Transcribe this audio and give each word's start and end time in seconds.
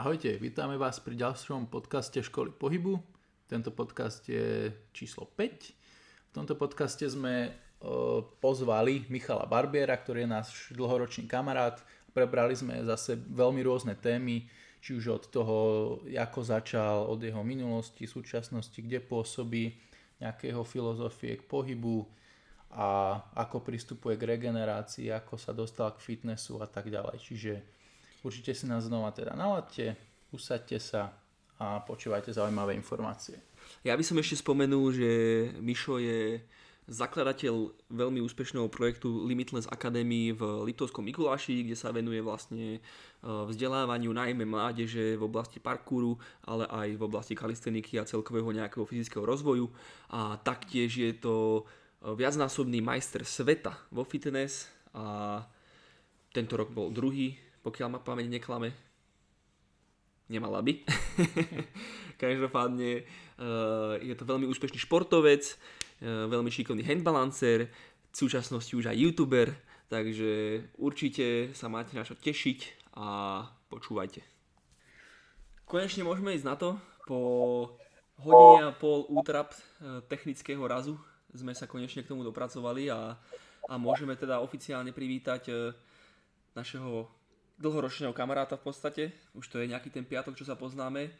Ahojte, 0.00 0.40
vítame 0.40 0.80
vás 0.80 0.96
pri 0.96 1.12
ďalšom 1.12 1.68
podcaste 1.68 2.24
Školy 2.24 2.56
pohybu. 2.56 2.96
Tento 3.44 3.68
podcast 3.68 4.24
je 4.24 4.72
číslo 4.96 5.28
5. 5.28 5.76
V 5.76 6.32
tomto 6.32 6.56
podcaste 6.56 7.04
sme 7.04 7.52
pozvali 8.40 9.04
Michala 9.12 9.44
Barbiera, 9.44 9.92
ktorý 9.92 10.24
je 10.24 10.32
náš 10.32 10.48
dlhoročný 10.72 11.28
kamarát. 11.28 11.84
Prebrali 12.16 12.56
sme 12.56 12.80
zase 12.80 13.12
veľmi 13.12 13.60
rôzne 13.60 13.92
témy, 13.92 14.48
či 14.80 14.96
už 14.96 15.04
od 15.20 15.24
toho, 15.28 15.56
ako 16.08 16.40
začal, 16.48 17.04
od 17.04 17.20
jeho 17.20 17.44
minulosti, 17.44 18.08
súčasnosti, 18.08 18.80
kde 18.80 19.04
pôsobí, 19.04 19.76
nejakého 20.16 20.64
filozofie 20.64 21.36
k 21.36 21.44
pohybu 21.44 22.08
a 22.72 23.20
ako 23.36 23.60
pristupuje 23.60 24.16
k 24.16 24.32
regenerácii, 24.32 25.12
ako 25.12 25.36
sa 25.36 25.52
dostal 25.52 25.92
k 25.92 26.00
fitnessu 26.00 26.56
a 26.56 26.64
tak 26.64 26.88
ďalej. 26.88 27.20
Čiže 27.20 27.52
Určite 28.20 28.52
si 28.52 28.68
nás 28.68 28.84
znova 28.84 29.10
teda 29.16 29.32
naladte, 29.32 29.96
usaďte 30.32 30.76
sa 30.76 31.12
a 31.60 31.80
počúvajte 31.84 32.32
zaujímavé 32.32 32.72
informácie. 32.76 33.36
Ja 33.84 33.96
by 33.96 34.04
som 34.04 34.16
ešte 34.16 34.40
spomenul, 34.40 34.92
že 34.92 35.10
Mišo 35.60 36.00
je 36.00 36.40
zakladateľ 36.90 37.86
veľmi 37.86 38.18
úspešného 38.18 38.66
projektu 38.66 39.22
Limitless 39.28 39.70
Academy 39.70 40.34
v 40.34 40.66
Liptovskom 40.66 41.06
Mikuláši, 41.06 41.62
kde 41.62 41.78
sa 41.78 41.94
venuje 41.94 42.18
vlastne 42.18 42.76
e, 42.76 42.80
vzdelávaniu 43.22 44.10
najmä 44.10 44.42
mládeže 44.42 45.14
v 45.14 45.22
oblasti 45.22 45.62
parkouru, 45.62 46.18
ale 46.42 46.66
aj 46.66 46.88
v 46.98 47.02
oblasti 47.06 47.38
kalisteniky 47.38 47.94
a 48.00 48.08
celkového 48.08 48.50
nejakého 48.50 48.82
fyzického 48.82 49.22
rozvoju. 49.22 49.70
A 50.10 50.34
taktiež 50.42 50.98
je 50.98 51.12
to 51.14 51.62
e, 52.02 52.10
viacnásobný 52.10 52.82
majster 52.82 53.22
sveta 53.22 53.78
vo 53.94 54.02
fitness 54.02 54.66
a 54.90 55.38
tento 56.34 56.58
rok 56.58 56.74
bol 56.74 56.90
druhý 56.90 57.38
pokiaľ 57.60 57.88
ma 57.96 58.00
pamäť 58.00 58.32
neklame. 58.32 58.72
Nemala 60.30 60.62
by. 60.62 60.72
Každopádne 62.22 63.02
uh, 63.02 63.98
je 63.98 64.14
to 64.14 64.24
veľmi 64.24 64.46
úspešný 64.46 64.78
športovec, 64.78 65.42
uh, 65.42 66.30
veľmi 66.30 66.48
šikovný 66.48 66.86
handbalancer, 66.86 67.66
v 68.10 68.14
súčasnosti 68.14 68.70
už 68.74 68.90
aj 68.90 68.98
youtuber, 68.98 69.50
takže 69.90 70.62
určite 70.78 71.54
sa 71.54 71.70
máte 71.70 71.94
na 71.94 72.06
čo 72.06 72.14
tešiť 72.14 72.90
a 72.98 73.42
počúvajte. 73.70 74.22
Konečne 75.66 76.02
môžeme 76.02 76.34
ísť 76.34 76.46
na 76.46 76.56
to. 76.58 76.78
Po 77.06 77.18
hodine 78.22 78.70
a 78.70 78.74
pol 78.74 79.10
útrap 79.10 79.50
uh, 79.54 79.98
technického 80.06 80.62
razu 80.62 80.94
sme 81.34 81.54
sa 81.54 81.66
konečne 81.66 82.06
k 82.06 82.10
tomu 82.10 82.22
dopracovali 82.22 82.90
a, 82.90 83.14
a 83.66 83.74
môžeme 83.78 84.14
teda 84.18 84.42
oficiálne 84.42 84.90
privítať 84.90 85.74
našeho 86.58 87.06
dlhoročného 87.60 88.16
kamaráta 88.16 88.56
v 88.56 88.64
podstate, 88.72 89.04
už 89.36 89.44
to 89.52 89.60
je 89.60 89.68
nejaký 89.68 89.92
ten 89.92 90.02
piatok, 90.08 90.34
čo 90.34 90.48
sa 90.48 90.56
poznáme, 90.56 91.12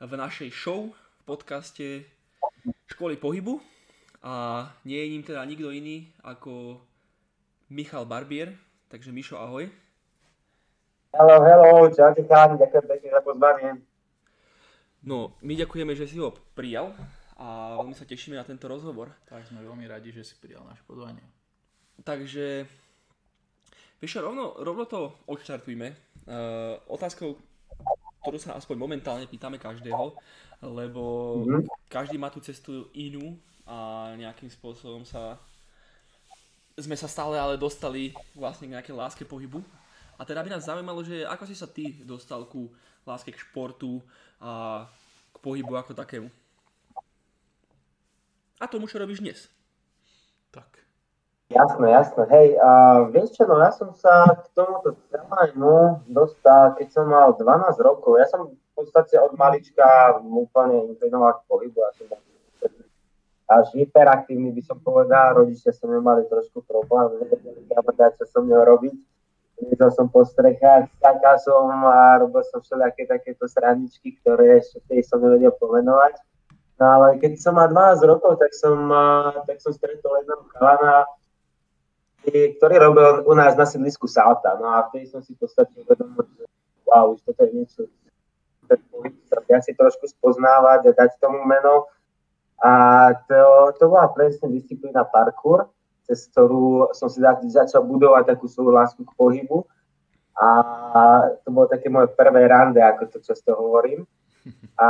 v 0.00 0.12
našej 0.14 0.48
show, 0.54 0.94
v 0.94 1.22
podcaste 1.26 2.06
Školy 2.88 3.18
pohybu 3.18 3.60
a 4.22 4.66
nie 4.86 4.96
je 5.02 5.10
ním 5.12 5.24
teda 5.26 5.42
nikto 5.44 5.74
iný 5.74 6.08
ako 6.22 6.80
Michal 7.70 8.06
Barbier, 8.06 8.54
takže 8.88 9.12
Mišo, 9.12 9.38
ahoj. 9.38 9.68
Hello, 11.10 11.42
hello, 11.42 11.90
čaute 11.90 12.22
chalani, 12.26 12.54
ďakujem 12.58 12.84
pekne 12.86 13.08
za 13.10 13.20
pozvanie. 13.26 13.70
No, 15.02 15.34
my 15.42 15.58
ďakujeme, 15.58 15.92
že 15.98 16.06
si 16.06 16.22
ho 16.22 16.30
prijal 16.54 16.94
a 17.40 17.74
veľmi 17.80 17.96
sa 17.96 18.04
tešíme 18.06 18.36
na 18.36 18.44
tento 18.44 18.68
rozhovor. 18.68 19.10
Tak 19.26 19.48
sme 19.48 19.64
veľmi 19.64 19.88
radi, 19.88 20.12
že 20.12 20.22
si 20.22 20.36
prijal 20.38 20.62
naše 20.68 20.84
pozvanie. 20.84 21.24
Takže 22.04 22.68
Vieš 24.00 24.24
rovno, 24.24 24.56
rovno 24.64 24.88
to 24.88 25.12
odštartujme. 25.28 25.92
Uh, 26.24 26.80
otázkou, 26.88 27.36
ktorú 28.24 28.38
sa 28.40 28.56
aspoň 28.56 28.76
momentálne 28.80 29.28
pýtame 29.28 29.60
každého, 29.60 30.16
lebo 30.64 31.02
mm-hmm. 31.44 31.68
každý 31.88 32.16
má 32.16 32.32
tú 32.32 32.40
cestu 32.40 32.88
inú 32.96 33.36
a 33.68 34.10
nejakým 34.16 34.48
spôsobom 34.48 35.04
sa 35.04 35.36
sme 36.80 36.96
sa 36.96 37.04
stále 37.04 37.36
ale 37.36 37.60
dostali 37.60 38.16
vlastne 38.32 38.64
k 38.68 38.74
nejakej 38.76 38.96
láske 38.96 39.24
pohybu. 39.28 39.60
A 40.16 40.24
teda 40.24 40.40
by 40.40 40.48
nás 40.52 40.64
zaujímalo, 40.64 41.04
že 41.04 41.28
ako 41.28 41.44
si 41.44 41.52
sa 41.56 41.68
ty 41.68 41.92
dostal 42.04 42.48
ku 42.48 42.72
láske 43.04 43.32
k 43.32 43.40
športu 43.40 44.00
a 44.40 44.84
k 45.32 45.36
pohybu 45.44 45.76
ako 45.76 45.92
takému. 45.92 46.28
A 48.60 48.64
tomu, 48.68 48.88
čo 48.88 49.00
robíš 49.00 49.24
dnes. 49.24 49.48
Tak. 50.52 50.68
Jasné, 51.50 51.90
jasné. 51.90 52.22
Hej, 52.30 52.48
a 52.62 52.70
vieš 53.10 53.34
čo, 53.34 53.42
no 53.42 53.58
ja 53.58 53.74
som 53.74 53.90
sa 53.90 54.38
k 54.38 54.54
tomuto 54.54 54.94
celému 55.10 55.98
dostal, 56.06 56.78
keď 56.78 56.88
som 56.94 57.10
mal 57.10 57.34
12 57.34 57.74
rokov. 57.82 58.22
Ja 58.22 58.30
som 58.30 58.54
v 58.54 58.72
podstate 58.78 59.18
od 59.18 59.34
malička 59.34 60.14
úplne 60.22 60.94
inklinoval 60.94 61.42
k 61.42 61.46
pohybu. 61.50 61.82
Ja 61.82 61.92
som 61.98 62.06
až 63.50 63.66
hyperaktívny 63.74 64.54
by 64.54 64.62
som 64.62 64.78
povedal. 64.78 65.42
Rodičia 65.42 65.74
som 65.74 65.90
nemali 65.90 66.22
trošku 66.30 66.62
problém, 66.70 67.18
nevedeli, 67.18 67.66
čo 68.14 68.24
som 68.30 68.46
mňa 68.46 68.60
robiť. 68.70 68.96
Videl 69.74 69.90
som 69.90 70.06
po 70.06 70.22
strechách, 70.22 70.88
skákal 71.02 71.36
som 71.42 71.66
a 71.84 72.16
robil 72.22 72.46
som 72.46 72.62
všelijaké 72.62 73.10
takéto 73.10 73.44
straničky, 73.50 74.16
ktoré 74.22 74.62
ešte 74.62 74.80
som 75.02 75.18
nevedel 75.18 75.50
pomenovať. 75.58 76.14
No 76.78 76.84
ale 76.96 77.18
keď 77.18 77.36
som 77.42 77.58
mal 77.58 77.68
12 77.68 78.06
rokov, 78.08 78.38
tak 78.38 78.54
som, 78.56 78.88
tak 79.44 79.58
som 79.60 79.74
stretol 79.74 80.16
jedného 80.22 80.46
chalana, 80.56 81.04
ktorý 82.24 82.74
robil 82.76 83.24
u 83.24 83.32
nás 83.32 83.56
na 83.56 83.64
sídlisku 83.64 84.04
Salta. 84.04 84.56
No 84.60 84.68
a 84.68 84.88
vtedy 84.88 85.08
som 85.08 85.24
si 85.24 85.32
v 85.32 85.44
podstate 85.44 85.72
uvedomil, 85.80 86.24
že 86.36 86.44
wow, 86.84 87.16
už 87.16 87.20
toto 87.24 87.46
je 87.48 87.52
niečo, 87.54 87.80
ja 89.50 89.58
si 89.58 89.74
trošku 89.74 90.06
spoznávať 90.06 90.90
a 90.90 90.96
dať 91.04 91.10
tomu 91.18 91.42
meno. 91.42 91.90
A 92.60 92.72
to, 93.24 93.72
to 93.80 93.88
bola 93.88 94.12
presne 94.12 94.52
disciplína 94.52 95.08
parkour, 95.08 95.72
cez 96.04 96.28
ktorú 96.30 96.92
som 96.92 97.08
si 97.08 97.24
začal 97.50 97.82
budovať 97.88 98.36
takú 98.36 98.46
svoju 98.46 98.70
lásku 98.70 99.00
k 99.02 99.16
pohybu. 99.16 99.64
A 100.36 100.48
to 101.42 101.48
bolo 101.50 101.66
také 101.66 101.88
moje 101.88 102.12
prvé 102.14 102.46
rande, 102.46 102.78
ako 102.78 103.10
to 103.10 103.18
často 103.24 103.56
hovorím. 103.56 104.04
A 104.80 104.88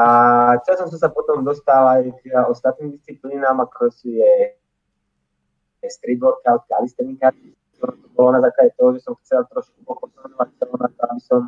časom 0.63 0.87
som 0.91 0.99
sa 0.99 1.11
potom 1.11 1.43
dostal 1.43 1.83
aj 1.99 2.03
k 2.23 2.31
ostatným 2.47 2.95
disciplínám, 2.95 3.59
ako 3.67 3.91
sú 3.91 4.15
je 4.15 4.55
street 5.89 6.21
workout, 6.21 6.67
calisthenika, 6.69 7.33
to 7.81 7.87
bolo 8.13 8.37
na 8.37 8.41
základe 8.45 8.77
toho, 8.77 8.93
že 8.93 9.01
som 9.01 9.15
chcel 9.25 9.41
trošku 9.49 9.81
na 10.37 10.47
to, 10.53 11.03
aby 11.09 11.23
som 11.25 11.41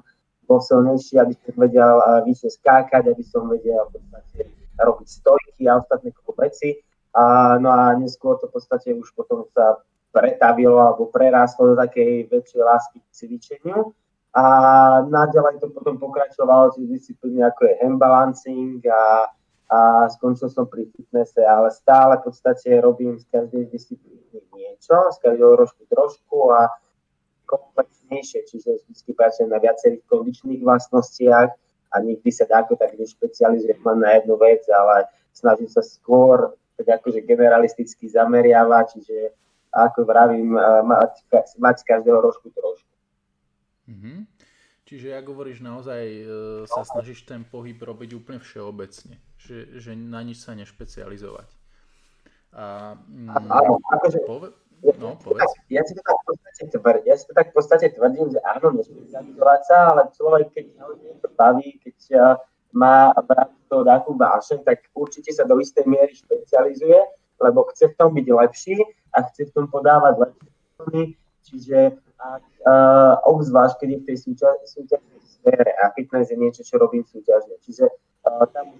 bol 0.48 0.60
silnejší, 0.64 1.20
aby 1.20 1.36
som 1.36 1.54
vedel 1.60 1.94
eh, 2.00 2.20
vyššie 2.24 2.50
skákať, 2.62 3.12
aby 3.12 3.24
som 3.24 3.50
vedel 3.50 3.84
podstate 3.92 4.48
robiť 4.80 5.08
stojky 5.08 5.62
a 5.68 5.78
ostatné 5.78 6.10
veci. 6.38 6.80
A, 7.12 7.54
no 7.60 7.68
a 7.68 7.92
neskôr 8.00 8.40
to 8.40 8.48
v 8.48 8.56
podstate 8.56 8.88
už 8.96 9.12
potom 9.12 9.44
sa 9.52 9.84
pretavilo 10.16 10.80
alebo 10.80 11.12
prerástlo 11.12 11.72
do 11.72 11.76
takej 11.76 12.32
väčšej 12.32 12.62
lásky 12.64 12.98
k 13.04 13.12
cvičeniu. 13.12 13.92
A 14.32 14.44
naďalej 15.04 15.60
to 15.60 15.68
potom 15.76 16.00
pokračovalo 16.00 16.72
cez 16.72 16.88
disciplíny 16.88 17.44
ako 17.44 17.68
je 17.68 17.74
handbalancing 17.84 18.80
a 18.88 19.28
a 19.72 20.04
skončil 20.12 20.52
som 20.52 20.68
pri 20.68 20.84
fitnesse, 20.92 21.40
ale 21.40 21.72
stále 21.72 22.20
v 22.20 22.28
podstate 22.28 22.76
robím 22.84 23.16
z 23.16 23.24
každej 23.32 23.72
disciplíny 23.72 24.21
niečo, 24.54 24.96
z 25.12 25.18
každého 25.20 25.54
rožku 25.58 25.82
trošku 25.90 26.52
a 26.54 26.72
komplexnejšie, 27.44 28.48
čiže 28.48 28.70
vždy 28.88 29.12
pracujem 29.12 29.50
na 29.52 29.60
viacerých 29.60 30.04
kondičných 30.08 30.64
vlastnostiach 30.64 31.50
a 31.92 31.96
nikdy 32.00 32.30
sa 32.32 32.48
dáko 32.48 32.80
tak 32.80 32.96
nešpecializujem 32.96 33.84
len 33.84 33.98
na 34.00 34.10
jednu 34.16 34.40
vec, 34.40 34.64
ale 34.72 35.04
snažím 35.36 35.68
sa 35.68 35.84
skôr 35.84 36.56
tak 36.80 37.04
akože 37.04 37.20
generalisticky 37.28 38.08
zameriavať, 38.08 38.86
čiže 38.96 39.18
ako 39.72 40.04
vravím, 40.04 40.56
mať, 40.84 41.28
mať 41.60 41.76
z 41.80 41.84
každého 41.84 42.18
rožku 42.20 42.48
trošku. 42.52 42.92
Mm-hmm. 43.88 44.18
Čiže 44.84 45.16
ak 45.16 45.24
hovoríš, 45.24 45.64
naozaj 45.64 46.02
e, 46.04 46.24
sa 46.68 46.84
snažíš 46.84 47.24
ten 47.24 47.48
pohyb 47.48 47.80
robiť 47.80 48.12
úplne 48.12 48.40
všeobecne, 48.44 49.16
že, 49.40 49.80
že 49.80 49.96
na 49.96 50.20
nič 50.20 50.44
sa 50.44 50.52
nešpecializovať. 50.52 51.48
A, 52.52 52.94
mm, 53.00 53.28
áno, 53.32 53.80
akože, 53.80 54.18
pove, 54.28 54.48
no, 55.00 55.16
povedz. 55.16 55.52
Ja, 55.72 55.80
si 55.88 55.96
to 55.96 56.02
tak 56.04 56.20
v 56.20 56.24
podstate 56.28 56.62
tvrdím, 56.68 57.04
ja 57.08 57.16
si 57.16 57.24
to 57.24 57.32
tak 57.32 57.46
v 57.48 57.54
podstate 57.56 57.86
tvrdím, 57.96 58.26
že 58.28 58.40
áno, 58.44 58.66
nešpecializovať 58.76 59.60
sa, 59.64 59.76
ale 59.94 60.02
človek, 60.12 60.52
keď 60.52 60.66
to 61.24 61.28
baví, 61.32 61.80
keď 61.80 61.96
má 62.72 63.12
to 63.68 63.84
takú 63.84 64.16
vášeň, 64.16 64.64
tak 64.64 64.88
určite 64.92 65.32
sa 65.32 65.48
do 65.48 65.60
istej 65.60 65.84
miery 65.88 66.12
špecializuje, 66.12 66.98
lebo 67.40 67.68
chce 67.72 67.92
v 67.92 67.96
tom 67.96 68.12
byť 68.12 68.26
lepší 68.28 68.76
a 69.16 69.24
chce 69.28 69.48
v 69.48 69.54
tom 69.56 69.66
podávať 69.68 70.28
lepšie 70.28 71.16
čiže 71.42 71.98
ak 72.22 72.46
uh, 72.62 73.18
obzvlášť, 73.26 73.82
keď 73.82 73.88
je 73.90 73.98
v 73.98 74.06
tej 74.06 74.16
súťažnej 74.62 75.20
sfére 75.26 75.70
a 75.82 75.90
fitness 75.90 76.30
je 76.30 76.38
niečo, 76.38 76.62
čo 76.62 76.78
robím 76.78 77.02
súťažne. 77.02 77.58
Čiže 77.66 77.90
uh, 77.90 78.46
tam 78.54 78.78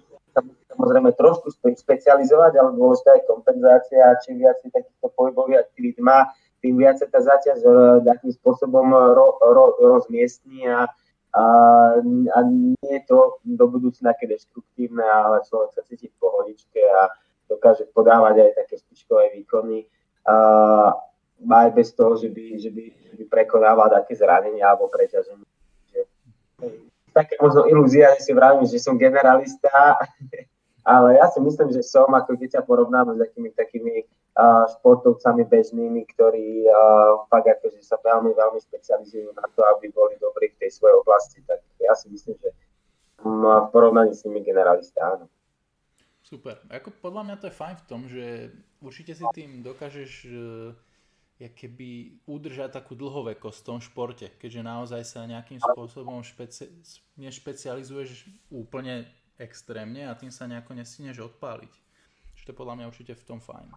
samozrejme 0.73 1.13
trošku 1.15 1.53
špecializovať, 1.55 2.53
ale 2.57 2.71
dôležitá 2.77 3.21
je 3.21 3.29
kompenzácia 3.29 4.01
a 4.09 4.19
čím 4.25 4.41
viac 4.43 4.59
takýchto 4.65 5.09
pohybových 5.13 5.69
aktivít 5.69 5.99
má, 6.01 6.33
tým 6.63 6.79
viac 6.79 6.97
sa 7.03 7.11
tá 7.11 7.19
záťaž 7.19 7.59
takým 8.07 8.33
spôsobom 8.39 8.87
ro, 8.95 9.37
ro, 9.43 9.65
rozmiestní 9.83 10.71
a, 10.71 10.87
a, 11.35 11.45
a 12.07 12.39
nie 12.47 12.87
je 12.87 13.03
to 13.11 13.43
do 13.43 13.67
budúcna 13.67 14.15
také 14.15 14.31
deštruktívne, 14.31 15.03
ale 15.03 15.43
človek 15.43 15.75
sa 15.75 15.83
cíti 15.83 16.07
v 16.07 16.17
pohodičke 16.23 16.79
a 16.79 17.11
dokáže 17.51 17.91
podávať 17.91 18.47
aj 18.47 18.51
také 18.63 18.79
špičkové 18.79 19.35
výkony. 19.43 19.91
Uh, 20.23 20.95
aj 21.51 21.75
bez 21.75 21.91
toho, 21.91 22.15
že 22.15 22.31
by, 22.31 22.63
že 22.63 22.71
by, 22.71 22.85
že 23.11 23.15
by 23.19 23.25
prekonával 23.27 23.91
také 23.91 24.15
zranenia 24.15 24.71
alebo 24.71 24.87
preťaženie. 24.87 25.43
Také 27.13 27.37
možno 27.39 27.69
ilúzia, 27.69 28.17
že 28.17 28.29
si 28.29 28.33
vravím, 28.33 28.65
že 28.65 28.81
som 28.81 28.97
generalista, 28.97 29.69
ale 30.97 31.21
ja 31.21 31.29
si 31.31 31.39
myslím, 31.45 31.71
že 31.71 31.85
som, 31.85 32.09
ako 32.11 32.37
sa 32.49 32.65
porovnám 32.65 33.15
s 33.15 33.19
takými 33.29 33.51
takými 33.55 33.95
uh, 34.37 34.65
športovcami 34.77 35.45
bežnými, 35.47 36.03
ktorí 36.17 36.67
uh, 36.67 37.29
fakt 37.29 37.49
akože 37.49 37.85
sa 37.85 38.01
veľmi, 38.01 38.33
veľmi 38.33 38.61
specializujú 38.61 39.31
na 39.37 39.47
to, 39.53 39.61
aby 39.77 39.93
boli 39.93 40.17
dobrí 40.19 40.51
v 40.57 40.67
tej 40.67 40.71
svojej 40.81 40.97
oblasti, 40.99 41.39
tak 41.45 41.61
ja 41.79 41.93
si 41.95 42.09
myslím, 42.11 42.35
že 42.41 42.51
um, 43.23 43.45
v 43.45 43.69
porovnaní 43.71 44.17
s 44.17 44.25
nimi 44.25 44.41
generalista, 44.41 45.05
áno. 45.05 45.29
Super. 46.23 46.65
Ako 46.73 46.97
podľa 46.97 47.29
mňa 47.29 47.37
to 47.45 47.47
je 47.53 47.59
fajn 47.61 47.75
v 47.77 47.85
tom, 47.85 48.01
že 48.09 48.25
určite 48.81 49.13
si 49.13 49.25
tým 49.37 49.61
dokážeš 49.61 50.11
uh, 50.33 50.73
keby 51.51 52.23
udržať 52.29 52.79
takú 52.79 52.95
dlhovekosť 52.95 53.59
v 53.59 53.67
tom 53.67 53.79
športe, 53.83 54.31
keďže 54.39 54.63
naozaj 54.63 55.03
sa 55.03 55.27
nejakým 55.27 55.59
spôsobom 55.59 56.23
špeci- 56.23 56.71
nešpecializuješ 57.19 58.31
úplne 58.53 59.09
extrémne 59.41 60.07
a 60.07 60.15
tým 60.15 60.31
sa 60.31 60.47
nejako 60.47 60.79
nestineš 60.79 61.33
odpáliť. 61.33 61.73
Čiže 62.39 62.53
to 62.53 62.59
podľa 62.59 62.75
mňa 62.79 62.91
určite 62.91 63.15
v 63.19 63.27
tom 63.27 63.41
fajn. 63.43 63.75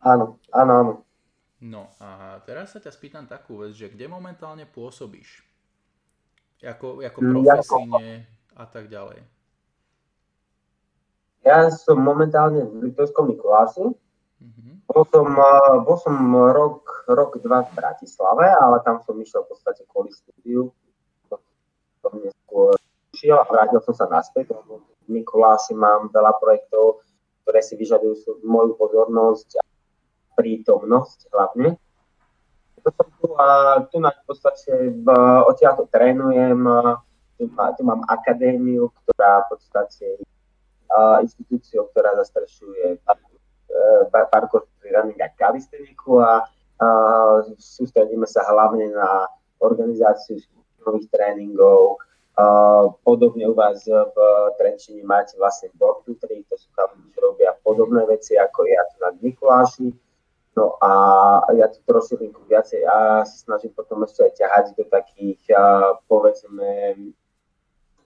Áno, 0.00 0.40
áno, 0.54 0.72
áno. 0.72 0.92
No 1.60 1.92
a 2.00 2.40
teraz 2.48 2.72
sa 2.72 2.80
ťa 2.80 2.88
spýtam 2.88 3.28
takú 3.28 3.60
vec, 3.60 3.76
že 3.76 3.92
kde 3.92 4.08
momentálne 4.08 4.64
pôsobíš? 4.64 5.44
Ako, 6.64 7.04
ako 7.04 7.18
mm, 7.20 7.32
profesíne 7.36 8.24
a 8.56 8.64
tak 8.64 8.88
ďalej. 8.88 9.20
Ja 11.44 11.68
som 11.68 12.00
momentálne 12.00 12.64
v 12.64 12.88
Litovskom 12.88 13.28
Mikuláši, 13.28 13.92
Mm-hmm. 14.40 14.69
Bol, 14.90 15.06
som, 15.06 15.30
bol 15.86 15.96
som 16.02 16.18
rok, 16.34 17.06
rok, 17.06 17.38
dva 17.38 17.62
v 17.62 17.70
Bratislave, 17.78 18.50
ale 18.50 18.82
tam 18.82 18.98
som 19.06 19.14
išiel 19.14 19.46
v 19.46 19.54
podstate 19.54 19.86
kvôli 19.86 20.10
štúdiu. 20.10 20.74
Som 22.02 22.18
neskôr 22.18 22.74
išiel 23.14 23.38
a 23.38 23.46
vrátil 23.46 23.78
som 23.86 23.94
sa 23.94 24.10
naspäť, 24.10 24.50
v 24.50 24.82
Mikuláši 25.06 25.78
mám 25.78 26.10
veľa 26.10 26.34
projektov, 26.42 27.06
ktoré 27.46 27.62
si 27.62 27.78
vyžadujú 27.78 28.42
moju 28.42 28.74
pozornosť 28.74 29.62
a 29.62 29.64
prítomnosť 30.34 31.30
hlavne. 31.30 31.78
To 32.82 32.90
som 32.90 33.06
tu 33.22 33.26
a 33.38 33.46
tu 33.92 34.02
na 34.02 34.10
v 34.10 34.22
podstate 34.26 34.90
v, 34.90 35.06
odtiaľ 35.46 35.78
to 35.78 35.86
trénujem, 35.86 36.66
tu, 37.38 37.46
má, 37.54 37.70
tu 37.78 37.82
mám 37.86 38.02
akadémiu, 38.10 38.90
ktorá 38.90 39.46
v 39.46 39.54
podstate 39.54 40.06
uh, 40.90 41.22
inštitúciou, 41.22 41.92
ktorá 41.94 42.16
zastrešuje 42.18 43.04
parkour 44.30 44.66
running 44.84 45.20
a 45.22 45.30
kalisteniku 45.34 46.18
a, 46.20 46.44
a 46.80 46.86
sústredíme 47.58 48.26
sa 48.26 48.42
hlavne 48.50 48.90
na 48.90 49.28
organizáciu 49.60 50.40
nových 50.82 51.08
tréningov. 51.12 52.00
A 52.40 52.44
podobne 53.04 53.44
u 53.44 53.54
vás 53.54 53.84
v 53.84 54.16
Trenčine 54.56 55.04
máte 55.04 55.36
vlastne 55.36 55.68
board 55.76 56.08
ktorý 56.08 56.40
to 56.48 56.56
sú 56.56 56.72
tam, 56.72 56.96
robia 57.20 57.52
podobné 57.60 58.06
veci 58.08 58.38
ako 58.38 58.64
ja 58.64 58.82
tu 58.88 58.96
na 59.04 59.10
Mikuláši. 59.20 59.92
No 60.56 60.74
a 60.82 60.90
ja 61.54 61.70
tu 61.70 61.78
trošku 61.86 62.18
viacej 62.48 62.82
a 62.82 63.22
sa 63.22 63.36
snažím 63.46 63.70
potom 63.70 64.02
ešte 64.02 64.26
aj 64.26 64.32
ťahať 64.34 64.66
do 64.74 64.84
takých, 64.88 65.38
povedzme, 66.10 66.98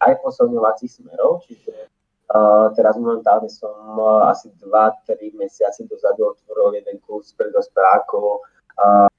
aj 0.02 0.12
posilňovacích 0.20 0.92
smerov, 0.92 1.40
čiže 1.48 1.93
teraz 2.74 2.98
momentálne 2.98 3.46
som 3.46 3.74
uh, 3.94 4.26
asi 4.26 4.50
2-3 4.58 5.38
mesiace 5.38 5.86
dozadu 5.86 6.34
otvoril 6.34 6.82
jeden 6.82 6.98
kurz 7.06 7.30
pre 7.34 7.50
dospelákov, 7.54 8.42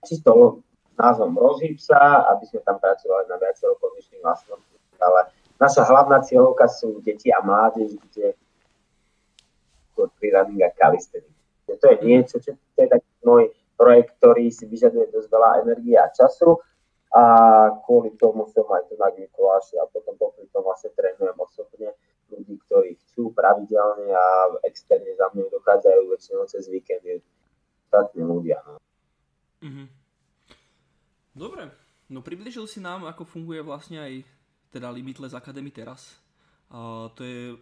čisto 0.04 0.60
názvom 1.00 1.36
Rozhýb 1.36 1.80
sa, 1.80 2.28
aby 2.36 2.44
sme 2.48 2.60
tam 2.68 2.80
pracovali 2.80 3.28
na 3.32 3.40
viacero 3.40 3.80
kondičných 3.80 4.24
vlastnostiach, 4.24 5.00
ale 5.00 5.22
naša 5.60 5.88
hlavná 5.88 6.24
cieľovka 6.24 6.68
sú 6.68 7.00
deti 7.04 7.32
a 7.32 7.40
mládež, 7.40 7.96
kde 8.12 8.36
pri 9.96 10.28
running 10.36 10.60
a 10.64 10.72
calisthenics. 10.76 11.32
To 11.68 11.86
je 11.88 11.98
niečo, 12.04 12.36
čo 12.44 12.52
to 12.76 12.80
je 12.84 12.90
taký 12.92 13.12
môj 13.24 13.48
projekt, 13.80 14.16
ktorý 14.20 14.52
si 14.52 14.68
vyžaduje 14.68 15.08
dosť 15.12 15.28
veľa 15.32 15.50
energie 15.64 15.96
a 15.96 16.12
času 16.12 16.60
a 17.16 17.24
kvôli 17.88 18.12
tomu 18.20 18.44
som 18.52 18.68
aj 18.76 18.92
tu 18.92 19.00
na 19.00 19.08
Mikuláši 19.16 19.80
a 19.80 19.88
potom 19.88 20.20
popri 20.20 20.48
tom 20.52 20.68
vlastne 20.68 20.92
trénujem 20.96 21.36
osobne 21.40 21.96
ľudí, 22.32 22.56
ktorí 22.68 22.98
chcú 23.06 23.32
pravidelne 23.32 24.10
a 24.12 24.28
externe 24.66 25.14
za 25.16 25.30
mnou 25.34 25.48
dochádzajú 25.54 26.02
väčšinou 26.10 26.44
cez 26.50 26.66
víkendy 26.70 27.22
ostatní 27.88 28.22
ľudia. 28.26 28.60
No. 28.66 28.82
Mm-hmm. 29.62 29.88
Dobre, 31.36 31.64
no 32.12 32.20
približil 32.24 32.66
si 32.66 32.80
nám, 32.80 33.08
ako 33.08 33.28
funguje 33.28 33.60
vlastne 33.60 34.00
aj 34.00 34.14
teda 34.72 34.92
Limitless 34.92 35.36
Academy 35.36 35.72
teraz. 35.72 36.20
A 36.72 37.08
to 37.16 37.22
je 37.24 37.56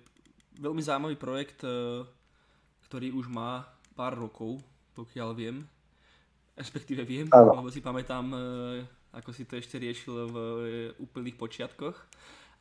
veľmi 0.58 0.82
zaujímavý 0.82 1.18
projekt, 1.18 1.62
e, 1.66 2.02
ktorý 2.90 3.14
už 3.14 3.30
má 3.30 3.66
pár 3.94 4.18
rokov, 4.18 4.62
pokiaľ 4.98 5.30
viem. 5.34 5.66
Respektíve 6.54 7.02
viem, 7.02 7.26
ano. 7.34 7.62
lebo 7.62 7.70
si 7.74 7.82
pamätám, 7.82 8.26
e, 8.30 8.38
ako 9.14 9.30
si 9.34 9.46
to 9.46 9.58
ešte 9.58 9.78
riešil 9.78 10.14
v 10.30 10.36
e, 10.38 10.46
úplných 11.02 11.38
počiatkoch. 11.38 11.98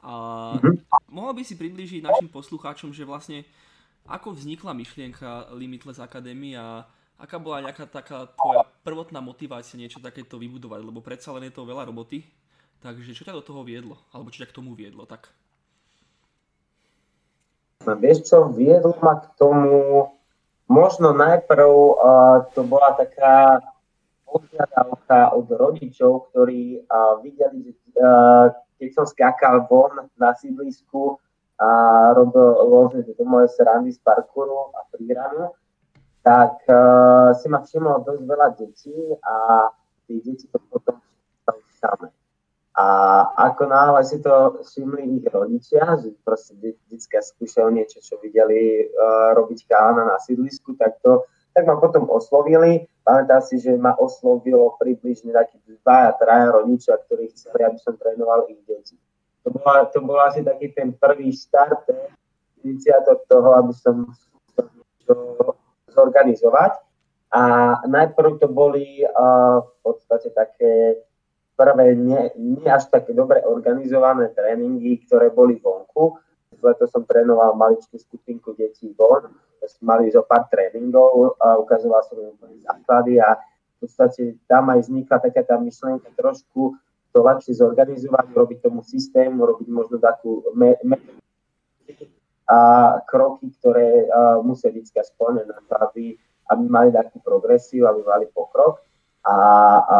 A 0.02 0.12
mm-hmm. 0.58 1.06
mohol 1.14 1.32
by 1.38 1.43
si 1.46 1.54
priblížiť 1.54 2.02
našim 2.02 2.26
poslucháčom, 2.26 2.90
že 2.90 3.06
vlastne 3.06 3.46
ako 4.02 4.34
vznikla 4.34 4.75
myšlienka 4.75 5.54
Limitless 5.54 6.02
Academy 6.02 6.58
a 6.58 6.82
aká 7.22 7.38
bola 7.38 7.62
nejaká 7.62 7.87
taká 7.87 8.26
tvoja 8.34 8.66
prvotná 8.82 9.22
motivácia 9.22 9.78
niečo 9.78 10.02
takéto 10.02 10.43
vybudovať, 10.43 10.82
lebo 10.82 10.99
predsa 10.99 11.31
len 11.31 11.46
je 11.46 11.54
to 11.54 11.62
veľa 11.62 11.87
roboty. 11.87 12.26
Takže 12.82 13.14
čo 13.14 13.22
ťa 13.22 13.38
do 13.38 13.46
toho 13.46 13.62
viedlo? 13.62 13.94
Alebo 14.10 14.34
čo 14.34 14.43
ťa 14.43 14.50
k 14.50 14.58
tomu 14.58 14.75
viedlo? 14.75 15.06
Tak. 15.06 15.31
No, 17.87 17.94
vieš 17.94 18.26
čo, 18.26 18.50
viedlo 18.50 18.99
ma 18.99 19.22
k 19.22 19.31
tomu, 19.38 20.10
možno 20.66 21.14
najprv 21.14 21.70
uh, 21.70 22.46
to 22.58 22.66
bola 22.66 22.99
taká 22.99 23.62
požiadavka 24.32 25.37
od 25.37 25.46
rodičov, 25.52 26.32
ktorí 26.32 26.81
uh, 26.81 27.20
videli, 27.20 27.69
že 27.69 27.73
uh, 28.00 28.49
keď 28.81 28.88
som 28.96 29.05
skákal 29.05 29.69
von 29.69 30.08
na 30.17 30.32
sídlisku 30.32 31.20
a 31.61 31.68
robil 32.16 32.49
rôzne 32.66 33.06
tieto 33.06 33.23
moje 33.23 33.52
srandy 33.54 33.92
z 33.92 34.00
parkouru 34.02 34.73
a 34.75 34.88
príramu, 34.90 35.54
tak 36.25 36.64
uh, 36.66 37.37
si 37.37 37.47
ma 37.47 37.61
všimlo 37.62 38.02
dosť 38.02 38.23
veľa 38.25 38.49
detí 38.59 38.97
a 39.23 39.68
tí 40.09 40.18
deti 40.25 40.49
to 40.50 40.59
potom 40.66 40.99
stali 41.45 41.62
samé. 41.78 42.09
A 42.73 42.87
ako 43.52 43.68
náhle 43.68 44.00
si 44.00 44.16
to 44.25 44.64
všimli 44.64 45.21
ich 45.21 45.26
rodičia, 45.28 45.92
že 46.00 46.16
proste 46.25 46.56
detská 46.88 47.21
skúšajú 47.21 47.68
niečo, 47.68 48.00
čo 48.00 48.16
videli 48.16 48.88
uh, 48.88 49.37
robiť 49.37 49.68
kána 49.68 50.09
na 50.09 50.16
sídlisku, 50.16 50.73
tak 50.80 50.97
to 51.04 51.28
tak 51.52 51.68
ma 51.68 51.76
potom 51.76 52.09
oslovili. 52.09 52.88
Pamätám 53.04 53.44
si, 53.44 53.61
že 53.61 53.76
ma 53.76 53.92
oslovilo 53.97 54.76
približne 54.80 55.32
takí 55.32 55.61
dva 55.85 56.12
a 56.12 56.16
traja 56.16 56.52
rodičia, 56.52 56.97
ktorí 56.97 57.28
chceli, 57.32 57.61
aby 57.68 57.78
som 57.80 57.94
trénoval 57.97 58.49
ich 58.49 58.61
deti. 58.64 58.97
To 59.42 59.50
bola, 59.50 59.90
to 59.90 59.99
bola 60.00 60.30
asi 60.30 60.40
taký 60.40 60.71
ten 60.73 60.94
prvý 60.94 61.35
štart, 61.35 61.90
iniciátor 62.62 63.26
toho, 63.26 63.59
aby 63.59 63.75
som 63.75 64.06
to 65.04 65.14
zorganizovať. 65.90 66.78
A 67.32 67.42
najprv 67.88 68.38
to 68.38 68.49
boli 68.49 69.02
uh, 69.02 69.64
v 69.64 69.73
podstate 69.82 70.30
také 70.30 71.00
prvé 71.56 71.97
nie, 71.97 72.32
nie 72.37 72.68
až 72.68 72.88
také 72.92 73.16
dobre 73.16 73.40
organizované 73.44 74.32
tréningy, 74.37 75.04
ktoré 75.09 75.32
boli 75.32 75.56
vonku. 75.61 76.16
Leto 76.62 76.87
som 76.87 77.02
trénoval 77.02 77.59
maličkú 77.59 77.99
skupinku 77.99 78.54
detí 78.54 78.95
von 78.95 79.26
mali 79.83 80.11
zo 80.11 80.23
pár 80.26 80.47
tréningov 80.50 81.38
a 81.38 81.59
ukazoval 81.59 82.02
som 82.07 82.19
im 82.19 82.62
základy 82.62 83.23
a 83.23 83.38
v 83.38 83.87
podstate 83.87 84.38
tam 84.47 84.71
aj 84.71 84.87
vznikla 84.87 85.19
taká 85.19 85.42
tá 85.42 85.59
myšlienka 85.59 86.11
trošku 86.14 86.78
to 87.12 87.19
ľahšie 87.21 87.52
zorganizovať, 87.61 88.33
robiť 88.33 88.59
tomu 88.64 88.81
systém, 88.87 89.28
robiť 89.28 89.69
možno 89.69 90.00
takú 90.00 90.42
me- 90.57 90.81
me- 90.87 91.21
a 92.49 92.59
kroky, 93.09 93.52
ktoré 93.61 94.09
uh, 94.09 94.40
musia 94.45 94.69
byť 94.69 94.85
splnené 95.14 95.52
aby, 95.88 96.16
aby 96.52 96.64
mali 96.69 96.90
takú 96.92 97.21
progresiu, 97.21 97.88
aby 97.88 98.02
mali 98.04 98.26
pokrok. 98.28 98.83
A, 99.25 99.35
a 99.78 99.99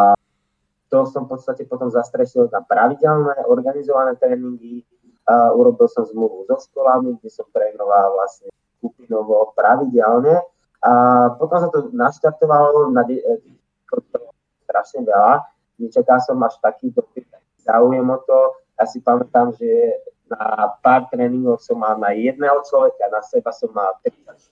to 0.91 1.07
som 1.09 1.25
v 1.25 1.37
podstate 1.37 1.65
potom 1.65 1.89
zastrešil 1.89 2.53
na 2.53 2.61
pravidelné 2.61 3.47
organizované 3.49 4.19
tréningy. 4.21 4.85
Uh, 5.23 5.55
urobil 5.55 5.87
som 5.87 6.03
zmluvu 6.03 6.51
so 6.51 6.59
školami, 6.59 7.15
kde 7.23 7.31
som 7.31 7.47
trénoval 7.55 8.19
vlastne 8.19 8.51
skupinovo, 8.83 9.55
pravidelne. 9.55 10.43
A 10.83 10.93
potom 11.39 11.63
sa 11.63 11.71
to 11.71 11.95
naštartovalo 11.95 12.91
na 12.91 13.07
de- 13.07 13.23
strašne 14.67 15.07
veľa. 15.07 15.47
Nečakal 15.79 16.19
som 16.25 16.41
až 16.43 16.59
taký 16.59 16.91
dopyt, 16.91 17.29
záujem 17.63 18.03
o 18.03 18.19
to. 18.25 18.59
Ja 18.81 18.89
si 18.89 18.99
pamätám, 18.99 19.55
že 19.55 19.69
na 20.27 20.75
pár 20.81 21.07
tréningov 21.13 21.61
som 21.63 21.79
mal 21.79 22.01
na 22.01 22.17
jedného 22.17 22.65
človeka, 22.67 23.13
na 23.13 23.21
seba 23.23 23.53
som 23.53 23.71
mal 23.71 23.95
30 24.03 24.43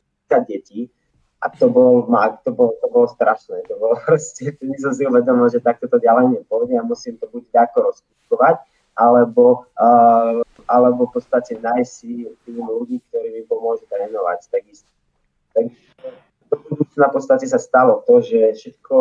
detí 0.47 0.93
a 1.41 1.49
to 1.49 1.73
bol, 1.73 2.05
to 2.45 2.51
bolo, 2.53 2.77
to 2.85 2.87
bolo 2.93 3.09
strašné. 3.09 3.65
To 3.73 3.75
bolo 3.81 3.97
proste, 4.05 4.53
my 4.61 4.77
som 4.77 4.93
si 4.93 5.09
uvedomil, 5.09 5.49
že 5.49 5.65
takto 5.65 5.89
to 5.89 5.97
ďalej 5.97 6.37
nepôjde 6.37 6.77
a 6.77 6.85
musím 6.85 7.17
to 7.17 7.27
buď 7.33 7.49
ako 7.65 7.91
rozkúskovať, 7.91 8.61
alebo, 8.93 9.65
uh, 9.81 10.45
alebo 10.71 11.11
v 11.11 11.19
podstate 11.19 11.59
nájsť 11.59 11.91
si 11.91 12.31
tým 12.47 12.63
ľudí, 12.63 13.03
ktorí 13.11 13.35
mi 13.35 13.43
pomôžu 13.43 13.91
trénovať 13.91 14.47
takisto. 14.55 14.87
Takže 15.51 15.75
na 16.95 17.11
podstate 17.11 17.51
sa 17.51 17.59
stalo 17.59 18.07
to, 18.07 18.23
že 18.23 18.55
všetko, 18.55 18.99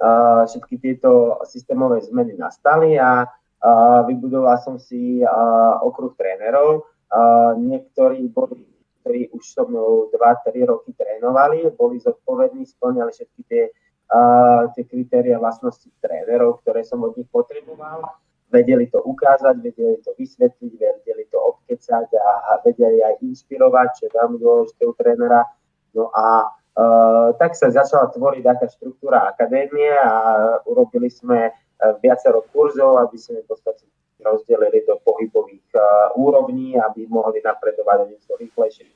uh, 0.00 0.48
všetky 0.48 0.80
tieto 0.80 1.36
systémové 1.44 2.00
zmeny 2.00 2.32
nastali 2.32 2.96
a 2.96 3.28
uh, 3.28 4.00
vybudoval 4.08 4.56
som 4.64 4.80
si 4.80 5.20
uh, 5.20 5.76
okruh 5.84 6.16
trénerov. 6.16 6.88
Uh, 7.12 7.52
niektorí 7.60 8.24
boli 8.32 8.72
ktorí 9.02 9.34
už 9.34 9.42
so 9.42 9.66
mnou 9.66 10.06
2-3 10.14 10.62
roky 10.62 10.94
trénovali, 10.94 11.66
boli 11.74 11.98
zodpovední, 11.98 12.62
splňali 12.70 13.10
všetky 13.10 13.42
tie, 13.50 13.74
uh, 14.14 14.70
tie 14.78 14.86
kritéria 14.86 15.42
vlastnosti 15.42 15.90
trénerov, 15.98 16.62
ktoré 16.62 16.86
som 16.86 17.02
od 17.02 17.18
nich 17.18 17.26
potreboval. 17.26 18.06
Vedeli 18.52 18.84
to 18.92 19.00
ukázať, 19.00 19.64
vedeli 19.64 19.96
to 20.04 20.12
vysvetliť, 20.12 20.72
vedeli 20.76 21.24
to 21.32 21.40
obkecať 21.40 22.08
a, 22.20 22.28
a 22.52 22.52
vedeli 22.60 23.00
aj 23.00 23.24
inšpirovať, 23.24 23.88
čo 23.96 24.02
je 24.06 24.12
veľmi 24.12 24.36
dôležité 24.36 24.82
u 24.84 24.92
trénera. 24.92 25.48
No 25.96 26.12
a 26.12 26.52
Uh, 26.72 27.36
tak 27.36 27.52
sa 27.52 27.68
začala 27.68 28.08
tvoriť 28.08 28.48
taká 28.48 28.64
štruktúra 28.64 29.28
akadémie 29.28 29.92
a 29.92 30.16
urobili 30.64 31.12
sme 31.12 31.52
uh, 31.52 32.00
viacero 32.00 32.48
kurzov, 32.48 32.96
aby 32.96 33.20
sme 33.20 33.44
v 33.44 33.52
podstate 33.52 33.84
rozdelili 34.24 34.80
do 34.88 34.96
pohybových 35.04 35.68
uh, 35.76 36.16
úrovní, 36.16 36.80
aby 36.80 37.04
mohli 37.12 37.44
napredovať 37.44 37.96
o 38.00 38.06
niečo 38.08 38.32
rýchlejšie. 38.40 38.88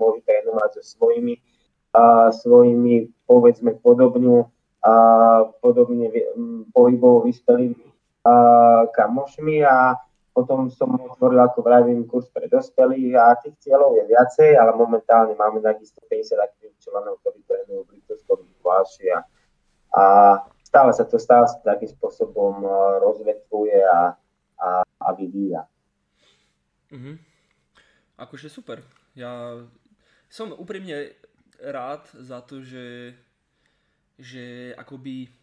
Môžu 0.00 0.24
trénovať 0.24 0.80
so 0.80 0.96
svojimi, 0.96 1.36
uh, 2.00 2.32
svojimi 2.32 3.12
povedzme 3.28 3.76
podobne, 3.76 4.48
uh, 4.80 5.52
podobne 5.60 6.08
pohybovo 6.72 7.28
vyspelými 7.28 7.89
kamošmi 8.92 9.64
a 9.64 9.96
potom 10.30 10.70
som 10.70 10.94
otvoril, 10.94 11.42
ako 11.42 11.58
vravím, 11.60 12.06
kurz 12.06 12.30
pre 12.30 12.46
dospelých 12.46 13.12
a 13.18 13.34
tých 13.42 13.58
cieľov 13.66 13.98
je 13.98 14.04
viacej, 14.08 14.56
ale 14.56 14.72
momentálne 14.78 15.34
máme 15.34 15.58
takisto 15.60 15.98
50 16.06 16.38
aktívnych 16.38 16.80
členov, 16.80 17.18
ktorí 17.20 17.42
trénujú 17.44 17.82
blízkosti 17.90 19.10
a, 19.10 19.18
a 19.96 20.02
stále 20.62 20.94
sa 20.94 21.04
to 21.04 21.18
stále 21.18 21.50
sa 21.50 21.58
takým 21.66 21.90
spôsobom 21.90 22.62
e, 22.62 22.70
rozvetvuje 23.02 23.78
a, 23.82 24.14
a, 24.60 24.68
a 24.86 25.08
vyvíja. 25.18 25.66
Mm-hmm. 26.94 27.16
Akože 28.22 28.46
super. 28.46 28.84
Ja 29.18 29.58
som 30.30 30.54
úprimne 30.54 31.18
rád 31.58 32.06
za 32.14 32.40
to, 32.46 32.62
že, 32.62 33.18
že 34.14 34.72
akoby 34.78 35.39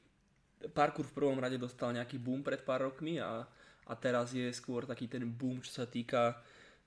parkour 0.74 1.06
v 1.06 1.16
prvom 1.16 1.38
rade 1.38 1.62
dostal 1.62 1.94
nejaký 1.94 2.18
boom 2.18 2.42
pred 2.42 2.62
pár 2.66 2.90
rokmi 2.90 3.22
a 3.22 3.46
a 3.88 3.94
teraz 3.96 4.36
je 4.36 4.52
skôr 4.52 4.84
taký 4.84 5.08
ten 5.08 5.24
boom, 5.24 5.64
čo 5.64 5.72
sa 5.72 5.86
týka 5.88 6.36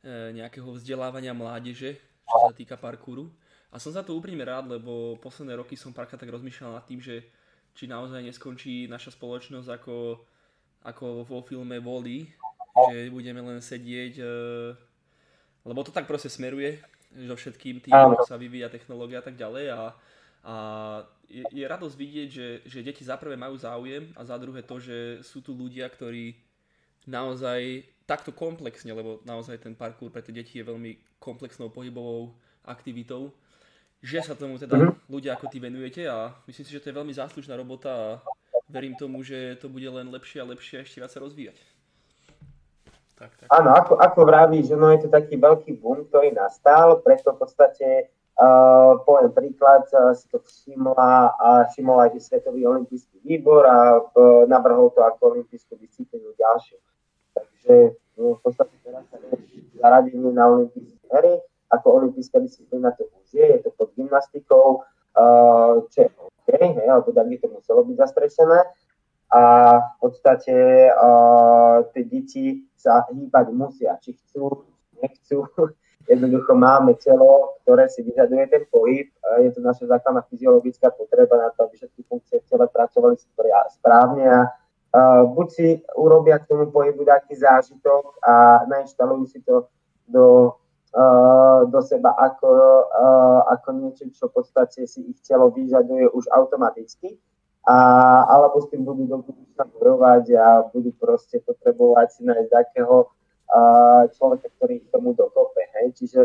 e, 0.05 0.37
nejakého 0.37 0.69
vzdelávania 0.77 1.33
mládeže, 1.33 1.97
čo 2.29 2.37
sa 2.45 2.53
týka 2.53 2.77
parkouru. 2.77 3.33
A 3.73 3.81
som 3.81 3.95
za 3.95 4.05
to 4.05 4.13
úprimne 4.13 4.45
rád, 4.45 4.69
lebo 4.69 5.17
posledné 5.25 5.57
roky 5.57 5.81
som 5.81 5.97
párkrát 5.97 6.21
tak 6.21 6.29
rozmýšľal 6.29 6.77
nad 6.77 6.85
tým, 6.85 7.01
že 7.01 7.25
či 7.73 7.89
naozaj 7.89 8.21
neskončí 8.21 8.85
naša 8.91 9.17
spoločnosť 9.17 9.69
ako, 9.81 9.97
ako 10.85 11.07
vo 11.25 11.41
filme 11.41 11.81
Vody, 11.81 12.29
že 12.93 13.09
budeme 13.09 13.41
len 13.41 13.65
sedieť, 13.65 14.21
e, 14.21 14.25
lebo 15.65 15.81
to 15.81 15.95
tak 15.95 16.05
proste 16.05 16.29
smeruje, 16.29 16.77
so 17.11 17.35
všetkým 17.35 17.83
tým, 17.83 17.97
ako 17.97 18.23
sa 18.23 18.39
vyvíja 18.39 18.71
technológia 18.71 19.19
a 19.19 19.27
tak 19.27 19.35
ďalej 19.35 19.73
a, 19.73 19.91
a 20.45 20.55
je, 21.29 21.45
je 21.53 21.65
radosť 21.65 21.97
vidieť, 21.97 22.29
že, 22.29 22.49
že 22.67 22.85
deti 22.85 23.05
za 23.05 23.15
prvé 23.21 23.37
majú 23.37 23.55
záujem 23.55 24.11
a 24.17 24.25
za 24.25 24.35
druhé 24.41 24.65
to, 24.65 24.81
že 24.81 25.23
sú 25.23 25.45
tu 25.45 25.53
ľudia, 25.53 25.87
ktorí 25.87 26.35
naozaj 27.07 27.87
takto 28.09 28.35
komplexne, 28.35 28.91
lebo 28.91 29.23
naozaj 29.23 29.63
ten 29.63 29.79
parkour 29.79 30.11
pre 30.11 30.25
tie 30.25 30.35
deti 30.35 30.59
je 30.59 30.67
veľmi 30.67 31.21
komplexnou 31.23 31.71
pohybovou 31.71 32.35
aktivitou, 32.67 33.31
že 34.03 34.25
sa 34.25 34.35
tomu 34.35 34.57
teda 34.57 34.75
mm-hmm. 34.77 35.13
ľudia 35.13 35.37
ako 35.37 35.47
ty 35.53 35.61
venujete 35.61 36.09
a 36.09 36.35
myslím 36.49 36.65
si, 36.67 36.75
že 36.75 36.83
to 36.83 36.91
je 36.91 36.99
veľmi 36.99 37.15
záslužná 37.15 37.55
robota 37.55 37.93
a 37.93 38.09
verím 38.67 38.97
tomu, 38.97 39.23
že 39.23 39.61
to 39.61 39.69
bude 39.69 39.87
len 39.87 40.09
lepšie 40.09 40.41
a 40.41 40.49
lepšie 40.51 40.81
a 40.81 40.85
ešte 40.85 40.99
viac 41.05 41.13
sa 41.13 41.21
rozvíjať. 41.23 41.59
Tak, 43.21 43.31
tak. 43.37 43.47
Áno, 43.53 43.77
ako, 43.77 44.01
ako 44.01 44.21
vravíš, 44.25 44.73
že 44.73 44.77
no 44.81 44.89
je 44.97 45.05
to 45.05 45.09
taký 45.13 45.37
veľký 45.37 45.77
boom, 45.77 46.09
ktorý 46.09 46.33
nastal, 46.33 47.05
preto 47.05 47.37
v 47.37 47.39
podstate 47.45 48.09
uh, 48.41 49.05
poviem 49.05 49.31
príklad, 49.37 49.85
uh, 49.93 50.17
si 50.17 50.25
to 50.33 50.41
všimla 50.41 51.37
a 51.37 51.69
všimol 51.69 52.09
aj 52.09 52.17
Svetový 52.17 52.65
olimpijský 52.65 53.21
výbor 53.21 53.69
a 53.69 54.01
uh, 54.01 54.91
to 54.97 55.01
ako 55.05 55.21
olimpijskú 55.37 55.77
disciplínu 55.77 56.33
ďalšiu 56.41 56.81
že 57.67 57.97
no, 58.17 58.35
v 58.37 58.41
podstate 58.43 58.75
teraz 58.85 59.05
sa 59.13 59.17
zaradenie 59.81 60.33
na 60.33 60.49
olympijské 60.49 61.07
hry, 61.13 61.35
ako 61.71 61.87
olympijská 62.03 62.41
disciplína 62.41 62.93
to 62.97 63.07
už 63.07 63.29
je, 63.33 63.47
je 63.47 63.59
to 63.63 63.71
pod 63.77 63.93
gymnastikou, 63.97 64.83
uh, 65.17 65.85
čo 65.93 65.99
je 66.03 66.09
OK, 66.19 66.49
hej, 66.57 66.89
alebo 66.89 67.13
tak 67.13 67.27
by 67.29 67.37
to 67.39 67.47
muselo 67.49 67.81
byť 67.85 67.97
zastrešené. 67.97 68.61
A 69.31 69.43
v 69.79 69.95
podstate 70.03 70.91
uh, 70.91 71.87
tie 71.95 72.03
deti 72.03 72.67
sa 72.75 73.07
hýbať 73.15 73.55
musia, 73.55 73.95
či 74.03 74.19
chcú, 74.19 74.67
nechcú. 74.99 75.47
Jednoducho 76.11 76.59
máme 76.59 76.99
telo, 76.99 77.55
ktoré 77.63 77.87
si 77.87 78.03
vyžaduje 78.03 78.51
ten 78.51 78.67
pohyb. 78.67 79.07
Je 79.47 79.51
to 79.55 79.63
naša 79.63 79.87
základná 79.87 80.27
fyziologická 80.27 80.91
potreba 80.91 81.39
na 81.39 81.55
to, 81.55 81.71
aby 81.71 81.79
všetky 81.79 82.03
funkcie 82.11 82.43
v 82.43 82.49
tele 82.51 82.67
pracovali 82.67 83.15
správne 83.79 84.27
a 84.27 84.41
Uh, 84.91 85.23
buď 85.23 85.47
si 85.55 85.67
urobia 85.95 86.43
k 86.43 86.51
tomu 86.51 86.67
pohybu 86.67 87.07
taký 87.07 87.39
zážitok 87.39 88.11
a 88.27 88.67
nainštalujú 88.67 89.23
si 89.31 89.39
to 89.47 89.71
do, 90.11 90.59
uh, 90.99 91.63
do 91.71 91.79
seba 91.79 92.11
ako, 92.19 92.51
uh, 92.91 93.41
ako 93.55 93.71
niečo, 93.79 94.11
čo 94.11 94.27
v 94.27 94.43
podstate 94.43 94.91
si 94.91 95.15
ich 95.15 95.23
telo 95.23 95.55
vyžaduje 95.55 96.11
už 96.11 96.27
automaticky, 96.35 97.15
a, 97.71 97.77
alebo 98.27 98.59
s 98.65 98.67
tým 98.73 98.83
budú 98.83 99.07
do 99.07 99.23
budúcna 99.23 99.69
a 100.43 100.65
budú 100.75 100.91
proste 100.97 101.39
potrebovať 101.45 102.07
si 102.11 102.21
nájsť 102.25 102.51
takého 102.51 103.13
uh, 103.51 104.07
človeka, 104.15 104.49
ktorý 104.59 104.81
ich 104.81 104.89
tomu 104.91 105.13
dokope. 105.13 105.61
Hej? 105.79 105.87
Čiže 105.99 106.21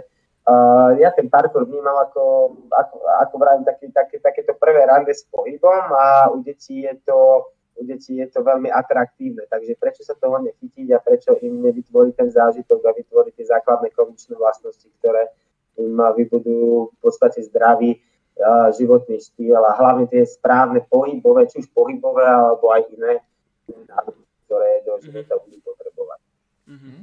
uh, 0.46 0.94
ja 1.02 1.10
ten 1.12 1.28
parkour 1.28 1.66
vnímam 1.66 1.98
ako, 2.06 2.56
ako, 2.70 2.96
ako 3.28 3.34
vravím, 3.42 3.66
také, 3.66 3.90
také, 3.90 4.22
takéto 4.22 4.54
prvé 4.56 4.86
rande 4.86 5.12
s 5.12 5.26
pohybom 5.30 5.84
a 5.92 6.30
u 6.30 6.42
detí 6.46 6.86
je 6.86 6.96
to 7.06 7.50
u 7.76 7.84
detí 7.84 8.16
je 8.16 8.28
to 8.32 8.40
veľmi 8.40 8.72
atraktívne, 8.72 9.44
takže 9.52 9.76
prečo 9.76 10.00
sa 10.00 10.16
toho 10.16 10.40
nechytiť 10.40 10.96
a 10.96 11.00
prečo 11.04 11.36
im 11.44 11.60
nevytvoriť 11.60 12.14
ten 12.16 12.30
zážitok 12.32 12.80
a 12.88 12.96
vytvoriť 12.96 13.34
tie 13.36 13.52
základné 13.52 13.92
kondičné 13.92 14.40
vlastnosti, 14.40 14.88
ktoré 15.00 15.28
im 15.76 16.00
vybudujú 16.00 16.96
v 16.96 16.98
podstate 17.04 17.44
zdravý 17.52 18.00
uh, 18.00 18.72
životný 18.72 19.20
štýl 19.20 19.60
a 19.60 19.76
hlavne 19.76 20.08
tie 20.08 20.24
správne 20.24 20.88
pohybové, 20.88 21.52
či 21.52 21.60
už 21.60 21.68
pohybové 21.76 22.24
alebo 22.24 22.72
aj 22.72 22.88
iné, 22.96 23.20
ktoré 24.48 24.80
do 24.88 24.96
života 25.04 25.36
budú 25.44 25.60
potrebovať. 25.68 25.95
Mm-hmm. 26.66 27.00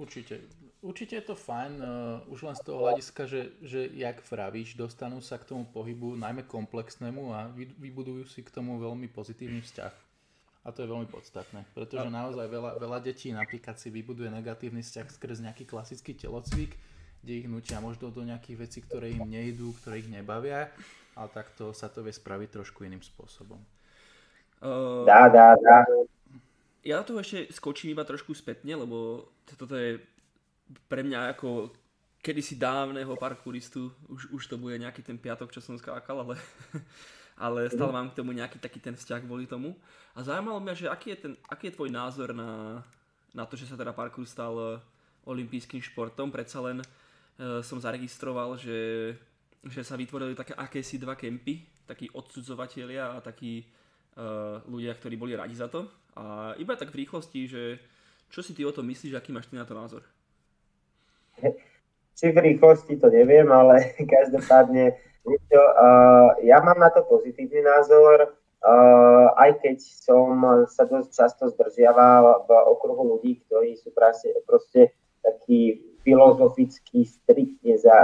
Určite. 0.00 0.40
Určite 0.80 1.20
je 1.20 1.24
to 1.28 1.36
fajn, 1.36 1.72
uh, 1.76 2.32
už 2.32 2.48
len 2.48 2.56
z 2.56 2.64
toho 2.64 2.88
hľadiska, 2.88 3.28
že, 3.28 3.52
že 3.60 3.84
jak 3.92 4.24
vravíš, 4.24 4.80
dostanú 4.80 5.20
sa 5.20 5.36
k 5.36 5.44
tomu 5.52 5.68
pohybu 5.68 6.16
najmä 6.16 6.48
komplexnému 6.48 7.36
a 7.36 7.52
vy, 7.52 7.68
vybudujú 7.76 8.24
si 8.24 8.40
k 8.40 8.48
tomu 8.48 8.80
veľmi 8.80 9.12
pozitívny 9.12 9.60
vzťah. 9.60 9.92
A 10.64 10.68
to 10.72 10.84
je 10.84 10.92
veľmi 10.92 11.08
podstatné, 11.08 11.64
pretože 11.72 12.08
naozaj 12.12 12.48
veľa, 12.48 12.76
veľa 12.80 12.98
detí 13.00 13.32
napríklad 13.32 13.80
si 13.80 13.88
vybuduje 13.88 14.28
negatívny 14.28 14.84
vzťah 14.84 15.08
skrz 15.08 15.40
nejaký 15.44 15.64
klasický 15.64 16.12
telocvik, 16.16 16.76
kde 17.20 17.44
ich 17.44 17.48
nutia 17.48 17.80
možno 17.80 18.08
do 18.08 18.24
nejakých 18.24 18.56
vecí, 18.56 18.78
ktoré 18.84 19.12
im 19.12 19.24
nejdú, 19.24 19.72
ktoré 19.80 20.00
ich 20.00 20.08
nebavia, 20.08 20.72
ale 21.16 21.28
takto 21.32 21.72
sa 21.76 21.92
to 21.92 22.00
vie 22.00 22.12
spraviť 22.12 22.60
trošku 22.60 22.84
iným 22.84 23.04
spôsobom. 23.04 23.60
Uh, 24.60 25.04
dá, 25.08 25.28
dá, 25.32 25.56
dá. 25.56 25.84
Ja 26.80 27.04
tu 27.04 27.20
ešte 27.20 27.52
skočím 27.52 27.92
iba 27.92 28.04
trošku 28.08 28.32
spätne, 28.32 28.72
lebo 28.72 29.28
toto 29.44 29.76
je 29.76 30.00
pre 30.88 31.04
mňa 31.04 31.36
ako 31.36 31.74
kedysi 32.20 32.56
dávneho 32.56 33.16
parkouristu, 33.16 33.92
už, 34.08 34.32
už 34.32 34.42
to 34.46 34.56
bude 34.60 34.76
nejaký 34.76 35.00
ten 35.00 35.16
piatok, 35.16 35.52
čo 35.52 35.64
som 35.64 35.76
skákal, 35.80 36.24
ale, 36.24 36.36
ale 37.48 37.60
mhm. 37.68 37.72
stále 37.72 37.92
mám 37.92 38.08
k 38.12 38.18
tomu 38.20 38.32
nejaký 38.32 38.60
taký 38.60 38.80
ten 38.80 38.96
vzťah 38.96 39.24
kvôli 39.24 39.48
tomu. 39.48 39.76
A 40.16 40.24
zaujímalo 40.24 40.60
mňa, 40.60 40.74
že 40.76 40.86
aký 40.88 41.16
je, 41.16 41.18
ten, 41.28 41.32
aký 41.48 41.72
je 41.72 41.76
tvoj 41.76 41.90
názor 41.92 42.36
na, 42.36 42.84
na 43.32 43.44
to, 43.48 43.56
že 43.56 43.68
sa 43.68 43.76
teda 43.76 43.96
parkour 43.96 44.28
stal 44.28 44.54
eh, 44.56 44.80
olympijským 45.28 45.80
športom. 45.84 46.32
Predsa 46.32 46.64
len 46.64 46.80
uh, 46.80 47.60
som 47.60 47.76
zaregistroval, 47.76 48.56
že, 48.56 49.12
že 49.68 49.84
sa 49.84 49.94
vytvorili 49.94 50.32
také 50.32 50.56
akési 50.56 50.96
dva 50.96 51.12
kempy, 51.12 51.60
takí 51.84 52.08
odsudzovatelia 52.08 53.14
a 53.14 53.18
takí 53.20 53.68
ľudia, 54.66 54.92
ktorí 54.98 55.14
boli 55.16 55.32
radi 55.38 55.54
za 55.54 55.70
to. 55.70 55.86
A 56.18 56.54
iba 56.58 56.74
tak 56.76 56.90
v 56.90 57.06
rýchlosti, 57.06 57.46
že 57.46 57.62
Čo 58.30 58.46
si 58.46 58.54
ty 58.54 58.62
o 58.62 58.70
tom 58.70 58.86
myslíš, 58.86 59.18
aký 59.18 59.34
máš 59.34 59.50
ty 59.50 59.58
na 59.58 59.66
to 59.66 59.74
názor? 59.74 60.06
Či 62.14 62.30
v 62.30 62.38
rýchlosti 62.38 62.94
to 62.94 63.10
neviem, 63.10 63.50
ale 63.50 63.90
každopádne 64.14 64.94
uh, 65.26 66.28
ja 66.44 66.62
mám 66.62 66.78
na 66.78 66.94
to 66.94 67.02
pozitívny 67.10 67.58
názor, 67.64 68.30
uh, 68.30 69.26
aj 69.34 69.58
keď 69.64 69.76
som 69.82 70.38
sa 70.70 70.86
dosť 70.86 71.10
často 71.10 71.44
zdržiaval 71.50 72.46
v 72.46 72.50
okruhu 72.70 73.18
ľudí, 73.18 73.42
ktorí 73.48 73.74
sú 73.82 73.90
proste, 73.90 74.30
proste 74.46 74.94
takí 75.26 75.80
filozoficky 76.00 77.04
striktne 77.04 77.76
za, 77.76 77.98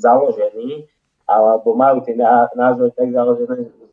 založení, 0.00 0.88
alebo 1.28 1.76
majú 1.76 2.00
ten 2.04 2.16
názor 2.56 2.92
tak 2.96 3.12
založené, 3.12 3.68
že 3.68 3.83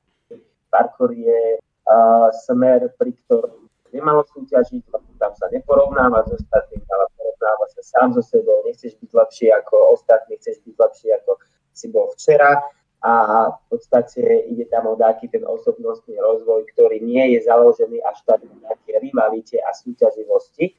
parkour 0.72 1.12
je 1.12 1.60
uh, 1.60 2.28
smer, 2.48 2.88
pri 2.96 3.12
ktorom 3.28 3.68
nemalo 3.92 4.24
súťažiť, 4.32 4.88
tam 5.20 5.34
sa 5.36 5.52
neporovnáva 5.52 6.24
s 6.26 6.40
ostatným, 6.40 6.82
ale 6.88 7.06
porovnáva 7.20 7.66
sa 7.76 7.84
sám 7.84 8.16
so 8.16 8.24
sebou, 8.24 8.64
nechceš 8.64 8.96
byť 8.98 9.12
lepší 9.12 9.52
ako 9.52 10.00
ostatní, 10.00 10.40
chceš 10.40 10.64
byť 10.64 10.76
lepší 10.80 11.08
ako 11.20 11.32
si 11.76 11.88
bol 11.92 12.08
včera 12.16 12.64
a 13.02 13.14
v 13.50 13.62
podstate 13.68 14.22
ide 14.48 14.70
tam 14.70 14.86
o 14.88 14.96
taký 14.96 15.28
ten 15.28 15.42
osobnostný 15.42 16.22
rozvoj, 16.22 16.70
ktorý 16.72 17.02
nie 17.02 17.34
je 17.36 17.50
založený 17.50 17.98
až 18.06 18.22
tak 18.24 18.46
na 18.46 18.56
nejaké 18.62 19.02
rivalite 19.02 19.58
a 19.58 19.74
súťaživosti. 19.74 20.78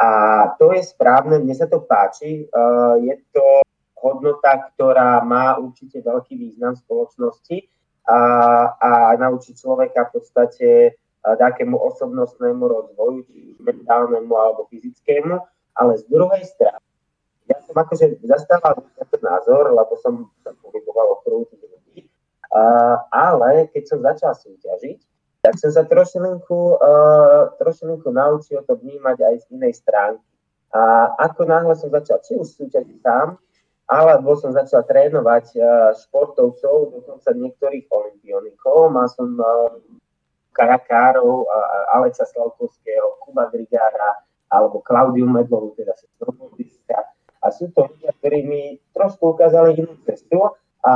A 0.00 0.08
to 0.56 0.72
je 0.72 0.80
správne, 0.80 1.44
mne 1.44 1.52
sa 1.52 1.68
to 1.68 1.84
páči. 1.84 2.48
Je 3.04 3.14
to 3.34 3.60
hodnota, 4.00 4.72
ktorá 4.72 5.20
má 5.20 5.60
určite 5.60 6.00
veľký 6.00 6.40
význam 6.40 6.72
v 6.72 6.82
spoločnosti 6.86 7.56
a, 8.08 8.20
a 8.80 8.90
naučí 9.20 9.52
človeka 9.52 10.08
v 10.08 10.12
podstate 10.16 10.68
takému 11.20 11.76
osobnostnému 11.76 12.64
rozvoju, 12.64 13.20
či 13.28 13.60
mentálnemu 13.60 14.32
alebo 14.32 14.64
fyzickému, 14.72 15.36
ale 15.76 15.92
z 16.00 16.08
druhej 16.08 16.40
strany 16.48 16.80
ja 17.48 17.56
som 17.64 17.76
akože 17.76 18.20
zastával 18.28 18.84
ten 18.84 19.22
názor, 19.24 19.72
lebo 19.72 19.96
som 20.04 20.28
sa 20.44 20.52
pohyboval 20.60 21.20
okolo 21.20 21.48
tých 21.48 21.64
ľudí, 21.64 22.00
ale 23.08 23.72
keď 23.72 23.82
som 23.88 23.98
začal 24.04 24.36
súťažiť, 24.36 24.98
tak 25.40 25.56
som 25.56 25.70
sa 25.72 25.86
trošilinku, 25.86 26.76
uh, 26.76 27.54
trošilinku 27.56 28.10
naučil 28.10 28.60
to 28.66 28.74
vnímať 28.74 29.16
aj 29.22 29.34
z 29.38 29.44
inej 29.54 29.80
stránky. 29.80 30.26
A 30.68 31.14
ako 31.16 31.48
náhle 31.48 31.72
som 31.78 31.88
začal 31.88 32.20
či 32.20 32.36
už 32.36 32.52
súťažiť 32.52 33.00
sám, 33.00 33.40
alebo 33.88 34.36
som 34.36 34.52
začal 34.52 34.84
trénovať 34.84 35.46
uh, 35.56 35.90
športovcov, 35.96 36.92
dokonca 36.92 37.28
niektorých 37.32 37.88
olimpionikov. 37.88 38.92
Mal 38.92 39.08
som 39.08 39.32
uh, 39.40 39.72
karakárov, 40.52 41.46
Alexa 41.94 42.26
Slavkovského, 42.26 43.22
Kuba 43.22 43.46
Drigára, 43.46 44.26
alebo 44.50 44.82
Klaudiu 44.82 45.30
Medlovu, 45.30 45.78
teda 45.78 45.94
snowboardistka, 46.18 46.98
a 47.38 47.46
sú 47.54 47.70
to 47.70 47.86
ľudia, 47.86 48.10
ktorí 48.18 48.42
mi 48.42 48.62
trošku 48.90 49.38
ukázali 49.38 49.78
inú 49.78 49.94
cestu 50.02 50.42
a, 50.82 50.92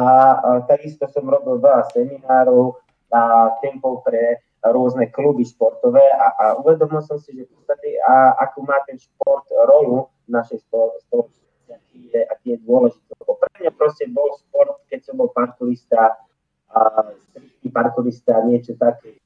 takisto 0.66 1.06
som 1.06 1.22
robil 1.30 1.62
veľa 1.62 1.86
seminárov 1.94 2.82
a 3.14 3.54
kempov 3.62 4.02
pre 4.02 4.42
rôzne 4.62 5.10
kluby 5.14 5.46
športové 5.46 6.02
a, 6.02 6.26
a 6.34 6.44
uvedomil 6.58 7.02
som 7.02 7.18
si, 7.22 7.34
že 7.34 7.46
v 7.46 7.50
podstate 7.54 7.98
a, 8.02 8.34
akú 8.42 8.66
má 8.66 8.78
ten 8.86 8.98
šport 8.98 9.46
rolu 9.70 10.10
v 10.26 10.28
našej 10.34 10.66
spoločnosti, 10.66 11.41
aký 11.76 11.98
je, 12.12 12.20
aký 12.28 12.46
je 12.56 12.58
dôležitý. 12.64 13.10
Lebo 13.20 13.32
pre 13.40 13.50
mňa 13.60 13.72
proste 13.74 14.04
bol 14.08 14.28
šport, 14.38 14.82
keď 14.88 15.00
som 15.04 15.14
bol 15.16 15.28
parkourista, 15.32 16.16
a 16.72 16.80
parkourista, 17.68 18.40
niečo 18.48 18.76
také 18.80 19.20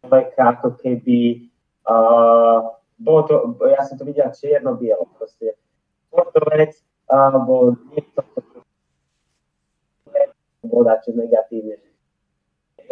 človeka, 0.00 0.56
ako 0.56 0.68
keby 0.80 1.48
uh, 1.84 2.72
bolo 2.96 3.20
to, 3.28 3.34
ja 3.68 3.84
som 3.84 4.00
to 4.00 4.08
videl 4.08 4.32
čierno-bielo, 4.32 5.04
proste 5.20 5.56
športovec 6.08 6.80
alebo 7.12 7.76
niekto, 7.92 8.24
bol 10.66 10.82
čo 11.04 11.12
negatívne. 11.12 11.78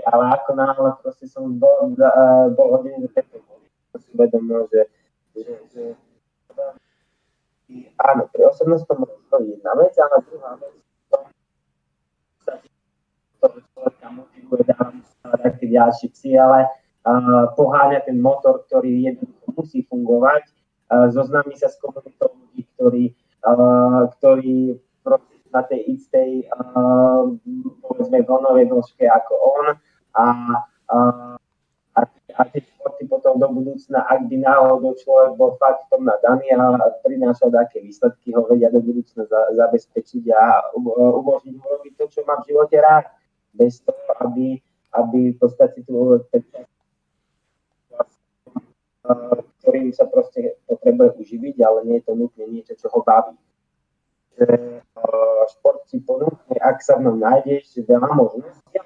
Ale 0.04 0.24
ako 0.36 0.50
náhle 0.52 0.90
proste 1.00 1.24
som 1.24 1.48
bol, 1.56 1.96
bol 2.52 2.68
hodiny 2.76 3.00
do 3.00 3.08
tejto 3.08 3.40
som 3.94 4.10
uvedomil, 4.14 4.66
že, 4.68 4.82
že, 5.38 5.54
že 5.70 5.82
áno, 8.00 8.22
pri 8.30 8.42
osobnostnom 8.50 9.04
rozvoji 9.04 9.56
jedna 9.56 9.72
vec, 9.78 9.94
ale 9.98 10.16
druhá 10.28 10.52
vec, 10.60 10.74
to, 13.40 13.46
človeka 13.76 14.08
motivuje 14.08 14.62
dávať 14.68 15.04
nejaké 15.24 15.66
ďalšie 15.68 16.08
ciele, 16.16 16.60
uh, 16.68 17.44
poháňa 17.56 18.04
ten 18.08 18.16
motor, 18.20 18.64
ktorý 18.68 19.12
jednoducho 19.12 19.48
musí 19.52 19.84
fungovať, 19.84 20.48
uh, 20.48 21.08
zoznámi 21.12 21.56
sa 21.56 21.68
s 21.68 21.76
komunitou 21.80 22.32
ľudí, 22.32 22.64
ktorí 22.76 23.04
uh, 23.44 24.08
ktorí 24.18 24.80
na 25.54 25.62
tej 25.62 25.86
istej 25.94 26.50
uh, 26.50 27.30
povedzme 27.86 28.26
vlnovej 28.26 28.66
dĺžke 28.66 29.06
ako 29.06 29.32
on. 29.38 29.66
A, 30.18 30.24
uh, 30.90 31.38
a, 32.34 32.44
tie 32.50 32.60
športy 32.62 33.06
potom 33.06 33.38
do 33.38 33.48
budúcna, 33.50 34.02
ak 34.10 34.26
by 34.26 34.36
náhodou 34.42 34.94
človek 34.98 35.32
bol 35.38 35.54
fakt 35.58 35.86
v 35.86 35.88
tom 35.94 36.02
nadaný 36.06 36.50
a 36.54 36.78
prinášal 37.06 37.54
také 37.54 37.78
výsledky, 37.80 38.34
ho 38.34 38.42
vedia 38.46 38.70
do 38.74 38.82
budúcna 38.82 39.26
za, 39.30 39.40
zabezpečiť 39.54 40.24
a 40.34 40.74
umožniť 40.74 41.54
mu 41.54 41.66
robiť 41.66 41.92
to, 41.94 42.04
čo 42.10 42.20
má 42.26 42.42
v 42.42 42.50
živote 42.50 42.76
rád, 42.82 43.06
bez 43.54 43.78
toho, 43.86 44.02
aby, 44.26 44.58
aby 44.98 45.30
v 45.30 45.38
podstate 45.38 45.86
tu 45.86 45.94
ten 46.28 46.42
ktorým 49.60 49.92
sa 49.92 50.08
proste 50.08 50.56
potrebuje 50.64 51.20
uživiť, 51.20 51.56
ale 51.60 51.84
nie 51.84 51.96
je 52.00 52.04
to 52.08 52.12
nutne 52.16 52.44
niečo, 52.48 52.72
čo 52.76 52.88
ho 52.88 53.04
baví. 53.04 53.36
Že 54.36 54.80
šport 55.56 55.84
si 55.88 56.00
ponúkne, 56.00 56.56
ak 56.56 56.80
sa 56.80 56.96
v 56.96 57.08
ňom 57.08 57.16
nájdeš, 57.20 57.84
veľa 57.84 58.10
možností, 58.16 58.80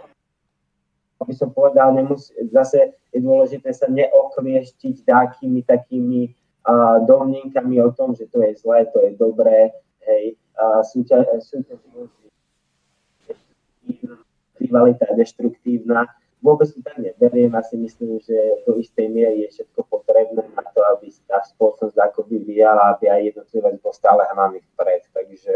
aby 1.18 1.34
som 1.34 1.50
povedal, 1.50 1.90
nemusí, 1.94 2.30
zase 2.54 2.94
je 3.10 3.18
dôležité 3.18 3.74
sa 3.74 3.90
neokvieštiť 3.90 5.02
takými 5.02 5.66
takými 5.66 6.20
uh, 6.62 7.02
domnienkami 7.02 7.82
o 7.82 7.90
tom, 7.90 8.14
že 8.14 8.30
to 8.30 8.38
je 8.42 8.54
zlé, 8.62 8.86
to 8.94 9.02
je 9.02 9.10
dobré, 9.18 9.74
hej, 10.06 10.38
uh, 10.54 10.80
súťaž, 10.86 11.26
rivalita 14.58 15.06
je 15.10 15.24
deštruktívna, 15.24 16.06
vôbec 16.42 16.70
to 16.70 16.78
tak 16.84 16.98
neberiem 16.98 17.54
a 17.56 17.62
si 17.64 17.74
myslím, 17.80 18.20
že 18.22 18.36
do 18.66 18.78
istej 18.78 19.08
miery 19.10 19.46
je 19.46 19.58
všetko 19.58 19.80
potrebné 19.90 20.44
na 20.54 20.64
to, 20.70 20.80
aby 20.94 21.10
tá 21.26 21.42
spoločnosť 21.42 21.96
ako 21.98 22.28
vyvíjala, 22.30 22.94
aby 22.94 23.10
aj 23.10 23.20
jednotlivec 23.34 23.74
bol 23.82 23.94
stále 23.96 24.22
vpred. 24.76 25.02
Takže 25.10 25.52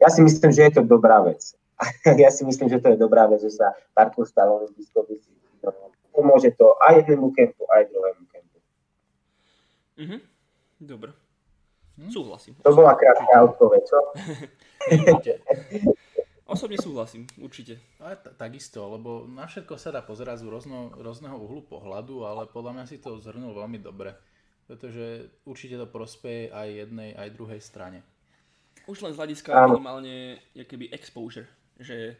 ja 0.00 0.08
si 0.10 0.20
myslím, 0.22 0.50
že 0.50 0.62
je 0.70 0.72
to 0.80 0.82
dobrá 0.82 1.22
vec. 1.22 1.54
ja 2.22 2.30
si 2.30 2.42
myslím, 2.42 2.68
že 2.68 2.82
to 2.82 2.94
je 2.94 2.98
dobrá 2.98 3.30
vec, 3.30 3.42
že 3.42 3.54
sa 3.54 3.74
parkour 3.94 4.26
stal 4.26 4.50
olympijskou 4.50 5.06
disciplínou. 5.06 5.94
Pomôže 6.10 6.50
to 6.58 6.74
aj 6.82 7.06
jednému 7.06 7.30
kempu, 7.30 7.62
aj 7.70 7.86
druhému 7.86 8.24
kempu. 8.26 8.58
Mhm. 9.98 10.18
Dobre. 10.82 11.10
Hm? 11.98 12.10
Súhlasím. 12.14 12.54
To 12.62 12.70
bola 12.70 12.94
krátka 12.94 13.42
odpoveď, 13.50 13.82
čo? 13.82 13.98
Osobne 16.48 16.80
súhlasím, 16.80 17.28
určite. 17.36 17.76
Ale 18.00 18.16
t- 18.16 18.32
takisto, 18.32 18.80
lebo 18.88 19.28
na 19.28 19.44
všetko 19.44 19.76
sa 19.76 19.92
dá 19.92 20.00
pozerať 20.00 20.40
z 20.40 20.48
rôzno, 20.48 20.96
rôzneho 20.96 21.36
uhlu 21.36 21.60
pohľadu, 21.60 22.24
ale 22.24 22.48
podľa 22.48 22.72
mňa 22.72 22.84
si 22.88 22.96
to 23.04 23.20
zhrnul 23.20 23.52
veľmi 23.52 23.76
dobre, 23.84 24.16
pretože 24.64 25.28
určite 25.44 25.76
to 25.76 25.84
prospeje 25.84 26.48
aj 26.48 26.88
jednej, 26.88 27.12
aj 27.20 27.36
druhej 27.36 27.60
strane. 27.60 28.00
Už 28.88 29.04
len 29.04 29.12
z 29.12 29.20
hľadiska 29.20 29.52
minimálne 29.68 30.40
keby 30.56 30.88
exposure, 30.88 31.44
že 31.78 32.18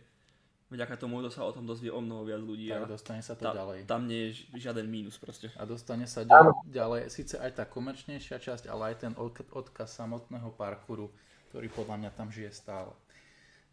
vďaka 0.71 0.95
tomu 1.01 1.25
sa 1.33 1.45
o 1.45 1.53
tom 1.53 1.65
dozvie 1.65 1.89
o 1.89 2.01
mnoho 2.01 2.29
viac 2.29 2.41
ľudí. 2.41 2.69
Tak 2.71 2.85
a 2.85 2.89
dostane 2.89 3.23
sa 3.25 3.35
to 3.35 3.49
ta, 3.49 3.53
ďalej. 3.57 3.89
Tam 3.89 4.05
nie 4.05 4.31
je 4.31 4.47
žiaden 4.61 4.87
mínus 4.87 5.17
proste. 5.17 5.49
A 5.57 5.65
dostane 5.65 6.05
sa 6.05 6.23
ďalej, 6.25 6.55
ďalej, 6.69 7.01
síce 7.09 7.35
aj 7.41 7.59
tá 7.59 7.65
komerčnejšia 7.65 8.39
časť, 8.39 8.69
ale 8.69 8.95
aj 8.95 8.97
ten 9.09 9.13
odkaz 9.53 9.97
samotného 9.97 10.53
parkouru, 10.55 11.09
ktorý 11.51 11.67
podľa 11.73 11.97
mňa 12.07 12.11
tam 12.13 12.29
žije 12.29 12.53
stále. 12.53 12.93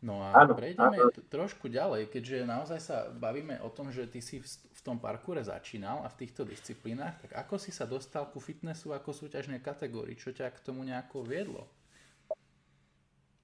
No 0.06 0.22
a 0.22 0.36
áno, 0.38 0.54
prejdeme 0.54 1.02
áno. 1.02 1.10
trošku 1.34 1.72
ďalej, 1.72 2.12
keďže 2.14 2.46
naozaj 2.46 2.80
sa 2.84 3.10
bavíme 3.10 3.58
o 3.64 3.74
tom, 3.74 3.90
že 3.90 4.06
ty 4.06 4.22
si 4.22 4.38
v, 4.38 4.46
v 4.46 4.82
tom 4.86 5.02
parkúre 5.02 5.42
začínal 5.42 6.04
a 6.06 6.12
v 6.12 6.20
týchto 6.22 6.46
disciplínach, 6.46 7.18
tak 7.26 7.34
ako 7.34 7.58
si 7.58 7.74
sa 7.74 7.90
dostal 7.90 8.30
ku 8.30 8.38
fitnessu 8.38 8.94
ako 8.94 9.16
súťažnej 9.16 9.64
kategórii? 9.66 10.20
Čo 10.20 10.36
ťa 10.36 10.52
k 10.52 10.62
tomu 10.62 10.86
nejako 10.86 11.26
viedlo? 11.26 11.66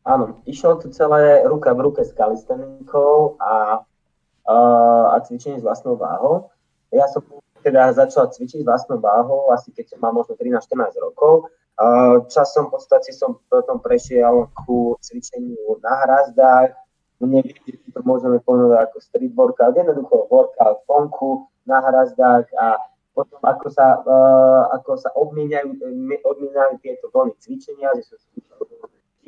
Áno, 0.02 0.42
išlo 0.50 0.82
to 0.82 0.90
celé 0.90 1.46
ruka 1.46 1.74
v 1.78 1.86
ruke 1.86 2.02
s 2.02 2.10
kalistenikou 2.18 3.38
a, 3.38 3.86
a, 4.50 4.56
a 5.14 5.16
cvičenie 5.22 5.62
s 5.62 5.66
vlastnou 5.66 5.94
váhou. 5.94 6.50
Ja 6.90 7.06
som 7.06 7.22
teda 7.62 7.94
začal 7.94 8.34
cvičiť 8.34 8.66
vlastnou 8.66 8.98
váhou 8.98 9.54
asi 9.54 9.70
keď 9.70 9.94
som 9.94 10.00
mal 10.02 10.10
možno 10.18 10.34
13-14 10.34 10.98
rokov 10.98 11.54
Časom 12.30 12.70
v 12.70 12.78
podstate 12.78 13.10
som 13.10 13.42
potom 13.50 13.82
prešiel 13.82 14.54
ku 14.54 14.94
cvičeniu 15.02 15.82
na 15.82 16.06
hrazdách. 16.06 16.78
Či 17.22 17.90
to 17.94 18.02
môžeme 18.02 18.42
pomenúť 18.42 18.82
ako 18.90 18.98
street 18.98 19.34
workout, 19.38 19.78
jednoducho 19.78 20.26
workout 20.30 20.82
vonku 20.90 21.46
na 21.70 21.82
hrazdách 21.82 22.50
a 22.58 22.82
potom 23.14 23.38
ako 23.46 23.68
sa, 23.70 24.02
uh, 24.02 24.74
ako 24.74 24.98
sa 24.98 25.14
obmieniajú, 25.14 25.78
obmieniajú 26.26 26.74
tieto 26.82 27.14
vlny 27.14 27.38
cvičenia, 27.38 27.94
že 27.94 28.10
sú 28.10 28.18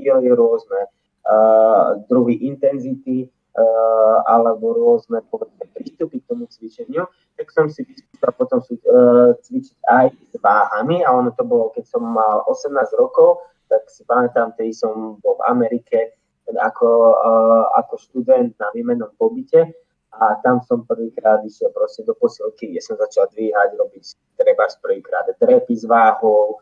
skúšali 0.03 0.27
rôzne 0.35 0.81
uh, 1.23 1.95
druhy 2.11 2.43
intenzity, 2.43 3.31
uh, 3.55 4.17
alebo 4.27 4.75
rôzne 4.75 5.23
povedzme, 5.31 5.63
prístupy 5.71 6.19
k 6.19 6.27
tomu 6.27 6.43
cvičeniu, 6.51 7.07
tak 7.39 7.47
som 7.55 7.71
si 7.71 7.87
vyskúšal 7.87 8.31
potom 8.35 8.59
sú, 8.59 8.75
uh, 8.83 9.31
cvičiť 9.39 9.79
aj 9.87 10.05
s 10.11 10.35
váhami 10.43 11.07
a 11.07 11.15
ono 11.15 11.31
to 11.31 11.47
bolo, 11.47 11.71
keď 11.71 11.87
som 11.87 12.03
mal 12.03 12.43
18 12.51 12.75
rokov, 12.99 13.47
tak 13.71 13.87
si 13.87 14.03
pamätám, 14.03 14.51
že 14.59 14.83
som 14.83 15.17
bol 15.23 15.39
v 15.39 15.47
Amerike 15.47 16.19
ako, 16.51 17.15
uh, 17.15 17.63
ako 17.79 17.95
študent 18.03 18.59
na 18.59 18.67
výmenom 18.75 19.15
pobyte 19.15 19.71
a 20.13 20.37
tam 20.45 20.61
som 20.61 20.85
prvýkrát 20.85 21.41
išiel 21.41 21.73
proste 21.73 22.05
do 22.05 22.13
posilky, 22.13 22.69
kde 22.69 22.81
som 22.83 22.99
začal 22.99 23.31
dvíhať, 23.33 23.79
robiť 23.79 24.03
treba 24.37 24.69
prvýkrát 24.83 25.25
drepy 25.41 25.73
s 25.73 25.89
váhou, 25.89 26.61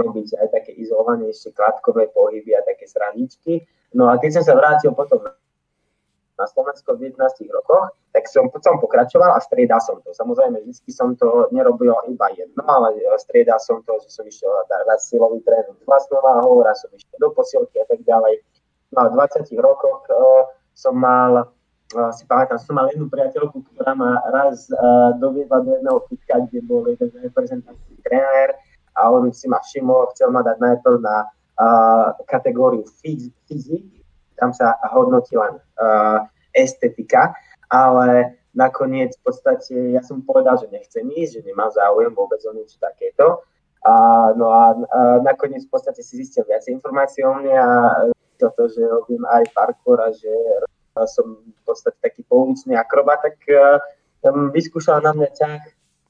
robiť 0.00 0.40
aj 0.40 0.48
také 0.54 0.72
izolovanejšie 0.78 1.52
kladkové 1.52 2.08
pohyby 2.14 2.56
a 2.56 2.64
také 2.64 2.86
straničky. 2.86 3.66
No 3.92 4.08
a 4.08 4.16
keď 4.16 4.40
som 4.40 4.44
sa 4.46 4.54
vrátil 4.54 4.94
potom 4.94 5.20
na 6.40 6.46
Slovensko 6.48 6.96
v 6.96 7.12
19 7.12 7.20
rokoch, 7.52 7.92
tak 8.16 8.24
som, 8.24 8.48
som 8.64 8.80
pokračoval 8.80 9.36
a 9.36 9.44
striedal 9.44 9.78
som 9.84 10.00
to. 10.00 10.16
Samozrejme, 10.16 10.64
vždy 10.64 10.90
som 10.90 11.12
to 11.12 11.52
nerobil 11.52 11.92
iba 12.08 12.26
jedno, 12.32 12.64
ale 12.64 12.96
striedal 13.20 13.60
som 13.60 13.84
to, 13.84 14.00
že 14.00 14.08
som 14.08 14.24
išiel 14.24 14.48
raz 14.88 15.04
silový 15.12 15.44
tréning 15.44 15.76
s 15.76 15.84
vlastnou 15.84 16.24
váhou, 16.24 16.64
raz 16.64 16.80
som 16.80 16.88
išiel 16.96 17.12
do 17.20 17.28
posilky 17.36 17.76
a 17.76 17.86
tak 17.86 18.00
ďalej. 18.08 18.40
No 18.96 19.04
a 19.04 19.12
v 19.12 19.20
20 19.20 19.52
rokoch 19.60 20.02
uh, 20.08 20.48
som 20.72 20.96
mal 20.96 21.52
si 22.14 22.22
pamätám, 22.22 22.54
som 22.62 22.78
mal 22.78 22.86
jednu 22.86 23.10
priateľku, 23.10 23.66
ktorá 23.74 23.98
ma 23.98 24.22
raz 24.30 24.70
uh, 24.70 25.10
doviedla 25.18 25.58
do 25.66 25.74
jedného 25.74 25.98
fitka, 26.06 26.38
kde 26.46 26.62
bol 26.62 26.86
jeden 26.86 27.10
reprezentačný 27.18 27.98
tréner 28.06 28.54
a 29.00 29.08
on 29.08 29.32
si 29.32 29.48
ma 29.48 29.58
všimol, 29.64 30.12
chcel 30.12 30.28
ma 30.28 30.44
dať 30.44 30.60
najprv 30.60 30.96
na 31.00 31.24
uh, 31.24 32.12
kategóriu 32.28 32.84
fyzik, 33.00 33.88
tam 34.36 34.52
sa 34.52 34.76
hodnotí 34.92 35.36
len 35.36 35.56
uh, 35.56 36.28
estetika, 36.52 37.32
ale 37.72 38.36
nakoniec 38.52 39.16
v 39.16 39.22
podstate 39.24 39.74
ja 39.96 40.02
som 40.04 40.20
povedal, 40.20 40.58
že 40.60 40.68
nechcem 40.68 41.06
ísť, 41.08 41.40
že 41.40 41.46
nemám 41.48 41.70
záujem 41.72 42.12
vôbec 42.12 42.42
o 42.44 42.52
niečo 42.52 42.76
takéto. 42.82 43.46
A, 43.80 43.92
no 44.36 44.52
a, 44.52 44.76
a 44.76 45.00
nakoniec 45.24 45.64
v 45.64 45.72
podstate 45.72 46.04
si 46.04 46.20
zistil 46.20 46.44
viac 46.44 46.66
informácií 46.68 47.24
o 47.24 47.32
mne 47.32 47.56
a 47.56 47.70
toto, 48.36 48.68
že 48.68 48.84
robím 48.84 49.24
aj 49.24 49.48
parkour 49.56 50.00
a 50.04 50.12
že 50.12 50.32
som 51.08 51.40
v 51.40 51.62
podstate 51.64 51.96
taký 52.02 52.20
pouličný 52.26 52.76
akrobat, 52.76 53.24
tak 53.24 53.40
um, 54.26 54.52
vyskúšal 54.52 55.00
na 55.00 55.16
mňa 55.16 55.28
ťah 55.32 55.62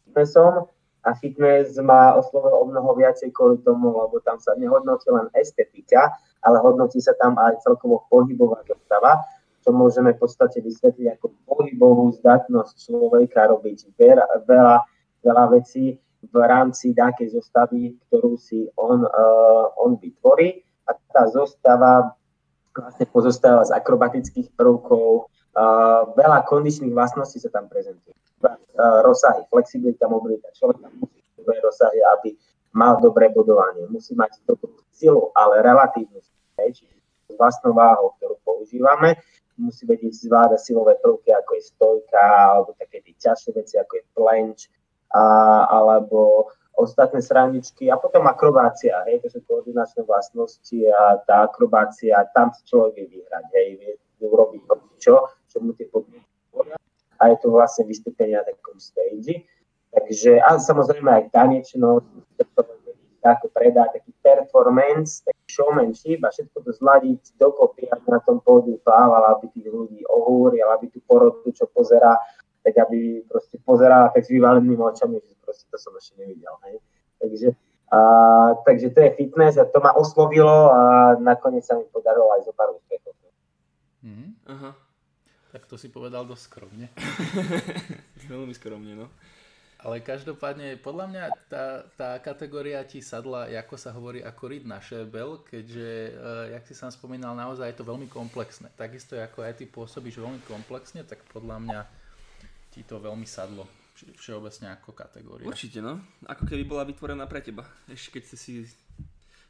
fitnessom 0.08 0.66
a 1.04 1.16
fitness 1.16 1.80
ma 1.80 2.12
oslovil 2.16 2.52
o 2.60 2.64
mnoho 2.68 2.92
viacej 2.96 3.32
kvôli 3.32 3.60
tomu, 3.64 3.92
lebo 3.92 4.20
tam 4.20 4.36
sa 4.36 4.52
nehodnotí 4.56 5.08
len 5.08 5.32
estetika, 5.32 6.12
ale 6.44 6.60
hodnotí 6.60 7.00
sa 7.00 7.16
tam 7.16 7.36
aj 7.40 7.64
celkovo 7.64 8.04
pohybová 8.12 8.60
zostava, 8.68 9.20
čo 9.60 9.72
môžeme 9.72 10.16
v 10.16 10.20
podstate 10.20 10.60
vysvetliť 10.60 11.20
ako 11.20 11.26
pohybovú 11.44 12.16
zdatnosť 12.20 12.74
človeka 12.80 13.48
robiť 13.48 13.92
veľa, 13.96 14.26
veľa, 14.48 14.76
veľa 15.24 15.44
vecí 15.56 15.96
v 16.20 16.36
rámci 16.36 16.92
nejakej 16.92 17.32
zostavy, 17.32 17.96
ktorú 18.08 18.36
si 18.36 18.68
on, 18.76 19.04
uh, 19.04 19.66
on 19.80 19.96
vytvorí. 19.96 20.60
A 20.88 20.96
tá 21.12 21.28
zostava 21.32 22.12
vlastne 22.74 23.06
pozostáva 23.10 23.62
z 23.66 23.74
akrobatických 23.74 24.54
prvkov, 24.54 25.26
uh, 25.56 26.10
veľa 26.14 26.46
kondičných 26.46 26.94
vlastností 26.94 27.42
sa 27.42 27.50
tam 27.50 27.66
prezentuje. 27.66 28.14
Uh, 28.40 29.04
rozsahy, 29.04 29.44
flexibilita, 29.52 30.08
mobilita. 30.08 30.48
Človek 30.56 30.80
tam 30.80 30.92
musí 30.96 31.20
dobré 31.36 31.60
rozsahy, 31.60 32.00
aby 32.18 32.32
mal 32.72 32.96
dobré 33.02 33.28
bodovanie. 33.28 33.84
Musí 33.90 34.16
mať 34.16 34.40
dobrú 34.46 34.72
silu, 34.94 35.28
ale 35.36 35.60
relatívnu 35.60 36.20
čiže 36.68 36.92
s 37.32 37.34
vlastnou 37.40 37.72
váhou, 37.72 38.12
ktorú 38.20 38.36
používame. 38.44 39.16
Musí 39.56 39.84
vedieť 39.84 40.24
zvládať 40.24 40.60
silové 40.60 40.96
prvky, 41.00 41.32
ako 41.36 41.50
je 41.56 41.62
stojka, 41.68 42.20
alebo 42.20 42.72
také 42.80 43.04
tie 43.04 43.14
ťažšie 43.16 43.50
veci, 43.56 43.74
ako 43.76 43.92
je 43.96 44.04
planche, 44.16 44.66
a, 45.12 45.20
alebo 45.68 46.48
ostatné 46.78 47.20
straničky 47.20 47.90
a 47.90 47.98
potom 47.98 48.24
akrobácia, 48.26 49.04
hej, 49.10 49.20
to 49.24 49.28
sú 49.32 49.40
koordinačné 49.44 50.06
vlastnosti 50.06 50.78
a 50.90 51.20
tá 51.24 51.44
akrobácia, 51.44 52.16
tam 52.32 52.54
si 52.54 52.62
človek 52.68 52.96
vie 52.96 53.06
vyhrať, 53.20 53.44
hej, 53.52 53.68
vie 53.76 53.92
urobiť 54.26 54.62
čo, 55.00 55.28
čo 55.48 55.56
mu 55.60 55.72
tie 55.76 55.88
podmienky 55.88 56.30
a 57.20 57.28
je 57.28 57.36
to 57.36 57.52
vlastne 57.52 57.84
vystúpenie 57.84 58.34
na 58.34 58.44
takom 58.44 58.80
stage. 58.80 59.44
Takže, 59.92 60.40
a 60.40 60.56
samozrejme 60.56 61.10
aj 61.12 61.24
tanečnosť, 61.34 62.08
ako 63.20 63.46
predá 63.52 63.84
taký 63.92 64.16
performance, 64.24 65.20
taký 65.20 65.60
showmanship 65.60 66.24
a 66.24 66.32
všetko 66.32 66.56
to 66.64 66.72
zladiť 66.72 67.36
dokopy, 67.36 67.84
aby 67.92 68.06
na 68.08 68.20
tom 68.24 68.40
pódiu 68.40 68.80
plával, 68.80 69.36
aby 69.36 69.52
tých 69.52 69.68
ľudí 69.68 70.00
ohúril, 70.08 70.64
aby 70.72 70.88
tú 70.88 71.04
porotu, 71.04 71.52
čo 71.52 71.68
pozerá, 71.68 72.16
tak 72.70 72.86
aby 72.86 73.26
proste 73.26 73.58
pozerala 73.66 74.14
tak 74.14 74.22
s 74.22 74.30
vyvalenými 74.30 74.78
očami, 74.78 75.18
že 75.18 75.34
proste 75.42 75.66
to 75.66 75.76
som 75.76 75.90
ešte 75.98 76.14
nevidel. 76.22 76.54
Hej. 76.70 76.78
Takže, 77.18 77.48
a, 77.90 77.98
takže 78.62 78.86
to 78.94 78.98
je 79.02 79.10
fitness 79.18 79.58
a 79.58 79.66
to 79.66 79.82
ma 79.82 79.90
oslovilo 79.98 80.70
a 80.70 80.80
nakoniec 81.18 81.66
sa 81.66 81.74
mi 81.74 81.84
podarilo 81.90 82.30
aj 82.38 82.46
zo 82.46 82.52
pár 82.54 82.70
úspechov. 82.70 83.12
Mm-hmm. 84.06 84.30
Aha. 84.54 84.70
Tak 85.50 85.66
to 85.66 85.74
si 85.74 85.90
povedal 85.90 86.22
dosť 86.22 86.44
skromne. 86.46 86.86
Veľmi 88.30 88.54
skromne, 88.54 88.94
no. 88.94 89.10
Ale 89.80 90.04
každopádne, 90.04 90.76
podľa 90.76 91.06
mňa 91.08 91.24
tá, 91.48 91.88
tá 91.96 92.10
kategória 92.20 92.84
ti 92.84 93.00
sadla, 93.00 93.48
ako 93.48 93.80
sa 93.80 93.96
hovorí, 93.96 94.20
ako 94.20 94.52
ryd 94.52 94.68
na 94.68 94.76
šébel, 94.76 95.40
keďže, 95.40 95.90
uh, 96.12 96.52
jak 96.52 96.64
si 96.68 96.76
sám 96.76 96.92
spomínal, 96.92 97.32
naozaj 97.32 97.72
je 97.72 97.78
to 97.80 97.88
veľmi 97.88 98.04
komplexné. 98.12 98.68
Takisto 98.76 99.16
ako 99.16 99.40
aj 99.40 99.56
ty 99.56 99.64
pôsobíš 99.64 100.20
veľmi 100.20 100.44
komplexne, 100.44 101.00
tak 101.08 101.24
podľa 101.32 101.64
mňa 101.64 101.80
ti 102.70 102.86
to 102.86 103.02
veľmi 103.02 103.26
sadlo 103.26 103.66
všeobecne 104.16 104.72
ako 104.80 104.96
kategória. 104.96 105.44
Určite, 105.44 105.84
no. 105.84 106.00
Ako 106.24 106.48
keby 106.48 106.64
bola 106.64 106.88
vytvorená 106.88 107.28
pre 107.28 107.44
teba. 107.44 107.68
Ešte 107.84 108.16
keď 108.16 108.32
si 108.32 108.64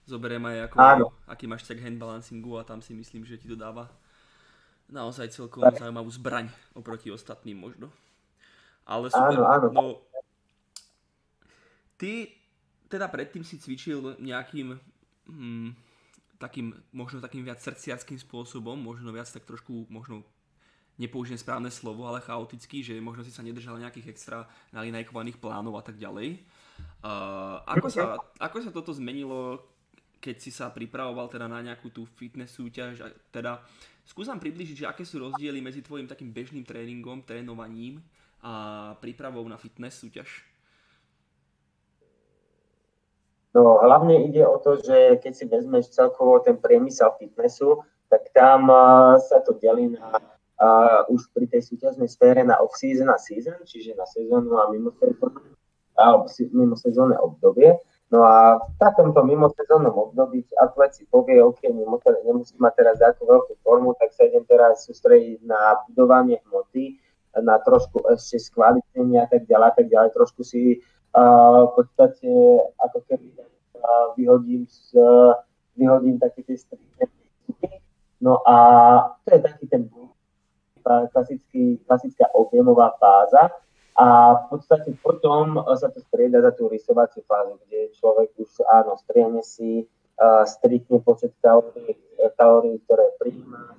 zoberiem 0.09 0.43
aj 0.43 0.59
ako, 0.71 0.77
Áno. 0.83 1.07
aký 1.31 1.47
máš 1.47 1.69
tak 1.69 1.79
handbalancingu 1.79 2.59
a 2.59 2.67
tam 2.67 2.83
si 2.83 2.91
myslím, 2.97 3.23
že 3.23 3.39
ti 3.39 3.47
to 3.47 3.55
dáva 3.55 3.87
naozaj 4.91 5.31
celkom 5.31 5.63
tak. 5.71 5.87
zaujímavú 5.87 6.11
zbraň 6.11 6.51
oproti 6.75 7.15
ostatným 7.15 7.63
možno. 7.63 7.95
Ale 8.83 9.07
super. 9.07 9.39
Áno, 9.39 9.43
áno. 9.47 9.67
No, 9.71 9.85
ty 11.95 12.35
teda 12.91 13.07
predtým 13.07 13.47
si 13.47 13.55
cvičil 13.63 14.19
nejakým 14.19 14.75
hm, 15.31 15.71
takým, 16.43 16.75
možno 16.91 17.23
takým 17.23 17.47
viac 17.47 17.63
srdciarským 17.63 18.19
spôsobom, 18.19 18.75
možno 18.75 19.15
viac 19.15 19.31
tak 19.31 19.47
trošku, 19.47 19.87
možno 19.87 20.27
nepoužijem 21.01 21.41
správne 21.41 21.73
slovo, 21.73 22.05
ale 22.05 22.21
chaotický, 22.21 22.85
že 22.85 23.01
možno 23.01 23.25
si 23.25 23.33
sa 23.33 23.41
nedržal 23.41 23.81
nejakých 23.81 24.13
extra 24.13 24.45
nalinajkovaných 24.77 25.41
plánov 25.41 25.81
a 25.81 25.83
tak 25.83 25.97
ďalej. 25.97 26.45
Uh, 27.01 27.65
ako, 27.65 27.89
sa, 27.89 28.21
ako 28.37 28.57
sa 28.61 28.71
toto 28.71 28.93
zmenilo, 28.93 29.65
keď 30.21 30.37
si 30.37 30.53
sa 30.53 30.69
pripravoval 30.69 31.33
teda 31.33 31.49
na 31.49 31.65
nejakú 31.65 31.89
tú 31.89 32.05
fitness 32.05 32.53
súťaž? 32.53 33.01
Teda 33.33 33.65
skúsam 34.05 34.37
približiť, 34.37 34.85
že 34.85 34.89
aké 34.89 35.09
sú 35.09 35.25
rozdiely 35.25 35.65
medzi 35.65 35.81
tvojim 35.81 36.05
takým 36.05 36.29
bežným 36.29 36.69
tréningom, 36.69 37.25
trénovaním 37.25 38.05
a 38.45 38.93
prípravou 39.01 39.45
na 39.49 39.57
fitness 39.57 40.05
súťaž? 40.05 40.45
No, 43.51 43.83
hlavne 43.83 44.31
ide 44.31 44.47
o 44.47 44.63
to, 44.63 44.79
že 44.79 45.19
keď 45.19 45.33
si 45.35 45.45
vezmeš 45.49 45.91
celkovo 45.91 46.39
ten 46.39 46.55
priemysel 46.55 47.11
fitnessu, 47.19 47.83
tak 48.07 48.31
tam 48.31 48.71
uh, 48.71 49.19
sa 49.19 49.43
to 49.43 49.59
delí 49.59 49.91
na 49.91 50.39
uh, 50.61 51.09
už 51.09 51.33
pri 51.33 51.49
tej 51.49 51.65
súťažnej 51.65 52.07
sfére 52.07 52.45
na 52.45 52.61
off-season 52.61 53.09
a 53.09 53.17
season, 53.17 53.57
čiže 53.65 53.97
na 53.97 54.05
sezónu 54.05 54.61
a 54.61 54.69
mimo 54.69 54.93
sezónu, 55.01 55.41
mimo 56.53 56.77
sezónne 56.77 57.17
obdobie. 57.17 57.81
No 58.11 58.27
a 58.27 58.59
v 58.59 58.75
takomto 58.83 59.23
mimosezónnom 59.23 59.95
období 59.95 60.43
atlet 60.59 60.99
si 60.99 61.07
povie, 61.07 61.39
OK, 61.39 61.63
nemusím 62.27 62.59
mať 62.59 62.75
teraz 62.83 62.99
takú 62.99 63.23
veľkú 63.23 63.55
formu, 63.63 63.95
tak 64.03 64.11
sa 64.11 64.27
idem 64.27 64.43
teraz 64.51 64.83
sústrediť 64.91 65.47
na 65.47 65.79
budovanie 65.87 66.43
hmoty, 66.51 66.99
na 67.39 67.63
trošku 67.63 68.03
ešte 68.11 68.51
skvalitnenie 68.51 69.23
a 69.23 69.31
tak 69.31 69.47
ďalej, 69.47 69.79
tak 69.79 69.87
ďalej. 69.87 70.11
Trošku 70.11 70.43
si 70.43 70.83
uh, 71.15 71.71
v 71.71 71.73
podstate 71.79 72.31
ako 72.83 72.99
keby 73.07 73.31
uh, 73.39 74.11
vyhodím, 74.19 74.67
z, 74.67 74.99
uh, 74.99 75.39
vyhodím 75.79 76.19
také 76.19 76.43
tie 76.43 76.59
striktné 76.59 77.07
No 78.21 78.43
a 78.43 78.55
to 79.25 79.33
je 79.33 79.41
taký 79.41 79.65
ten 79.71 79.89
klasický, 80.85 81.79
klasická 81.87 82.29
objemová 82.35 82.97
fáza 83.01 83.53
a 83.97 84.33
v 84.33 84.45
podstate 84.57 84.97
potom 85.05 85.61
sa 85.77 85.93
to 85.93 86.01
strieda 86.09 86.41
za 86.41 86.53
tú 86.57 86.73
rysovaciu 86.73 87.21
fázu, 87.29 87.61
kde 87.67 87.93
človek 88.01 88.33
už 88.41 88.65
áno, 88.71 88.97
striehne 88.97 89.45
si 89.45 89.85
uh, 89.85 90.45
striktne 90.49 91.05
počet 91.05 91.37
kalórií, 91.45 91.99
kalórií 92.39 92.81
ktoré 92.89 93.07
príjma, 93.21 93.77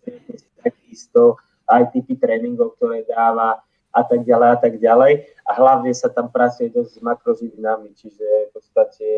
striehne 0.00 0.34
si 0.38 0.48
takisto 0.64 1.36
aj 1.68 1.92
typy 1.92 2.16
tréningov, 2.16 2.78
ktoré 2.80 3.04
dáva, 3.04 3.60
a 3.90 4.02
tak 4.06 4.22
ďalej 4.22 4.48
a 4.54 4.58
tak 4.58 4.74
ďalej. 4.78 5.12
A 5.46 5.50
hlavne 5.58 5.90
sa 5.90 6.06
tam 6.06 6.30
pracuje 6.30 6.70
dosť 6.70 6.90
s 6.94 7.02
makroživinami, 7.02 7.90
čiže 7.98 8.22
v 8.22 8.50
podstate 8.54 9.08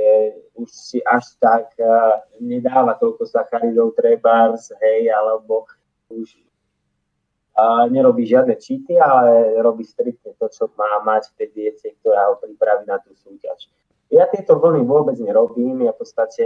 už 0.57 0.69
si 0.73 0.99
až 1.05 1.37
tak 1.37 1.77
uh, 1.77 2.25
nedáva 2.41 2.97
toľko 2.97 3.29
sacharidov 3.29 3.93
trebárs, 3.93 4.73
hej, 4.81 5.13
alebo 5.13 5.69
už 6.09 6.41
uh, 7.57 7.85
nerobí 7.89 8.25
žiadne 8.25 8.57
čity, 8.57 8.97
ale 8.97 9.59
robí 9.61 9.85
striktne 9.85 10.33
to, 10.37 10.47
čo 10.49 10.73
má 10.77 11.01
mať 11.05 11.33
v 11.33 11.37
tej 11.39 11.49
diete, 11.53 11.87
ktorá 12.01 12.33
ho 12.33 12.41
pripraví 12.41 12.89
na 12.89 12.99
tú 13.01 13.13
súťaž. 13.17 13.69
Ja 14.13 14.29
tieto 14.29 14.61
vlny 14.61 14.85
vôbec 14.85 15.17
nerobím, 15.17 15.89
ja 15.89 15.93
v 15.97 15.99
podstate 16.05 16.45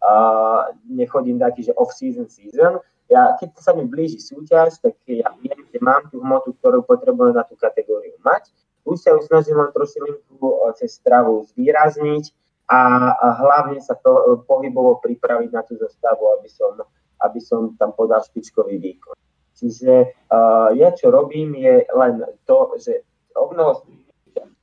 uh, 0.00 0.72
nechodím 0.88 1.36
taký, 1.36 1.68
že 1.68 1.76
off-season, 1.76 2.28
season. 2.28 2.80
Ja, 3.12 3.36
keď 3.36 3.60
sa 3.60 3.76
mi 3.76 3.84
blíži 3.84 4.16
súťaž, 4.16 4.80
tak 4.80 4.96
ja 5.04 5.28
viem, 5.44 5.68
že 5.68 5.78
mám 5.84 6.08
tú 6.08 6.24
hmotu, 6.24 6.56
ktorú 6.56 6.80
potrebujem 6.88 7.36
na 7.36 7.44
tú 7.44 7.52
kategóriu 7.60 8.16
mať. 8.24 8.48
Už 8.88 9.04
sa 9.04 9.12
ju 9.12 9.20
snažím 9.28 9.60
len 9.60 9.68
trošilinku 9.70 10.72
cez 10.80 10.96
stravu 10.96 11.44
zvýrazniť 11.52 12.32
a, 12.72 13.12
a 13.12 13.26
hlavne 13.36 13.78
sa 13.84 13.94
to 14.00 14.10
e, 14.10 14.22
pohybovo 14.48 14.98
pripraviť 15.04 15.50
na 15.52 15.62
tú 15.62 15.76
zostavu, 15.76 16.24
aby 16.40 16.48
som, 16.48 16.72
aby 17.20 17.38
som 17.38 17.76
tam 17.76 17.92
podal 17.92 18.24
špičkový 18.24 18.80
výkon. 18.80 19.14
Čiže 19.52 20.16
uh, 20.32 20.72
ja 20.74 20.90
čo 20.96 21.12
robím 21.12 21.54
je 21.54 21.84
len 21.92 22.24
to, 22.48 22.74
že 22.80 23.04
obnovo 23.36 23.84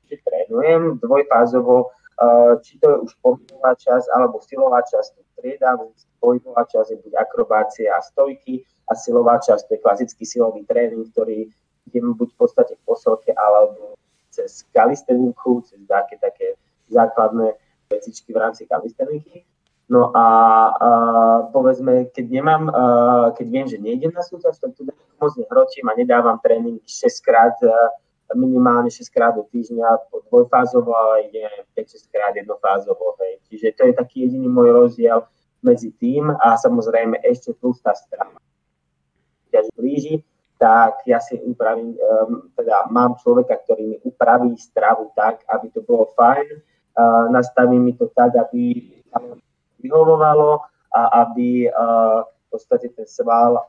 trénujem 0.10 0.98
dvojfázovo, 0.98 1.94
uh, 1.94 2.58
či 2.66 2.82
to 2.82 2.90
je 2.90 2.98
už 3.06 3.12
pohybová 3.22 3.78
časť 3.78 4.10
alebo 4.10 4.42
silová 4.42 4.82
časť, 4.82 5.22
triedam, 5.38 5.94
pohybová 6.20 6.66
časť 6.66 6.90
je 6.92 6.98
buď 7.06 7.14
akrobácia 7.22 7.94
a 7.94 8.02
stojky 8.02 8.66
a 8.90 8.98
silová 8.98 9.38
časť 9.40 9.70
to 9.70 9.74
je 9.78 9.84
klasický 9.86 10.24
silový 10.26 10.66
tréning, 10.66 11.06
ktorý 11.14 11.48
idem 11.88 12.14
buď 12.14 12.34
v 12.34 12.38
podstate 12.38 12.74
v 12.76 12.82
posilke 12.86 13.32
alebo 13.34 13.96
cez 14.30 14.66
kalisteniku, 14.74 15.64
cez 15.66 15.82
také, 15.90 16.18
také 16.22 16.48
základné 16.90 17.58
vecičky 17.90 18.34
v 18.34 18.38
rámci 18.38 18.66
kalisteniky. 18.70 19.46
No 19.90 20.14
a 20.14 20.26
uh, 20.70 21.40
povedzme, 21.50 22.14
keď 22.14 22.26
nemám, 22.30 22.70
uh, 22.70 23.34
keď 23.34 23.48
viem, 23.50 23.66
že 23.66 23.82
nejdem 23.82 24.14
na 24.14 24.22
súťaž, 24.22 24.62
tak 24.62 24.78
tu 24.78 24.86
moc 25.18 25.34
nehrotím 25.34 25.90
a 25.90 25.98
nedávam 25.98 26.38
tréning 26.38 26.78
6 26.86 27.26
krát, 27.26 27.58
uh, 27.66 27.90
minimálne 28.38 28.94
6 28.94 29.10
krát 29.10 29.34
do 29.34 29.50
týždňa 29.50 30.14
dvojfázovo, 30.30 30.94
ale 30.94 31.34
idem 31.34 31.50
5-6 31.74 32.06
krát 32.14 32.38
jednofázovo. 32.38 33.18
Hej. 33.18 33.42
Čiže 33.50 33.68
to 33.74 33.82
je 33.90 33.94
taký 33.98 34.30
jediný 34.30 34.46
môj 34.46 34.70
rozdiel 34.70 35.26
medzi 35.66 35.90
tým 35.98 36.38
a 36.38 36.54
samozrejme 36.54 37.26
ešte 37.26 37.58
tlustá 37.58 37.98
strana. 37.98 38.38
Keď 39.50 39.74
blíži, 39.74 40.22
tak 40.62 41.02
ja 41.10 41.18
si 41.18 41.42
upravím, 41.42 41.98
um, 41.98 42.54
teda 42.54 42.94
mám 42.94 43.18
človeka, 43.18 43.58
ktorý 43.66 43.84
mi 43.90 43.98
upraví 44.06 44.54
stravu 44.54 45.10
tak, 45.18 45.42
aby 45.50 45.74
to 45.74 45.82
bolo 45.82 46.14
fajn, 46.14 46.46
uh, 46.46 47.26
nastaví 47.34 47.80
mi 47.82 47.98
to 47.98 48.06
tak, 48.14 48.38
aby 48.38 48.86
vyhovovalo 49.80 50.64
a 50.94 51.02
aby 51.26 51.68
v 51.70 52.48
podstate 52.50 52.90
ten 52.94 53.06
sval 53.06 53.62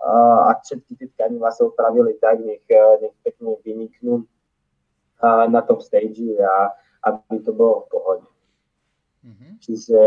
a 0.49 0.57
všetky 0.57 0.97
tie 0.97 1.09
tkaniva 1.13 1.53
sa 1.53 1.69
upravili 1.69 2.17
tak, 2.17 2.41
nech, 2.41 2.65
nech 3.01 3.15
pekne 3.21 3.61
vyniknú 3.61 4.25
na 5.49 5.61
tom 5.61 5.85
stage 5.85 6.33
a 6.41 6.73
aby 7.05 7.45
to 7.45 7.53
bolo 7.53 7.85
v 7.85 7.87
pohode. 7.93 8.27
Mm-hmm. 9.21 9.53
Čiže 9.61 10.01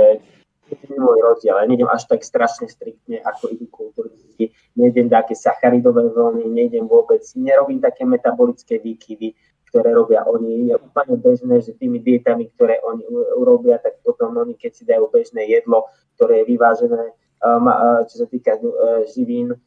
je 0.74 0.98
môj 0.98 1.22
rozdiel. 1.22 1.54
Ja 1.54 1.70
nejdem 1.70 1.86
až 1.86 2.10
tak 2.10 2.26
strašne 2.26 2.66
striktne, 2.66 3.22
ako 3.22 3.54
idú 3.54 3.70
kulturisti. 3.70 4.50
Nejdem 4.74 5.06
také 5.06 5.38
sacharidové 5.38 6.10
vlny, 6.10 6.50
nejdem 6.50 6.89
vôbec, 6.89 7.22
nerobím 7.38 7.78
také 7.78 8.10
metabolické 8.10 8.82
výkyvy, 8.82 9.38
ktoré 9.74 9.98
robia 9.98 10.22
oni. 10.30 10.70
Je 10.70 10.78
úplne 10.78 11.18
bežné, 11.18 11.58
že 11.66 11.74
tými 11.74 11.98
dietami, 11.98 12.46
ktoré 12.54 12.78
oni 12.86 13.10
urobia, 13.42 13.82
tak 13.82 13.98
potom 14.06 14.38
oni, 14.38 14.54
keď 14.54 14.72
si 14.78 14.86
dajú 14.86 15.10
bežné 15.10 15.50
jedlo, 15.50 15.90
ktoré 16.14 16.46
je 16.46 16.54
vyvážené, 16.54 17.04
um, 17.42 17.66
uh, 17.66 18.06
čo 18.06 18.22
sa 18.22 18.28
týka 18.30 18.54
uh, 18.62 19.02
živín, 19.10 19.58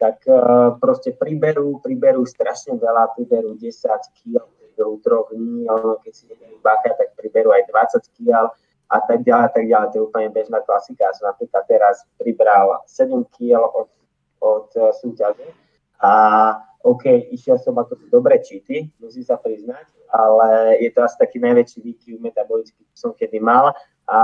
tak 0.00 0.24
proste 0.80 1.14
priberú, 1.14 1.78
priberú 1.78 2.26
strašne 2.26 2.74
veľa, 2.74 3.12
priberú 3.14 3.54
10 3.54 3.70
kg 4.18 4.42
v 4.74 4.98
troch 5.04 5.30
dní, 5.30 5.68
keď 6.02 6.12
si 6.16 6.24
nedajú 6.26 6.56
bacha, 6.64 6.90
tak 6.96 7.12
priberú 7.14 7.52
aj 7.54 7.68
20 8.00 8.16
kg 8.18 8.50
a 8.88 8.98
tak 9.04 9.22
ďalej, 9.22 9.44
a 9.46 9.50
tak 9.52 9.64
ďalej. 9.68 9.88
To 9.92 9.96
je 10.00 10.06
úplne 10.08 10.28
bežná 10.32 10.58
klasika. 10.64 11.12
Som 11.14 11.30
napríklad 11.30 11.64
teraz 11.68 12.02
pribral 12.16 12.82
7 12.88 13.14
kg 13.30 13.62
od, 13.62 13.88
od 14.40 14.68
súťaže 14.98 15.44
a 16.02 16.12
OK, 16.82 17.06
išiel 17.30 17.62
som 17.62 17.78
ako 17.78 17.94
dobre 18.10 18.42
čity, 18.42 18.90
musím 18.98 19.22
sa 19.22 19.38
priznať, 19.38 19.86
ale 20.10 20.82
je 20.82 20.90
to 20.90 21.06
asi 21.06 21.14
taký 21.14 21.38
najväčší 21.38 21.78
výkyv 21.78 22.18
metabolický, 22.18 22.82
čo 22.90 22.96
som 23.08 23.10
kedy 23.14 23.38
mal 23.38 23.70
a 24.10 24.18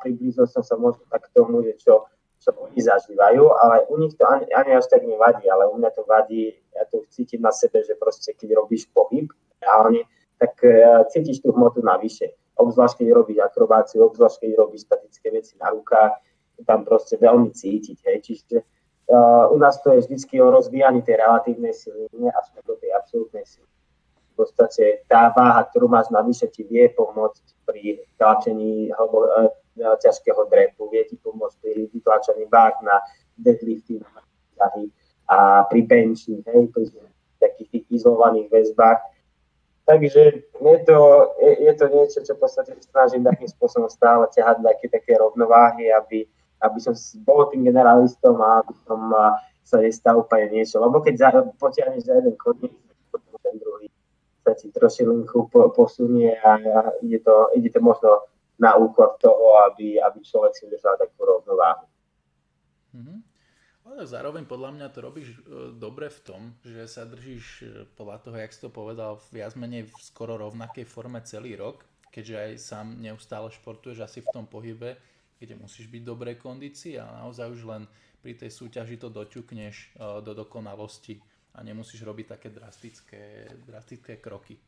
priblížil 0.00 0.48
som 0.48 0.64
sa 0.64 0.80
možno 0.80 1.04
tak 1.12 1.28
k 1.28 1.34
tomu, 1.36 1.60
že 1.60 1.76
čo, 1.76 2.08
čo 2.40 2.56
oni 2.56 2.80
zažívajú, 2.80 3.52
ale 3.52 3.84
u 3.92 4.00
nich 4.00 4.16
to 4.16 4.24
ani, 4.24 4.48
ani 4.48 4.80
až 4.80 4.88
tak 4.88 5.04
nevadí, 5.04 5.44
ale 5.44 5.68
u 5.68 5.76
mňa 5.76 5.90
to 5.92 6.08
vadí, 6.08 6.56
ja 6.72 6.88
to 6.88 7.04
cítim 7.12 7.44
na 7.44 7.52
sebe, 7.52 7.84
že 7.84 7.92
proste 8.00 8.32
keď 8.32 8.56
robíš 8.56 8.88
pohyb 8.96 9.28
reálne, 9.60 10.08
tak 10.40 10.56
uh, 10.64 11.04
cítiš 11.12 11.44
tú 11.44 11.52
hmotu 11.52 11.84
navyše 11.84 12.32
obzvlášť 12.60 13.00
keď 13.00 13.08
robíš 13.16 13.38
akrobáciu, 13.40 14.04
obzvlášť 14.04 14.44
keď 14.44 14.50
robíš 14.60 14.84
statické 14.84 15.32
veci 15.32 15.56
na 15.56 15.72
rukách, 15.72 16.20
tam 16.68 16.84
proste 16.84 17.16
veľmi 17.16 17.56
cítiť. 17.56 17.96
Hej. 18.04 18.16
Čiže 18.20 18.60
uh, 19.10 19.50
u 19.50 19.58
nás 19.58 19.82
to 19.82 19.92
je 19.92 20.06
vždy 20.06 20.40
o 20.40 20.50
rozvíjaní 20.50 21.02
tej 21.02 21.18
relatívnej 21.18 21.74
sily, 21.74 22.06
nie 22.14 22.30
až 22.30 22.46
do 22.62 22.74
tej 22.78 22.94
absolútnej 22.94 23.44
sily. 23.44 23.66
V 24.32 24.46
podstate 24.46 25.04
tá 25.10 25.28
váha, 25.36 25.66
ktorú 25.68 25.90
máš 25.90 26.08
navyše, 26.08 26.48
ti 26.48 26.64
vie 26.64 26.88
pomôcť 26.94 27.44
pri 27.66 28.00
tlačení 28.16 28.88
hlbo, 28.94 29.26
uh, 29.26 29.50
ťažkého 30.00 30.48
drepu, 30.48 30.88
vie 30.88 31.04
ti 31.04 31.18
pomôcť 31.18 31.56
pri 31.60 31.90
vytlačení 31.92 32.46
váh 32.48 32.76
na 32.86 33.02
deadlifty, 33.36 34.00
na 34.00 34.22
a 35.30 35.64
pri 35.70 35.80
benchi, 35.86 36.42
hej, 36.42 36.68
pri 36.68 36.90
takých 37.40 37.68
tých 37.72 37.86
izolovaných 37.96 38.52
väzbách 38.52 39.00
Takže 39.90 40.22
je 40.60 40.78
to, 40.86 40.98
je, 41.42 41.52
je 41.66 41.72
to 41.74 41.84
niečo, 41.90 42.18
čo 42.22 42.38
v 42.38 42.40
podstate 42.46 42.78
snažím 42.78 43.26
takým 43.26 43.50
spôsobom 43.50 43.90
stále 43.90 44.22
ťahať 44.30 44.62
také, 44.62 44.86
také 44.86 45.12
rovnováhy, 45.18 45.90
aby, 45.90 46.30
aby 46.60 46.78
som 46.80 46.94
bol 47.24 47.48
tým 47.48 47.64
generalistom 47.64 48.36
a 48.40 48.60
aby 48.60 48.74
som 48.84 49.00
sa 49.64 49.78
nestal 49.78 50.20
úplne 50.20 50.50
niečo. 50.50 50.82
Lebo 50.82 50.98
keď 50.98 51.14
za, 51.16 51.28
potiahneš 51.56 52.02
za 52.04 52.18
jeden 52.18 52.34
koniec, 52.36 52.74
potom 53.14 53.38
ten 53.40 53.54
druhý 53.56 53.86
sa 54.42 54.52
ti 54.58 54.72
trošilinku 54.72 55.46
po, 55.52 55.70
posunie 55.70 56.34
a, 56.42 56.58
a 56.58 56.78
ide, 57.04 57.22
to, 57.22 57.52
ide 57.54 57.70
to 57.70 57.78
možno 57.78 58.26
na 58.60 58.76
úkor 58.76 59.16
toho, 59.22 59.62
aby, 59.70 59.96
aby 60.02 60.18
človek 60.20 60.52
si 60.52 60.66
udržal 60.68 60.98
takú 61.00 61.24
rovnováhu. 61.24 61.86
Mm-hmm. 62.92 63.18
Ale 63.90 64.06
zároveň 64.06 64.44
podľa 64.44 64.70
mňa 64.76 64.86
to 64.92 64.98
robíš 65.00 65.28
e, 65.32 65.38
dobre 65.74 66.12
v 66.12 66.20
tom, 66.22 66.42
že 66.62 66.84
sa 66.84 67.08
držíš 67.08 67.46
e, 67.62 67.66
podľa 67.96 68.16
toho, 68.22 68.36
jak 68.36 68.52
si 68.52 68.60
to 68.60 68.70
povedal, 68.70 69.18
viac 69.32 69.56
menej 69.56 69.88
v 69.88 69.92
skoro 69.98 70.36
rovnakej 70.36 70.84
forme 70.84 71.18
celý 71.24 71.56
rok, 71.56 71.82
keďže 72.12 72.36
aj 72.36 72.52
sám 72.60 72.86
neustále 73.00 73.48
športuješ 73.50 74.04
asi 74.04 74.20
v 74.20 74.30
tom 74.30 74.44
pohybe, 74.44 75.00
kde 75.40 75.56
musíš 75.56 75.88
byť 75.88 76.00
v 76.04 76.10
dobrej 76.12 76.36
kondícii 76.36 77.00
a 77.00 77.24
naozaj 77.24 77.48
už 77.48 77.62
len 77.64 77.82
pri 78.20 78.36
tej 78.36 78.52
súťaži 78.52 79.00
to 79.00 79.08
doťukneš 79.08 79.76
e, 79.76 79.88
do 80.20 80.36
dokonalosti 80.36 81.16
a 81.56 81.64
nemusíš 81.64 82.04
robiť 82.04 82.36
také 82.36 82.52
drastické, 82.52 83.48
drastické 83.64 84.20
kroky. 84.20 84.60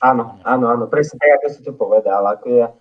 Áno, 0.00 0.40
áno, 0.46 0.70
áno, 0.70 0.88
presne 0.88 1.20
tak, 1.20 1.42
ako 1.42 1.46
si 1.52 1.60
to 1.60 1.76
povedal. 1.76 2.24
Ako 2.24 2.48
ja, 2.48 2.72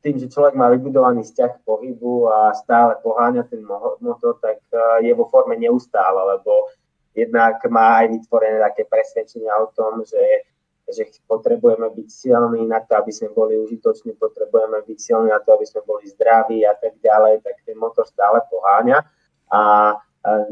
tým, 0.00 0.16
že 0.16 0.32
človek 0.32 0.54
má 0.56 0.72
vybudovaný 0.72 1.26
vzťah 1.26 1.50
k 1.58 1.64
pohybu 1.66 2.30
a 2.30 2.38
stále 2.56 2.96
poháňa 3.04 3.44
ten 3.44 3.60
motor, 4.00 4.40
tak 4.40 4.62
je 5.04 5.12
vo 5.12 5.28
forme 5.28 5.58
neustále, 5.60 6.16
lebo 6.38 6.70
jednak 7.12 7.60
má 7.68 8.02
aj 8.04 8.14
vytvorené 8.14 8.58
také 8.62 8.88
presvedčenia 8.88 9.52
o 9.60 9.68
tom, 9.76 10.00
že, 10.06 10.48
že 10.94 11.10
potrebujeme 11.26 11.90
byť 11.90 12.08
silní 12.08 12.62
na 12.70 12.78
to, 12.80 12.94
aby 12.94 13.10
sme 13.10 13.34
boli 13.34 13.58
užitoční, 13.58 14.14
potrebujeme 14.14 14.78
byť 14.86 14.98
silní 15.02 15.28
na 15.34 15.42
to, 15.42 15.58
aby 15.58 15.66
sme 15.66 15.82
boli 15.82 16.06
zdraví 16.06 16.62
a 16.62 16.78
tak 16.78 16.94
ďalej, 17.02 17.42
tak 17.42 17.58
ten 17.66 17.74
motor 17.74 18.06
stále 18.06 18.38
poháňa 18.46 19.02
a 19.50 19.60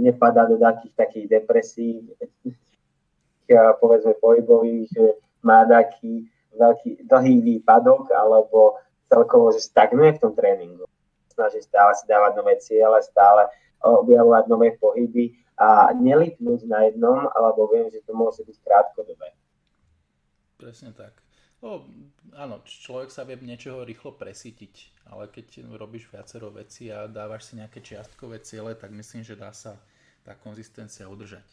nepadá 0.02 0.44
do 0.50 0.58
takých 0.58 0.92
takých 0.98 1.26
depresí, 1.40 2.02
povedzme 3.80 4.18
pohybových, 4.20 4.90
že 4.90 5.04
má 5.40 5.64
taký 5.64 6.28
veľký, 6.52 7.08
dlhý 7.08 7.36
výpadok 7.40 8.12
alebo 8.12 8.76
celkovo, 9.08 9.52
že 9.52 9.64
stagnuje 9.64 10.16
v 10.16 10.20
tom 10.20 10.32
tréningu. 10.36 10.84
Snaží 11.32 11.64
stále 11.64 11.96
si 11.96 12.04
dávať 12.04 12.32
nové 12.36 12.60
ciele, 12.60 13.00
stále 13.00 13.48
objavovať 13.80 14.44
nové 14.52 14.76
pohyby 14.76 15.32
a 15.56 15.92
nelipnúť 15.96 16.64
na 16.68 16.88
jednom, 16.88 17.28
alebo 17.32 17.68
viem, 17.72 17.88
že 17.88 18.04
to 18.04 18.12
môže 18.12 18.44
byť 18.44 18.56
krátkodobé. 18.64 19.32
Presne 20.62 20.94
tak. 20.94 21.18
No, 21.58 21.82
áno, 22.38 22.62
človek 22.62 23.10
sa 23.10 23.26
vie 23.26 23.34
niečoho 23.38 23.82
rýchlo 23.82 24.14
presítiť, 24.14 25.06
ale 25.10 25.26
keď 25.26 25.66
robíš 25.74 26.06
viacero 26.10 26.54
veci 26.54 26.90
a 26.90 27.10
dávaš 27.10 27.50
si 27.50 27.58
nejaké 27.58 27.82
čiastkové 27.82 28.42
ciele, 28.46 28.78
tak 28.78 28.94
myslím, 28.94 29.26
že 29.26 29.38
dá 29.38 29.50
sa 29.50 29.74
tá 30.22 30.38
konzistencia 30.38 31.10
udržať. 31.10 31.46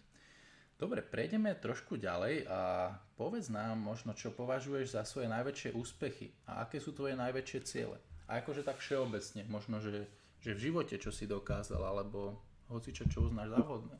Dobre, 0.77 1.01
prejdeme 1.01 1.57
trošku 1.57 1.97
ďalej 1.97 2.49
a 2.49 2.93
povedz 3.17 3.53
nám 3.53 3.81
možno, 3.81 4.13
čo 4.13 4.33
považuješ 4.33 4.97
za 4.97 5.03
svoje 5.05 5.29
najväčšie 5.29 5.77
úspechy 5.77 6.33
a 6.49 6.65
aké 6.65 6.81
sú 6.81 6.93
tvoje 6.93 7.13
najväčšie 7.13 7.59
ciele. 7.65 7.97
A 8.29 8.41
akože 8.41 8.61
tak 8.65 8.81
všeobecne, 8.81 9.45
možno, 9.49 9.77
že, 9.77 10.09
že 10.41 10.57
v 10.57 10.69
živote, 10.69 10.97
čo 11.01 11.09
si 11.13 11.29
dokázal, 11.29 11.81
alebo 11.81 12.37
hoci 12.69 12.93
čo, 12.93 13.05
čo 13.09 13.25
uznáš 13.25 13.53
za 13.53 13.61
vhodné. 13.61 13.97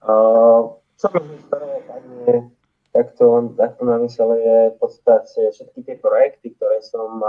Uh, 0.00 0.79
čo 1.00 1.08
takto, 2.92 3.54
takto 3.56 3.82
na 3.86 3.96
mysle 4.04 4.34
je 4.36 4.58
v 4.74 4.76
podstate 4.76 5.40
všetky 5.54 5.80
tie 5.86 5.96
projekty, 5.96 6.52
ktoré 6.58 6.84
som, 6.84 7.22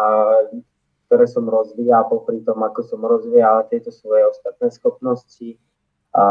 ktoré 1.08 1.26
som 1.30 1.46
rozvíjal, 1.48 2.10
popri 2.10 2.44
tom, 2.44 2.60
ako 2.66 2.82
som 2.84 3.00
rozvíjal 3.00 3.70
tieto 3.72 3.94
svoje 3.94 4.28
ostatné 4.28 4.74
schopnosti, 4.74 5.56
a 6.12 6.24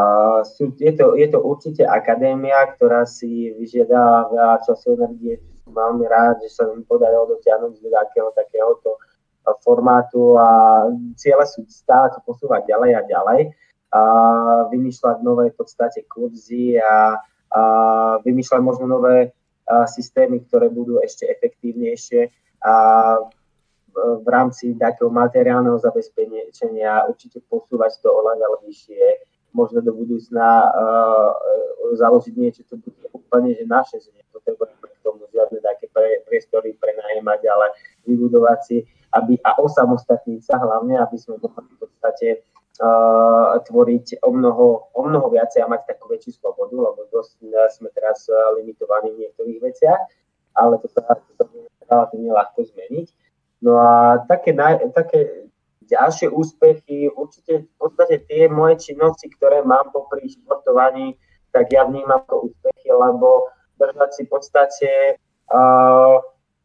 sú, 0.44 0.76
je, 0.76 0.92
to, 0.92 1.16
je 1.16 1.24
to 1.32 1.40
určite 1.40 1.80
akadémia, 1.88 2.68
ktorá 2.76 3.08
si 3.08 3.48
vyžiada 3.56 4.28
veľa 4.28 4.60
času 4.68 5.00
energie. 5.00 5.40
Som 5.64 5.72
veľmi 5.72 6.04
rád, 6.04 6.44
že 6.44 6.52
sa 6.52 6.68
mi 6.68 6.84
podarilo 6.84 7.24
dotiahnuť 7.32 7.80
do 7.80 7.88
takého 7.88 8.28
takéhoto 8.36 9.00
formátu 9.64 10.36
a 10.36 10.84
ciele 11.16 11.48
sú 11.48 11.64
stále 11.72 12.12
to 12.12 12.20
posúvať 12.28 12.68
ďalej 12.68 12.90
a 12.92 13.02
ďalej. 13.08 13.40
A 13.90 14.00
vymýšľať 14.68 15.24
nové 15.24 15.48
v 15.48 15.56
podstate 15.56 16.04
kurzy 16.04 16.76
a, 16.76 17.16
a 17.50 17.62
vymýšľať 18.22 18.60
možno 18.62 18.86
nové 18.86 19.34
systémy, 19.86 20.42
ktoré 20.46 20.70
budú 20.70 20.98
ešte 20.98 21.30
efektívnejšie 21.30 22.30
a 22.66 22.74
v 23.94 24.26
rámci 24.26 24.78
takého 24.78 25.10
materiálneho 25.10 25.78
zabezpečenia 25.82 27.10
určite 27.10 27.42
posúvať 27.50 27.98
to 28.02 28.08
oveľa 28.10 28.62
vyššie 28.62 29.30
možno 29.50 29.82
do 29.82 29.90
budúcna 29.90 30.70
uh, 30.70 31.30
založiť 31.98 32.34
niečo, 32.38 32.62
čo 32.70 32.78
bude 32.78 33.10
úplne 33.10 33.50
že 33.50 33.66
naše, 33.66 33.98
že 33.98 34.14
nepotrebujeme 34.14 34.86
k 34.86 35.02
tomu 35.02 35.26
žiadne 35.34 35.58
také 35.58 35.90
pre, 35.90 36.22
priestory 36.26 36.78
prenajímať, 36.78 37.40
ale 37.50 37.66
vybudovať 38.06 38.58
si 38.62 38.86
aby, 39.10 39.42
a 39.42 39.58
osamostatniť 39.58 40.40
sa 40.46 40.54
hlavne, 40.62 40.94
aby 41.02 41.16
sme 41.18 41.42
mohli 41.42 41.66
v 41.66 41.78
podstate 41.82 42.46
tvoriť 43.68 44.24
o 44.24 44.30
mnoho, 44.32 44.88
o 44.96 45.00
mnoho 45.04 45.28
viacej 45.28 45.60
a 45.60 45.68
mať 45.68 45.84
takú 45.84 46.08
väčšiu 46.08 46.40
slobodu, 46.40 46.72
lebo 46.72 47.04
dosť 47.12 47.44
sme 47.76 47.92
teraz 47.92 48.24
limitovaní 48.56 49.12
v 49.12 49.20
niektorých 49.28 49.60
veciach, 49.60 50.00
ale 50.56 50.80
to 50.80 50.88
sa 50.88 51.04
to 51.36 51.44
relatívne 51.84 52.32
ľahko 52.32 52.64
zmeniť. 52.64 53.08
No 53.60 53.76
a 53.76 54.24
také, 54.24 54.56
naj, 54.56 54.80
také 54.96 55.50
ďalšie 55.84 56.32
úspechy, 56.32 57.12
určite 57.12 57.68
v 57.68 57.74
podstate 57.76 58.24
tie 58.24 58.48
moje 58.48 58.80
činnosti, 58.80 59.28
ktoré 59.28 59.60
mám 59.60 59.92
popri 59.92 60.30
športovaní, 60.32 61.20
tak 61.52 61.68
ja 61.74 61.84
vnímam 61.84 62.22
ako 62.24 62.48
úspechy, 62.48 62.88
lebo 62.88 63.50
držať 63.76 64.10
si 64.14 64.22
v 64.24 64.30
podstate 64.30 64.90
uh, 65.50 66.16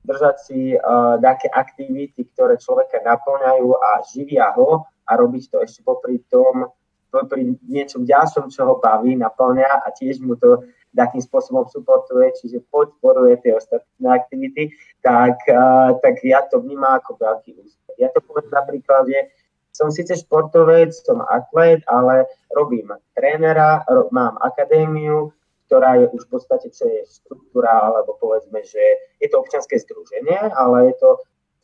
držať 0.05 0.35
si 0.37 0.59
uh, 0.77 1.17
také 1.17 1.49
aktivity, 1.49 2.29
ktoré 2.37 2.61
človeka 2.61 3.01
naplňajú 3.01 3.69
a 3.73 3.89
živia 4.05 4.53
ho 4.53 4.85
a 5.05 5.11
robiť 5.15 5.43
to 5.53 5.57
ešte 5.61 5.81
popri 5.85 6.21
tom, 6.27 6.69
popri 7.13 7.55
niečom 7.63 8.03
ďalšom, 8.03 8.51
čo 8.51 8.67
ho 8.67 8.75
baví, 8.83 9.15
naplňa 9.15 9.85
a 9.85 9.87
tiež 9.95 10.19
mu 10.19 10.35
to 10.35 10.65
takým 10.95 11.19
spôsobom 11.19 11.67
suportuje, 11.67 12.31
čiže 12.39 12.63
podporuje 12.71 13.39
tie 13.43 13.55
ostatné 13.55 14.07
aktivity, 14.07 14.71
tak, 15.03 15.35
uh, 15.51 15.95
tak 15.99 16.23
ja 16.23 16.43
to 16.47 16.63
vnímam 16.63 16.99
ako 16.99 17.19
veľký 17.19 17.51
úspech. 17.59 17.97
Ja 17.99 18.11
to 18.15 18.23
poviem 18.23 18.47
napríklad, 18.47 19.07
že 19.07 19.31
som 19.75 19.91
síce 19.91 20.15
športovec, 20.15 20.95
som 20.95 21.19
atlet, 21.27 21.83
ale 21.91 22.31
robím 22.55 22.95
trénera, 23.11 23.83
mám 24.15 24.39
akadémiu, 24.39 25.35
ktorá 25.67 25.99
je 25.99 26.07
už 26.15 26.31
v 26.31 26.31
podstate, 26.31 26.71
čo 26.71 26.87
je 26.87 27.03
štruktúra, 27.11 27.91
alebo 27.91 28.15
povedzme, 28.15 28.63
že 28.63 28.79
je 29.19 29.27
to 29.27 29.43
občianske 29.43 29.75
združenie, 29.75 30.55
ale 30.55 30.93
je 30.93 30.95
to 31.03 31.09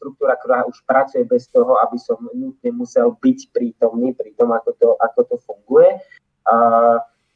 štruktúra, 0.01 0.33
ktorá 0.41 0.65
už 0.65 0.81
pracuje 0.89 1.21
bez 1.29 1.45
toho, 1.53 1.77
aby 1.85 2.01
som 2.01 2.17
nutne 2.33 2.71
musel 2.73 3.13
byť 3.21 3.53
prítomný 3.53 4.17
pri 4.17 4.33
tom, 4.33 4.49
ako 4.49 4.73
to, 4.81 4.89
ako 4.97 5.19
to 5.29 5.35
funguje. 5.45 6.01
A, 6.49 6.55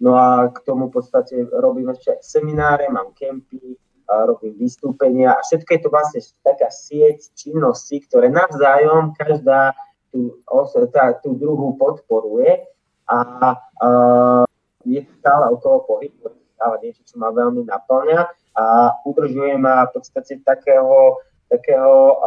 no 0.02 0.18
a 0.18 0.50
k 0.50 0.58
tomu 0.66 0.90
v 0.90 0.98
podstate 0.98 1.46
robím 1.54 1.94
ešte 1.94 2.18
semináre, 2.26 2.90
mám 2.90 3.14
kempy, 3.14 3.78
robím 4.06 4.58
vystúpenia 4.58 5.34
a 5.34 5.46
všetko 5.46 5.70
je 5.70 5.82
to 5.82 5.90
vlastne 5.90 6.22
taká 6.46 6.70
sieť 6.70 7.34
činností, 7.34 8.06
ktoré 8.06 8.30
navzájom 8.30 9.18
každá 9.18 9.74
tú, 10.14 10.42
tá, 10.94 11.18
tú 11.20 11.34
druhú 11.34 11.74
podporuje 11.76 12.70
a 13.10 13.18
uh, 13.58 14.46
je 14.86 15.02
stále 15.22 15.46
okolo 15.54 15.86
pohybu, 15.90 16.34
stále 16.56 16.76
niečo, 16.86 17.02
čo 17.06 17.18
ma 17.18 17.34
veľmi 17.34 17.66
naplňa 17.66 18.22
a 18.56 18.66
udržuje 19.04 19.58
ma 19.60 19.90
v 19.90 20.00
podstate 20.00 20.40
takého, 20.46 21.20
takého 21.56 22.20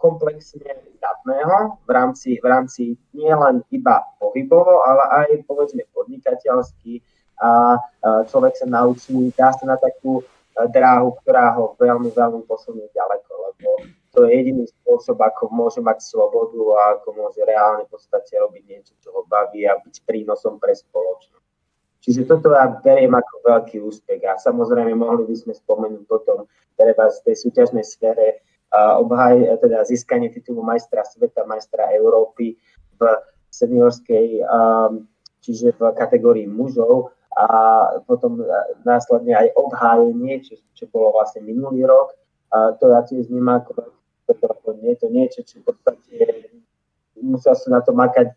komplexne 0.00 0.80
zdatného 0.96 1.76
v 1.84 1.90
rámci, 1.92 2.40
v 2.40 2.46
rámci 2.48 2.82
nielen 3.12 3.60
iba 3.68 4.00
pohybovo, 4.16 4.82
ale 4.82 5.04
aj 5.24 5.28
povedzme 5.44 5.84
podnikateľský 5.92 7.04
a 7.36 7.76
človek 8.32 8.56
sa 8.56 8.64
naučí, 8.64 9.12
dá 9.36 9.52
sa 9.52 9.68
na 9.68 9.76
takú 9.76 10.24
dráhu, 10.72 11.12
ktorá 11.20 11.52
ho 11.52 11.76
veľmi, 11.76 12.08
veľmi 12.16 12.48
posunie 12.48 12.88
ďaleko, 12.96 13.30
lebo 13.44 13.68
to 14.16 14.24
je 14.24 14.32
jediný 14.32 14.64
spôsob, 14.64 15.20
ako 15.20 15.52
môže 15.52 15.84
mať 15.84 16.00
slobodu 16.00 16.56
a 16.80 16.82
ako 16.96 17.08
môže 17.12 17.44
reálne 17.44 17.84
v 17.84 17.92
podstate 17.92 18.40
robiť 18.40 18.62
niečo, 18.64 18.96
čo 19.04 19.12
ho 19.12 19.28
baví 19.28 19.68
a 19.68 19.76
byť 19.76 20.00
prínosom 20.08 20.56
pre 20.56 20.72
spoločnosť. 20.72 21.45
Čiže 22.06 22.22
toto 22.30 22.54
ja 22.54 22.70
beriem 22.70 23.10
ako 23.10 23.34
veľký 23.42 23.82
úspech 23.82 24.22
a 24.30 24.38
samozrejme 24.38 24.94
mohli 24.94 25.26
by 25.26 25.34
sme 25.34 25.52
spomenúť 25.58 26.06
potom 26.06 26.46
treba 26.78 27.10
z 27.10 27.18
tej 27.26 27.36
súťažnej 27.42 27.82
sfére 27.82 28.46
uh, 28.70 29.02
obhaj, 29.02 29.42
teda 29.58 29.82
získanie 29.82 30.30
titulu 30.30 30.62
majstra 30.62 31.02
sveta, 31.02 31.42
majstra 31.42 31.90
Európy 31.98 32.54
v 32.94 33.00
seniorskej, 33.50 34.44
čiže 35.40 35.72
v 35.76 35.80
kategórii 35.96 36.44
mužov 36.44 37.16
a 37.32 37.48
potom 38.04 38.44
následne 38.84 39.32
aj 39.32 39.48
obhájenie, 39.56 40.44
čo, 40.44 40.60
čo 40.76 40.84
bolo 40.92 41.16
vlastne 41.16 41.44
minulý 41.44 41.84
rok. 41.88 42.12
A 42.52 42.76
to 42.76 42.92
ja 42.92 43.00
tiež 43.04 43.28
vnímam 43.28 43.64
ako 43.64 43.96
nie 44.82 44.92
je 44.92 44.98
to 44.98 45.08
niečo, 45.08 45.40
čo 45.46 45.62
v 45.62 45.72
podstate 45.72 46.12
musel 47.26 47.58
som 47.58 47.74
na 47.74 47.82
to 47.82 47.90
makať 47.90 48.30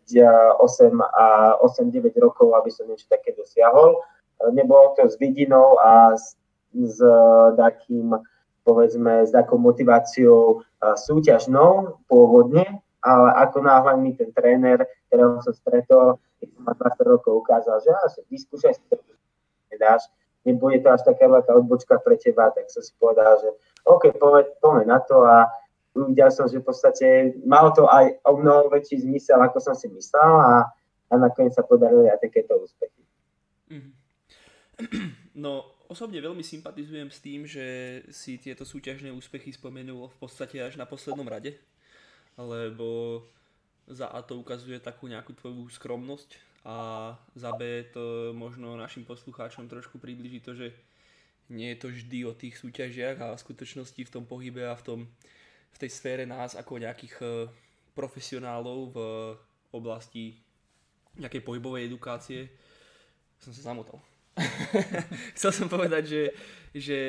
8 0.58 0.66
a 0.98 1.26
8-9 1.62 2.10
rokov, 2.18 2.58
aby 2.58 2.74
som 2.74 2.90
niečo 2.90 3.06
také 3.06 3.38
dosiahol. 3.38 4.02
Nebolo 4.50 4.98
to 4.98 5.06
s 5.06 5.16
vidinou 5.22 5.78
a 5.78 6.18
s, 6.18 6.34
s 6.74 6.98
takým, 7.54 8.18
povedzme, 8.66 9.30
s 9.30 9.32
takou 9.32 9.62
motiváciou 9.62 10.66
súťažnou 10.82 12.02
pôvodne, 12.10 12.82
ale 13.06 13.30
ako 13.46 13.58
náhle 13.64 13.94
mi 14.02 14.12
ten 14.18 14.34
tréner, 14.34 14.84
ktorého 15.08 15.40
som 15.46 15.54
stretol, 15.56 16.20
keď 16.40 16.48
som 16.56 16.62
ma 16.66 16.74
20 16.76 17.14
rokov 17.16 17.34
ukázal, 17.46 17.80
že 17.84 17.92
asi 18.04 18.20
vyskúšaj 18.28 18.74
si 18.76 18.84
to, 18.88 18.96
nedáš, 19.72 20.08
nebude 20.48 20.80
to 20.80 20.88
až 20.92 21.04
taká 21.04 21.28
veľká 21.28 21.52
odbočka 21.52 22.00
pre 22.00 22.16
teba, 22.16 22.52
tak 22.52 22.72
som 22.72 22.84
si 22.84 22.96
povedal, 22.96 23.40
že 23.44 23.50
OK, 23.88 24.16
poďme 24.16 24.88
na 24.88 25.00
to 25.04 25.24
a 25.24 25.48
uvidel 25.96 26.30
som, 26.30 26.46
že 26.46 26.62
v 26.62 26.68
podstate 26.68 27.08
malo 27.46 27.74
to 27.74 27.90
aj 27.90 28.22
o 28.26 28.38
mnoho 28.38 28.70
väčší 28.70 29.02
zmysel, 29.02 29.42
ako 29.42 29.58
som 29.62 29.76
si 29.76 29.90
myslel 29.90 30.32
a, 30.38 30.70
a 31.10 31.14
nakoniec 31.18 31.54
sa 31.54 31.66
podarili 31.66 32.10
aj 32.10 32.22
takéto 32.22 32.58
úspechy. 32.58 33.04
Mhm. 33.70 33.92
No, 35.40 35.64
osobne 35.88 36.20
veľmi 36.20 36.44
sympatizujem 36.44 37.08
s 37.08 37.24
tým, 37.24 37.48
že 37.48 37.64
si 38.12 38.36
tieto 38.36 38.68
súťažné 38.68 39.08
úspechy 39.08 39.56
spomenul 39.56 40.12
v 40.12 40.18
podstate 40.20 40.60
až 40.60 40.76
na 40.76 40.84
poslednom 40.84 41.24
rade, 41.24 41.56
lebo 42.36 43.24
za 43.88 44.12
A 44.12 44.20
to 44.20 44.36
ukazuje 44.36 44.78
takú 44.84 45.08
nejakú 45.08 45.32
tvoju 45.34 45.66
skromnosť 45.72 46.36
a 46.68 47.16
za 47.34 47.56
B 47.58 47.88
to 47.90 48.36
možno 48.38 48.78
našim 48.78 49.08
poslucháčom 49.08 49.66
trošku 49.66 49.98
približí 49.98 50.44
to, 50.44 50.54
že 50.54 50.76
nie 51.50 51.74
je 51.74 51.82
to 51.82 51.88
vždy 51.90 52.20
o 52.30 52.34
tých 52.38 52.62
súťažiach 52.62 53.18
a 53.18 53.28
v 53.34 53.42
skutočnosti 53.42 53.98
v 53.98 54.14
tom 54.14 54.24
pohybe 54.30 54.70
a 54.70 54.78
v, 54.78 54.84
tom, 54.86 55.00
v 55.70 55.78
tej 55.78 55.90
sfére 55.92 56.24
nás 56.26 56.58
ako 56.58 56.82
nejakých 56.82 57.16
e, 57.22 57.26
profesionálov 57.94 58.80
v 58.94 58.98
oblasti 59.74 60.40
nejakej 61.20 61.42
pohybovej 61.44 61.86
edukácie 61.90 62.50
som 63.40 63.56
sa 63.56 63.72
zamotal. 63.72 64.00
Chcel 65.36 65.52
som 65.52 65.68
povedať, 65.72 66.04
že, 66.08 66.24
že 66.76 67.00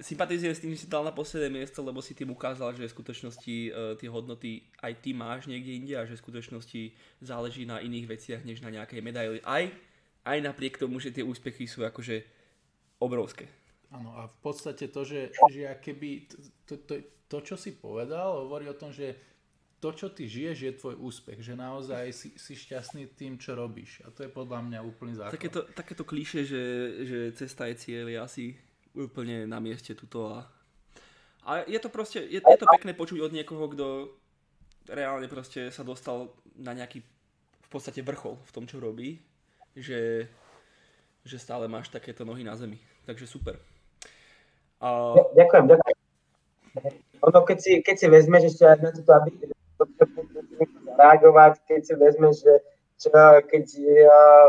sympatizujem 0.00 0.52
s 0.52 0.60
tým, 0.60 0.72
že 0.72 0.84
si 0.84 0.88
dal 0.88 1.04
na 1.04 1.12
posledné 1.12 1.48
miesto, 1.48 1.80
lebo 1.80 2.00
si 2.04 2.12
tým 2.12 2.32
ukázal, 2.32 2.76
že 2.76 2.88
v 2.88 2.94
skutočnosti 2.96 3.56
uh, 3.72 3.96
tie 3.96 4.08
hodnoty 4.08 4.64
aj 4.80 4.92
ty 5.00 5.10
máš 5.16 5.48
niekde 5.48 5.72
inde 5.72 5.94
a 5.96 6.08
že 6.08 6.16
v 6.16 6.24
skutočnosti 6.28 6.82
záleží 7.24 7.64
na 7.64 7.80
iných 7.80 8.08
veciach, 8.08 8.42
než 8.44 8.60
na 8.60 8.72
nejakej 8.72 9.00
medaili. 9.00 9.40
Aj, 9.44 9.68
aj 10.28 10.38
napriek 10.44 10.76
tomu, 10.76 11.00
že 11.00 11.12
tie 11.12 11.24
úspechy 11.24 11.64
sú 11.64 11.84
akože 11.84 12.24
obrovské. 13.00 13.48
Áno 13.92 14.16
a 14.16 14.24
v 14.24 14.36
podstate 14.40 14.88
to, 14.88 15.04
že, 15.04 15.28
že 15.52 15.68
keby 15.84 16.24
to, 16.64 16.80
to, 16.80 16.94
to, 17.28 17.38
čo 17.44 17.56
si 17.60 17.76
povedal, 17.76 18.48
hovorí 18.48 18.64
o 18.68 18.76
tom, 18.76 18.88
že 18.88 19.12
to, 19.82 19.90
čo 19.92 20.14
ty 20.14 20.30
žiješ, 20.30 20.58
je 20.62 20.78
tvoj 20.78 20.94
úspech, 20.96 21.42
že 21.42 21.58
naozaj 21.58 22.14
si, 22.14 22.28
si 22.38 22.54
šťastný 22.54 23.18
tým, 23.18 23.34
čo 23.36 23.58
robíš. 23.58 24.00
A 24.06 24.14
to 24.14 24.22
je 24.22 24.30
podľa 24.30 24.62
mňa 24.62 24.78
úplný 24.80 25.18
základ. 25.18 25.36
Takéto, 25.36 25.60
takéto 25.74 26.04
klíše, 26.06 26.46
že, 26.46 26.62
že 27.02 27.18
cesta 27.34 27.66
je 27.66 27.74
cieľ, 27.76 28.06
je 28.06 28.18
asi 28.22 28.44
úplne 28.94 29.44
na 29.44 29.58
mieste 29.58 29.92
tuto 29.98 30.30
a, 30.30 30.46
a 31.42 31.66
je 31.66 31.80
to 31.82 31.90
proste, 31.90 32.22
je, 32.22 32.38
je 32.38 32.58
to 32.60 32.68
pekné 32.68 32.94
počuť 32.94 33.18
od 33.24 33.34
niekoho, 33.34 33.66
kto 33.72 33.86
reálne 34.86 35.26
proste 35.26 35.72
sa 35.74 35.82
dostal 35.82 36.30
na 36.54 36.76
nejaký 36.76 37.02
v 37.62 37.68
podstate 37.72 38.04
vrchol 38.04 38.38
v 38.38 38.54
tom, 38.54 38.64
čo 38.68 38.78
robí, 38.78 39.18
že, 39.74 40.30
že 41.24 41.36
stále 41.40 41.66
máš 41.66 41.88
takéto 41.88 42.22
nohy 42.22 42.44
na 42.44 42.54
zemi. 42.54 42.78
Takže 43.02 43.26
super. 43.26 43.71
A... 44.82 45.14
Ďakujem, 45.38 45.64
ďakujem. 45.70 45.98
Ono, 47.22 47.38
keď 47.46 47.58
si, 47.62 47.72
keď 47.86 47.96
si 47.96 48.06
vezmeš 48.10 48.42
ešte 48.50 48.64
aj 48.66 48.78
na 48.82 48.90
toto, 48.90 49.12
aby 49.14 49.30
reagovať, 50.98 51.52
keď 51.70 51.80
si 51.86 51.94
vezmeš, 51.94 52.34
že 52.42 52.54
čo, 52.98 53.08
keď 53.46 53.64
uh, 53.78 54.46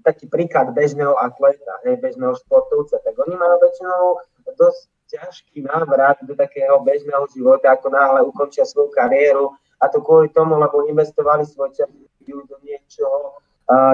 taký 0.00 0.24
príklad 0.32 0.72
bežného 0.72 1.12
atleta, 1.20 1.76
hej, 1.84 2.00
bežného 2.00 2.32
športovca, 2.40 3.04
tak 3.04 3.14
oni 3.20 3.36
majú 3.36 3.56
väčšinou 3.60 4.02
dosť 4.56 4.80
ťažký 5.06 5.58
návrat 5.68 6.18
do 6.24 6.32
takého 6.32 6.80
bežného 6.80 7.28
života, 7.30 7.76
ako 7.76 7.92
náhle 7.92 8.20
ukončia 8.24 8.64
svoju 8.64 8.90
kariéru 8.96 9.52
a 9.76 9.92
to 9.92 10.00
kvôli 10.00 10.32
tomu, 10.32 10.56
lebo 10.56 10.88
investovali 10.88 11.44
svoj 11.44 11.76
čas 11.76 11.92
do 12.26 12.56
niečoho 12.64 13.38
uh, 13.38 13.45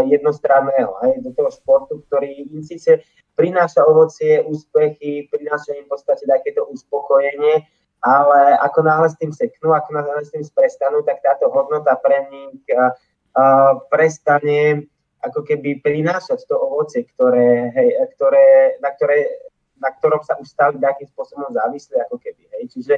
jednostranného, 0.08 0.92
hej, 1.08 1.24
do 1.24 1.32
toho 1.32 1.48
športu, 1.48 2.04
ktorý 2.08 2.44
im 2.44 2.60
síce 2.60 3.00
prináša 3.32 3.84
ovocie, 3.88 4.44
úspechy, 4.44 5.28
prináša 5.32 5.72
im 5.80 5.88
v 5.88 5.92
podstate 5.96 6.28
takéto 6.28 6.68
uspokojenie, 6.68 7.64
ale 8.02 8.40
ako 8.60 8.84
náhle 8.84 9.08
s 9.08 9.16
tým 9.16 9.32
seknú, 9.32 9.72
ako 9.72 9.88
náhle 9.96 10.26
s 10.26 10.34
tým 10.34 10.44
prestanú, 10.52 11.00
tak 11.06 11.22
táto 11.24 11.48
hodnota 11.48 11.96
pre 11.96 12.28
nich 12.28 12.60
uh, 12.74 12.92
uh, 13.38 13.78
prestane 13.88 14.90
ako 15.22 15.46
keby 15.46 15.78
prinášať 15.78 16.50
to 16.50 16.58
ovoce, 16.58 17.06
ktoré, 17.14 17.70
hej, 17.78 17.94
ktoré, 18.18 18.76
na, 18.82 18.90
ktoré, 18.90 19.46
na 19.78 19.94
ktorom 19.94 20.18
sa 20.26 20.34
už 20.34 20.50
stali 20.50 20.82
nejakým 20.82 21.06
spôsobom 21.14 21.46
závislí, 21.54 21.94
ako 22.10 22.18
keby. 22.18 22.42
Hej. 22.58 22.62
Čiže 22.74 22.94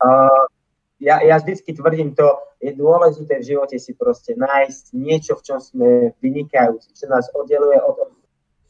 uh, 0.00 0.44
ja, 1.00 1.20
ja 1.20 1.36
vždycky 1.36 1.76
tvrdím 1.76 2.16
to, 2.16 2.36
je 2.60 2.72
dôležité 2.72 3.40
v 3.40 3.48
živote 3.52 3.76
si 3.76 3.92
proste 3.92 4.32
nájsť 4.32 4.96
niečo, 4.96 5.36
v 5.36 5.44
čom 5.44 5.58
sme 5.60 6.16
vynikajúci, 6.24 6.96
čo 6.96 7.06
nás 7.08 7.28
oddeluje 7.32 7.76
od 7.80 8.16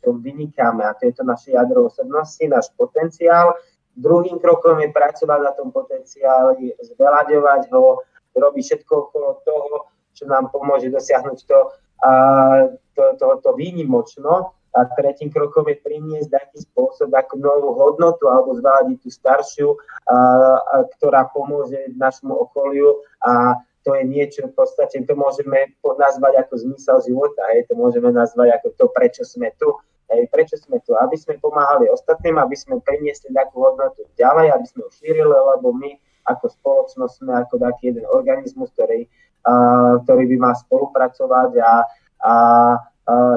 čo 0.07 0.15
vynikáme 0.15 0.87
a 0.87 0.95
to 0.95 1.11
je 1.11 1.19
to 1.19 1.27
naše 1.27 1.51
jadro 1.51 1.91
osobnosti, 1.91 2.39
náš 2.47 2.71
potenciál 2.79 3.59
Druhým 3.97 4.37
krokom 4.37 4.77
je 4.85 4.93
pracovať 4.93 5.41
na 5.41 5.53
tom 5.57 5.73
potenciáli, 5.73 6.77
zvelaďovať 6.85 7.73
ho, 7.73 8.05
robiť 8.37 8.65
všetko 8.69 8.93
okolo 9.09 9.41
toho, 9.41 9.89
čo 10.13 10.29
nám 10.29 10.53
pomôže 10.53 10.93
dosiahnuť 10.93 11.39
to, 11.49 11.59
a, 12.05 12.13
to, 12.93 13.03
to, 13.17 13.27
to 13.41 13.51
výnimočno. 13.57 14.53
A 14.77 14.85
tretím 14.93 15.33
krokom 15.33 15.65
je 15.73 15.81
priniesť 15.81 16.37
taký 16.37 16.69
spôsob, 16.69 17.09
ako 17.09 17.41
novú 17.41 17.73
hodnotu 17.73 18.29
alebo 18.29 18.53
zvládať 18.53 19.01
tú 19.01 19.09
staršiu, 19.09 19.69
a, 19.73 19.81
a, 20.13 20.17
ktorá 20.97 21.33
pomôže 21.33 21.97
našemu 21.97 22.37
okoliu 22.37 23.01
a 23.25 23.57
to 23.87 23.95
je 23.95 24.03
niečo, 24.03 24.45
v 24.51 24.55
podstate 24.55 24.99
to 25.07 25.15
môžeme 25.15 25.73
nazvať 25.81 26.43
ako 26.43 26.59
zmysel 26.59 26.99
života, 27.07 27.39
hej, 27.55 27.71
to 27.71 27.79
môžeme 27.79 28.11
nazvať 28.11 28.59
ako 28.59 28.69
to, 28.77 28.85
prečo 28.93 29.23
sme 29.25 29.49
tu 29.57 29.73
Hej, 30.07 30.31
prečo 30.31 30.55
sme 30.55 30.79
tu? 30.87 30.95
Aby 30.95 31.19
sme 31.19 31.35
pomáhali 31.43 31.91
ostatným, 31.91 32.39
aby 32.39 32.55
sme 32.55 32.79
priniesli 32.79 33.35
takú 33.35 33.59
hodnotu 33.59 34.07
ďalej, 34.15 34.55
aby 34.55 34.67
sme 34.71 34.81
ju 34.87 34.91
šírili, 35.03 35.35
lebo 35.35 35.75
my 35.75 35.99
ako 36.31 36.47
spoločnosť 36.47 37.15
sme 37.23 37.33
ako 37.43 37.55
taký 37.59 37.91
jeden 37.91 38.07
organizmus, 38.11 38.71
ktorý, 38.75 39.07
uh, 39.47 39.99
ktorý 40.07 40.25
by 40.31 40.37
mal 40.39 40.55
spolupracovať 40.55 41.51
a, 41.59 41.73
a 42.23 42.33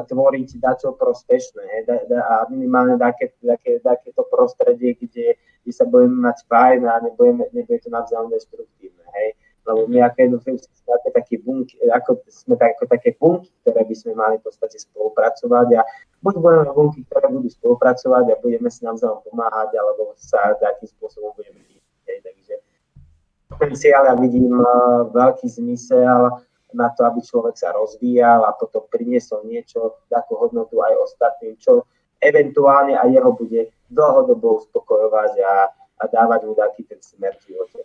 tvoriť 0.09 0.49
dačo 0.57 0.97
prospešné. 0.97 1.86
Da, 1.86 1.95
da, 2.09 2.20
a 2.26 2.34
minimálne 2.49 2.97
také, 2.97 3.30
také, 3.38 3.78
takéto 3.80 4.26
prostredie, 4.28 4.97
kde, 4.97 5.38
kde 5.38 5.72
sa 5.72 5.86
budeme 5.86 6.26
mať 6.26 6.41
fajn 6.49 6.82
a 6.89 6.93
nebudeme, 7.05 7.45
nebude 7.53 7.78
to 7.80 7.93
navzájom 7.93 8.34
destruktívne. 8.34 9.05
Hej 9.13 9.38
lebo 9.70 9.86
my 9.86 10.01
ako 10.01 10.41
ako, 10.89 11.07
taký 11.13 11.38
bunky, 11.45 11.78
ako 11.93 12.26
sme 12.26 12.57
tak, 12.57 12.74
ako 12.74 12.89
také 12.89 13.13
bunky, 13.22 13.53
ktoré 13.61 13.86
by 13.86 13.95
sme 13.95 14.17
mali 14.17 14.41
v 14.41 14.43
podstate 14.49 14.82
spolupracovať 14.82 15.67
a 15.78 15.82
buď 16.26 16.34
budeme 16.41 16.65
bunky, 16.74 17.05
ktoré 17.05 17.30
budú 17.30 17.49
spolupracovať 17.53 18.26
a 18.34 18.39
budeme 18.41 18.74
si 18.74 18.82
navzájom 18.82 19.22
pomáhať, 19.30 19.78
alebo 19.78 20.17
sa 20.17 20.57
takým 20.57 20.89
spôsobom 20.89 21.38
budeme 21.38 21.61
vidieť. 21.70 22.20
Takže 22.26 22.53
potenciál 23.53 24.09
ja 24.09 24.15
vidím 24.17 24.57
uh, 24.57 25.05
veľký 25.13 25.45
zmysel 25.45 26.41
na 26.74 26.89
to, 26.93 27.01
aby 27.05 27.20
človek 27.22 27.57
sa 27.57 27.74
rozvíjal 27.74 28.45
a 28.45 28.53
potom 28.53 28.86
priniesol 28.89 29.45
niečo, 29.45 29.97
takú 30.09 30.38
hodnotu 30.38 30.78
aj 30.82 30.93
ostatným, 31.09 31.57
čo 31.57 31.86
eventuálne 32.22 32.99
aj 32.99 33.09
jeho 33.09 33.32
bude 33.34 33.61
dlhodobo 33.89 34.61
uspokojovať 34.61 35.34
a, 35.41 35.53
a 35.74 36.03
dávať 36.05 36.45
mu 36.45 36.53
taký 36.53 36.86
ten 36.86 37.01
smer 37.01 37.34
v 37.41 37.45
živote. 37.49 37.80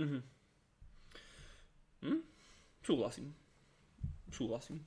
Mm-hmm. 0.00 0.22
Hm? 2.00 2.20
Súhlasím. 2.80 3.28
Súhlasím. 4.32 4.78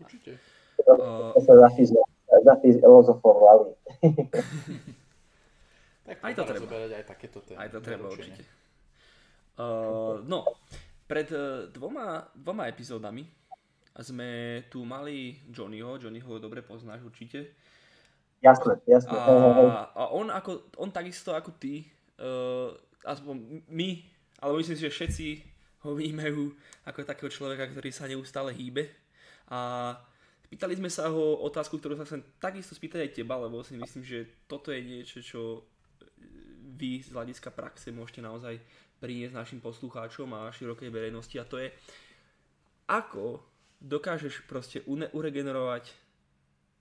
Určite. 0.00 0.38
Uh, 0.82 1.36
sa 1.44 1.54
zafilozofovali. 2.40 3.76
tak 6.08 6.18
aj 6.24 6.32
to 6.32 6.42
treba. 6.48 6.66
Aj, 6.88 7.04
takéto 7.04 7.38
témy. 7.44 7.58
Aj 7.60 7.68
to 7.68 7.78
treba 7.84 8.06
určite. 8.08 8.42
Uh, 9.60 10.24
no, 10.24 10.48
pred 11.06 11.28
uh, 11.34 11.68
dvoma, 11.72 12.26
dvoma 12.34 12.66
epizódami 12.70 13.26
sme 14.00 14.62
tu 14.72 14.88
mali 14.88 15.36
Johnnyho, 15.52 16.00
Johnnyho 16.00 16.40
dobre 16.40 16.64
poznáš 16.64 17.04
určite. 17.04 17.52
Jasné, 18.40 18.80
jasné. 18.88 19.14
A, 19.14 19.92
a 19.92 20.02
on, 20.10 20.32
ako, 20.32 20.72
on 20.80 20.90
takisto 20.90 21.36
ako 21.36 21.54
ty, 21.60 21.86
uh, 22.18 22.72
aspoň 23.06 23.62
my, 23.68 23.90
ale 24.42 24.50
myslím 24.58 24.76
si, 24.80 24.84
že 24.88 24.94
všetci 24.96 25.26
ho 25.86 25.94
vnímajú 25.94 26.50
ako 26.86 27.06
takého 27.06 27.30
človeka, 27.30 27.70
ktorý 27.70 27.90
sa 27.90 28.10
neustále 28.10 28.54
hýbe. 28.54 28.90
A 29.50 29.92
pýtali 30.50 30.78
sme 30.78 30.90
sa 30.90 31.10
ho 31.10 31.38
otázku, 31.42 31.78
ktorú 31.78 31.98
sa 31.98 32.06
chcem 32.06 32.22
takisto 32.38 32.74
spýtať 32.74 33.06
aj 33.06 33.14
teba, 33.14 33.38
lebo 33.38 33.62
si 33.62 33.78
myslím, 33.78 34.02
že 34.02 34.26
toto 34.46 34.70
je 34.74 34.80
niečo, 34.82 35.18
čo 35.22 35.66
vy 36.78 37.02
z 37.02 37.14
hľadiska 37.14 37.50
praxe 37.54 37.94
môžete 37.94 38.22
naozaj 38.22 38.58
priniesť 39.02 39.34
našim 39.34 39.58
poslucháčom 39.58 40.30
a 40.38 40.54
širokej 40.54 40.94
verejnosti 40.94 41.34
a 41.34 41.44
to 41.44 41.58
je, 41.58 41.74
ako 42.86 43.42
dokážeš 43.82 44.46
proste 44.46 44.86
uregenerovať 44.86 45.90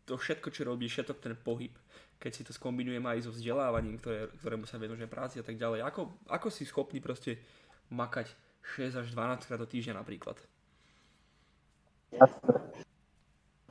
to 0.05 0.13
všetko, 0.17 0.53
čo 0.53 0.61
robíš, 0.69 1.01
všetok 1.01 1.17
ten 1.17 1.33
pohyb, 1.33 1.73
keď 2.21 2.31
si 2.31 2.45
to 2.45 2.53
skombinujem 2.53 3.01
aj 3.01 3.25
so 3.25 3.31
vzdelávaním, 3.33 3.97
ktoré, 3.97 4.29
ktorému 4.37 4.69
sa 4.69 4.77
venujeme 4.77 5.09
práci 5.09 5.41
a 5.41 5.45
tak 5.45 5.57
ďalej. 5.57 5.81
Ako, 5.81 6.29
ako 6.29 6.47
si 6.53 6.69
schopný 6.69 7.01
proste 7.01 7.41
makať 7.89 8.29
6 8.77 9.01
až 9.01 9.07
12 9.09 9.47
krát 9.49 9.59
do 9.59 9.65
týždňa 9.65 9.97
napríklad. 9.97 10.37
Jasne. 12.13 12.53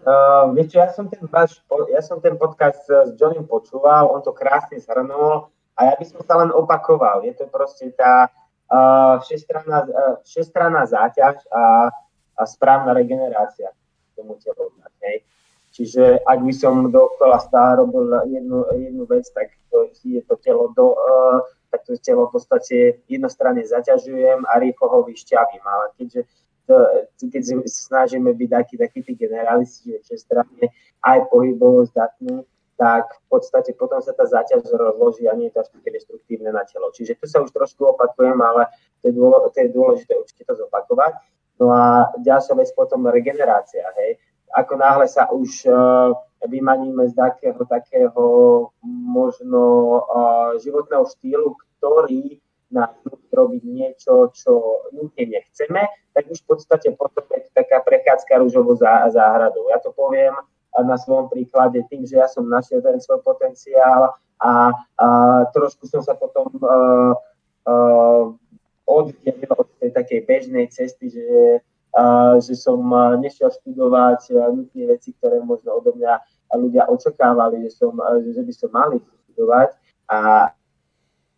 Uh, 0.01 0.49
viete, 0.57 0.81
ja 0.81 0.89
som 0.97 1.13
ten 1.13 1.21
váš, 1.29 1.61
ja 1.93 2.01
som 2.01 2.25
ten 2.25 2.35
podcast 2.41 2.89
s 2.89 3.13
Johnem 3.21 3.45
počúval, 3.45 4.09
on 4.09 4.25
to 4.25 4.33
krásne 4.33 4.81
zhrnul 4.81 5.53
a 5.77 5.81
ja 5.93 5.95
by 6.01 6.05
som 6.09 6.25
sa 6.25 6.41
len 6.41 6.49
opakoval. 6.49 7.21
Je 7.21 7.37
to 7.37 7.45
proste 7.53 7.93
tá 7.95 8.33
všestranná, 9.27 9.87
všestranná 10.23 10.87
záťaž 10.87 11.43
a, 11.51 11.91
a 12.39 12.43
správna 12.47 12.95
regenerácia 12.95 13.75
tomu 14.15 14.39
telu. 14.39 14.71
Hej. 15.03 15.27
Čiže 15.71 16.23
ak 16.27 16.39
by 16.43 16.53
som 16.53 16.91
dokola 16.91 17.39
stále 17.39 17.79
robil 17.81 18.11
jednu, 18.27 18.67
jednu 18.75 19.05
vec, 19.07 19.27
tak 19.31 19.55
to, 19.71 19.91
je 20.03 20.23
to 20.23 20.35
telo 20.43 20.75
do, 20.75 20.99
uh, 20.99 21.41
tak 21.71 21.87
to 21.87 21.95
telo 22.03 22.27
v 22.27 22.33
podstate 22.35 22.77
jednostranne 23.07 23.63
zaťažujem 23.63 24.45
a 24.51 24.53
rýchlo 24.59 24.87
ho 24.91 24.99
vyšťavím. 25.07 25.63
Ale 25.63 25.85
keďže 25.95 26.21
to, 26.67 26.75
keď 27.23 27.43
snažíme 27.67 28.31
byť 28.35 28.49
takí, 28.51 28.75
takí 28.79 28.99
tí 29.03 29.15
generalisti, 29.15 29.95
že 29.95 29.99
všestranne 30.03 30.71
aj 31.03 31.19
pohybovo 31.31 31.87
zdatní, 31.87 32.47
tak 32.81 33.13
v 33.13 33.37
podstate 33.37 33.77
potom 33.77 34.01
sa 34.01 34.17
tá 34.17 34.25
záťaž 34.25 34.65
rozloží 34.73 35.29
a 35.29 35.37
nie 35.37 35.53
je 35.53 35.61
to 35.61 35.61
až 35.61 35.69
také 35.69 35.93
destruktívne 35.93 36.49
na 36.49 36.65
telo. 36.65 36.89
Čiže 36.97 37.21
tu 37.21 37.29
sa 37.29 37.45
už 37.45 37.53
trošku 37.53 37.93
opakujem, 37.93 38.41
ale 38.41 38.73
to 39.05 39.13
je, 39.13 39.21
dôležité, 39.21 39.53
to 39.53 39.61
je 39.61 39.71
dôležité 39.77 40.13
určite 40.17 40.43
to 40.49 40.55
zopakovať. 40.57 41.13
No 41.61 41.69
a 41.69 42.09
ďalšia 42.25 42.57
vec 42.57 42.73
potom 42.73 43.05
regenerácia. 43.13 43.85
Hej. 44.01 44.17
Ako 44.57 44.81
náhle 44.81 45.05
sa 45.13 45.29
už 45.29 45.69
uh, 45.69 46.17
vymaníme 46.49 47.05
z 47.13 47.15
takého, 47.21 47.61
takého 47.69 48.25
možno 48.89 49.63
uh, 50.09 50.57
životného 50.65 51.05
štýlu, 51.05 51.53
ktorý 51.77 52.41
nás 52.73 52.97
robiť 53.29 53.63
niečo, 53.67 54.33
čo 54.33 54.89
nutne 54.97 55.37
nechceme, 55.37 55.85
tak 56.17 56.33
už 56.33 56.41
v 56.41 56.49
podstate 56.49 56.89
potom 56.97 57.29
je 57.37 57.45
to 57.45 57.51
taká 57.53 57.85
prechádzka 57.85 58.41
rúžovou 58.41 58.73
zá, 58.79 59.05
záhradou. 59.13 59.69
Ja 59.69 59.83
to 59.85 59.93
poviem 59.93 60.33
na 60.85 60.97
svojom 60.99 61.29
príklade 61.33 61.83
tým, 61.89 62.05
že 62.05 62.21
ja 62.21 62.29
som 62.29 62.49
našiel 62.49 62.81
ten 62.85 63.01
svoj 63.01 63.21
potenciál 63.25 64.15
a, 64.41 64.73
a 64.97 65.07
trošku 65.53 65.85
som 65.87 66.01
sa 66.01 66.17
potom 66.17 66.49
uh, 66.61 67.13
uh, 67.69 68.25
oddelil 68.89 69.53
od 69.53 69.69
tej 69.79 69.91
takej 69.93 70.21
bežnej 70.25 70.67
cesty, 70.73 71.13
že, 71.13 71.61
uh, 71.95 72.41
že 72.41 72.57
som 72.57 72.81
nešiel 73.21 73.53
študovať 73.53 74.33
nutné 74.57 74.97
veci, 74.97 75.13
ktoré 75.21 75.45
možno 75.45 75.77
odo 75.77 75.93
mňa 75.95 76.15
ľudia 76.59 76.89
očakávali, 76.91 77.63
že, 77.69 77.71
som, 77.79 77.95
že 78.27 78.43
by 78.43 78.53
som 78.55 78.71
mali 78.75 78.99
študovať. 78.99 79.71
A, 80.11 80.51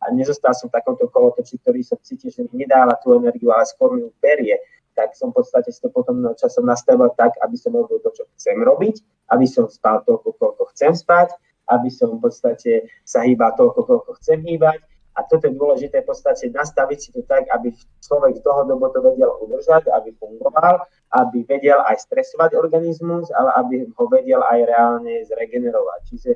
a 0.02 0.04
nezostal 0.10 0.56
som 0.56 0.72
v 0.72 0.80
takomto 0.80 1.04
kolotoči, 1.12 1.60
ktorý 1.60 1.84
som 1.84 2.00
cítil, 2.00 2.32
že 2.32 2.48
mi 2.48 2.64
nedáva 2.64 2.96
tú 2.98 3.12
energiu, 3.14 3.52
ale 3.52 3.68
skôr 3.68 3.92
mi 3.92 4.02
ju 4.02 4.10
perie 4.18 4.56
tak 4.92 5.16
som 5.16 5.32
v 5.32 5.40
podstate 5.40 5.72
si 5.72 5.80
to 5.80 5.88
potom 5.88 6.22
časom 6.36 6.68
nastavil 6.68 7.08
tak, 7.16 7.32
aby 7.40 7.56
som 7.56 7.72
robil 7.72 7.98
to, 8.04 8.12
čo 8.12 8.24
chcem 8.36 8.60
robiť, 8.60 9.00
aby 9.32 9.46
som 9.48 9.68
spal 9.68 10.04
toľko, 10.04 10.36
koľko 10.36 10.62
chcem 10.76 10.92
spať, 10.92 11.32
aby 11.72 11.88
som 11.88 12.16
v 12.16 12.28
podstate 12.28 12.92
sa 13.06 13.24
hýbal 13.24 13.56
toľko, 13.56 13.80
koľko 13.88 14.10
chcem 14.20 14.44
hýbať. 14.44 14.80
A 15.12 15.28
toto 15.28 15.44
je 15.44 15.52
dôležité 15.52 16.00
v 16.00 16.08
podstate 16.08 16.48
nastaviť 16.48 16.98
si 16.98 17.08
to 17.12 17.20
tak, 17.28 17.44
aby 17.52 17.68
človek 18.00 18.40
dlhodobo 18.40 18.88
to 18.96 19.04
vedel 19.04 19.36
udržať, 19.44 19.84
aby 19.92 20.08
fungoval, 20.16 20.88
aby 21.12 21.44
vedel 21.44 21.84
aj 21.84 22.08
stresovať 22.08 22.56
organizmus, 22.56 23.28
ale 23.36 23.52
aby 23.60 23.74
ho 23.92 24.04
vedel 24.08 24.40
aj 24.40 24.60
reálne 24.64 25.20
zregenerovať. 25.28 26.00
Čiže 26.08 26.30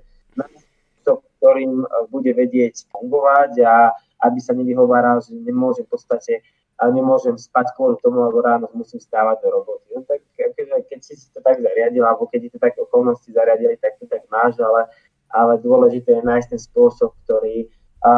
to, 1.09 1.25
ktorým 1.41 1.89
bude 2.13 2.37
vedieť 2.37 2.85
fungovať 2.93 3.65
a 3.65 3.97
aby 4.29 4.39
sa 4.45 4.53
nevyhováral, 4.53 5.25
že 5.25 5.33
nemôže 5.33 5.89
v 5.89 5.97
podstate 5.97 6.45
a 6.77 6.93
nemôžem 6.93 7.41
spať 7.41 7.73
kvôli 7.73 7.97
tomu, 8.05 8.21
lebo 8.21 8.45
ráno 8.45 8.69
musím 8.77 9.01
stávať 9.01 9.41
do 9.41 9.49
roboty. 9.49 9.89
No 9.97 10.05
tak 10.05 10.21
keď, 10.37 10.85
keď 10.85 11.01
si 11.01 11.17
to 11.33 11.41
tak 11.41 11.65
zariadil, 11.65 12.05
alebo 12.05 12.29
keď 12.29 12.41
ti 12.47 12.51
to 12.53 12.59
tak 12.61 12.77
okolnosti 12.77 13.33
zariadili, 13.33 13.81
tak 13.81 13.97
to 13.97 14.05
tak 14.05 14.29
máš, 14.29 14.61
ale, 14.61 14.85
ale 15.33 15.57
dôležité 15.65 16.21
je 16.21 16.29
nájsť 16.29 16.49
ten 16.53 16.61
spôsob, 16.61 17.17
ktorý, 17.25 17.73
a, 18.05 18.13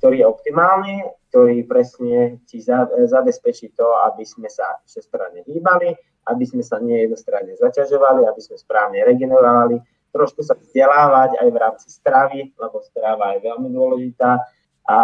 ktorý 0.00 0.24
je 0.24 0.26
optimálny, 0.26 0.96
ktorý 1.28 1.68
presne 1.68 2.40
ti 2.48 2.64
za, 2.64 2.88
zabezpečí 2.88 3.76
to, 3.76 3.84
aby 4.08 4.24
sme 4.24 4.48
sa 4.48 4.80
všestranne 4.88 5.44
hýbali, 5.44 5.92
aby 6.32 6.44
sme 6.48 6.64
sa 6.64 6.80
nie 6.80 7.04
jednostranne 7.04 7.52
zaťažovali, 7.60 8.24
aby 8.24 8.40
sme 8.40 8.56
správne 8.56 9.04
regenerovali, 9.04 9.84
trošku 10.16 10.40
sa 10.40 10.56
vzdelávať 10.56 11.36
aj 11.36 11.48
v 11.52 11.60
rámci 11.60 11.88
stravy, 11.92 12.40
lebo 12.56 12.80
strava 12.80 13.36
je 13.36 13.44
veľmi 13.44 13.68
dôležitá, 13.68 14.40
a, 14.88 15.00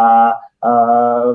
a 0.65 0.71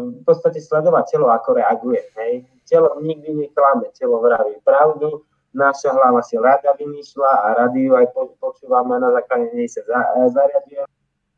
v 0.02 0.22
podstate 0.26 0.58
sledovať 0.58 1.06
telo, 1.14 1.30
ako 1.30 1.62
reaguje. 1.62 2.02
Hej. 2.18 2.50
Telo 2.66 2.97
nikdy 2.97 3.30
neklame, 3.45 3.93
telo 3.93 4.18
vraví 4.26 4.58
pravdu, 4.66 5.22
naša 5.54 5.93
hlava 5.93 6.22
si 6.26 6.38
rada 6.38 6.74
vymýšľa 6.78 7.32
a 7.45 7.47
rady 7.66 7.89
ju 7.89 7.93
aj 7.97 8.08
počúvame 8.41 8.97
na 8.97 9.10
základe 9.14 9.54
nej 9.54 9.70
sa 9.70 9.82
e, 9.86 10.30
zariaduje. 10.34 10.86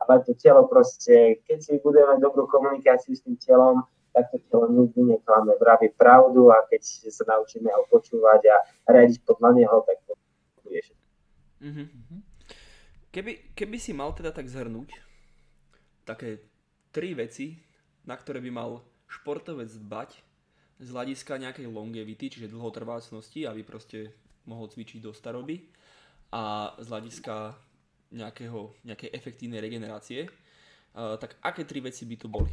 Ale 0.01 0.13
to 0.25 0.33
telo 0.39 0.65
proste, 0.65 1.39
keď 1.45 1.57
si 1.61 1.73
budeme 1.83 2.17
dobrú 2.17 2.49
komunikáciu 2.49 3.13
s 3.13 3.21
tým 3.21 3.37
telom, 3.37 3.85
tak 4.11 4.27
to 4.31 4.39
telo 4.51 4.67
nikdy 4.67 5.15
neklame, 5.15 5.55
vraví 5.59 5.91
pravdu 5.95 6.51
a 6.51 6.63
keď 6.67 6.81
sa 7.11 7.23
naučíme 7.27 7.71
ho 7.71 7.87
počúvať 7.87 8.41
a 8.51 8.57
riadiť 8.91 9.23
podľa 9.23 9.49
neho, 9.55 9.77
tak 9.87 9.97
to 10.03 10.13
bude 10.63 10.83
mm-hmm. 11.63 12.21
Keby, 13.11 13.55
keby 13.55 13.77
si 13.79 13.91
mal 13.91 14.15
teda 14.15 14.31
tak 14.31 14.47
zhrnúť 14.47 15.11
také 16.03 16.50
tri 16.91 17.15
veci, 17.15 17.55
na 18.03 18.15
ktoré 18.19 18.43
by 18.43 18.51
mal 18.51 18.83
športovec 19.07 19.71
dbať 19.71 20.19
z 20.81 20.87
hľadiska 20.89 21.39
nejakej 21.39 21.67
longevity, 21.67 22.31
čiže 22.31 22.51
dlhotrvácnosti, 22.51 23.47
aby 23.47 23.61
proste 23.63 24.11
mohol 24.49 24.67
cvičiť 24.67 24.99
do 25.03 25.13
staroby 25.13 25.61
a 26.33 26.73
z 26.79 26.87
hľadiska 26.89 27.53
nejakého, 28.11 28.75
nejakej 28.83 29.09
efektívnej 29.13 29.61
regenerácie, 29.63 30.27
uh, 30.27 31.15
tak 31.15 31.37
aké 31.45 31.63
tri 31.63 31.79
veci 31.79 32.03
by 32.03 32.15
tu 32.17 32.27
boli? 32.27 32.51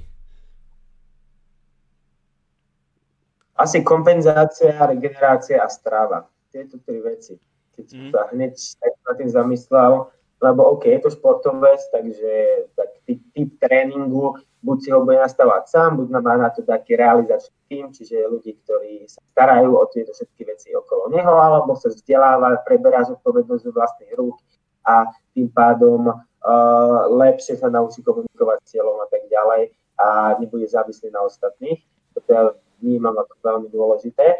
Asi 3.58 3.82
kompenzácia, 3.82 4.78
regenerácia 4.86 5.58
a 5.58 5.66
strava. 5.66 6.30
Tieto 6.54 6.78
tri 6.78 7.02
veci. 7.02 7.34
Keď 7.74 7.86
mm. 7.90 8.10
sa 8.14 8.20
hneď 8.30 8.54
na 9.02 9.12
tým 9.18 9.30
zamyslel, 9.34 9.92
lebo 10.38 10.78
OK, 10.78 10.86
je 10.86 11.00
to 11.02 11.10
športovec, 11.10 11.82
takže 11.90 12.30
tak 12.78 12.88
typ, 13.06 13.20
typ 13.34 13.50
tréningu, 13.58 14.38
buď 14.62 14.76
si 14.82 14.88
ho 14.94 15.02
bude 15.02 15.18
nastavať 15.18 15.66
sám, 15.66 15.98
buď 15.98 16.06
má 16.22 16.34
na 16.38 16.50
to 16.50 16.62
taký 16.62 16.94
realizačný 16.94 17.58
tým, 17.68 17.84
čiže 17.90 18.30
ľudí, 18.30 18.54
ktorí 18.64 19.06
sa 19.10 19.18
starajú 19.34 19.74
o 19.74 19.84
tieto 19.90 20.14
všetky 20.14 20.42
veci 20.46 20.68
okolo 20.74 21.10
neho, 21.10 21.34
alebo 21.34 21.74
sa 21.74 21.90
vzdeláva, 21.90 22.62
preberá 22.62 23.02
zodpovednosť 23.06 23.62
do 23.66 23.72
vlastných 23.74 24.12
rúk 24.14 24.38
a 24.86 25.10
tým 25.34 25.50
pádom 25.50 26.08
uh, 26.08 27.00
lepšie 27.12 27.58
sa 27.58 27.68
naučí 27.68 28.00
komunikovať 28.00 28.58
s 28.62 28.68
cieľom 28.72 29.02
a 29.02 29.06
tak 29.10 29.26
ďalej 29.26 29.74
a 29.98 30.38
nebude 30.38 30.64
závislý 30.70 31.10
na 31.10 31.26
ostatných. 31.26 31.82
Toto 32.14 32.28
ja 32.30 32.42
vnímam 32.78 33.14
ako 33.18 33.34
veľmi 33.42 33.68
dôležité. 33.74 34.38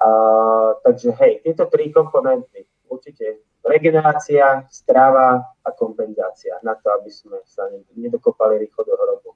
Uh, 0.00 0.80
takže 0.80 1.12
hej, 1.20 1.44
tieto 1.44 1.68
tri 1.68 1.92
komponenty 1.92 2.64
určite 2.90 3.46
regenerácia, 3.62 4.66
strava 4.68 5.40
a 5.62 5.70
kompenzácia 5.70 6.58
na 6.66 6.74
to, 6.74 6.90
aby 6.90 7.10
sme 7.12 7.38
sa 7.46 7.70
nedokopali 7.94 8.58
rýchlo 8.66 8.82
do 8.84 8.94
hrobu. 8.98 9.30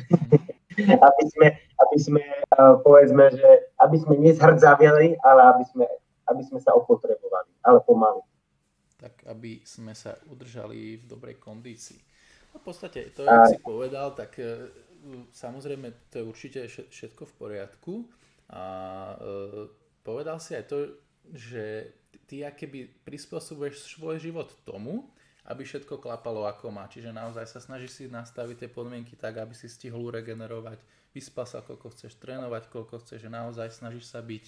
aby 1.08 1.24
sme, 1.28 1.46
aby 1.56 1.96
sme 1.98 2.22
uh, 2.56 2.78
povedzme, 2.80 3.24
že 3.34 3.50
aby 3.80 3.96
sme 4.00 4.14
nezhrdzavili, 4.20 5.18
ale 5.20 5.40
aby 5.56 5.64
sme, 5.66 5.86
aby 6.30 6.42
sme 6.46 6.58
sa 6.62 6.72
opotrebovali, 6.76 7.50
ale 7.64 7.78
pomaly. 7.84 8.22
Tak 9.00 9.26
aby 9.32 9.64
sme 9.64 9.96
sa 9.96 10.16
udržali 10.28 11.00
v 11.00 11.04
dobrej 11.08 11.40
kondícii. 11.40 12.00
No 12.52 12.60
v 12.60 12.64
podstate 12.64 13.14
to, 13.14 13.24
jak 13.24 13.56
si 13.56 13.58
povedal, 13.62 14.12
tak 14.12 14.36
uh, 14.40 14.68
samozrejme 15.30 16.10
to 16.10 16.20
je 16.20 16.24
určite 16.24 16.60
všetko 16.68 17.22
v 17.28 17.36
poriadku. 17.38 17.94
A 18.50 18.62
uh, 19.14 19.70
povedal 20.02 20.42
si 20.42 20.58
aj 20.58 20.64
to, 20.66 20.78
že 21.30 21.94
ty 22.30 22.46
keby 22.46 23.06
prispôsobuješ 23.06 23.96
svoj 23.96 24.22
život 24.22 24.50
tomu, 24.62 25.10
aby 25.48 25.64
všetko 25.64 25.98
klapalo 25.98 26.44
ako 26.46 26.70
má. 26.70 26.86
Čiže 26.86 27.10
naozaj 27.10 27.46
sa 27.48 27.58
snažíš 27.58 27.92
si 27.96 28.04
nastaviť 28.06 28.66
tie 28.66 28.70
podmienky 28.70 29.16
tak, 29.16 29.40
aby 29.40 29.56
si 29.56 29.66
stihol 29.66 30.12
regenerovať, 30.12 30.78
vyspal 31.16 31.48
sa, 31.48 31.64
koľko 31.64 31.90
chceš 31.96 32.20
trénovať, 32.20 32.70
koľko 32.70 33.02
chceš, 33.02 33.26
že 33.26 33.30
naozaj 33.32 33.72
snažíš 33.72 34.12
sa 34.12 34.20
byť 34.22 34.44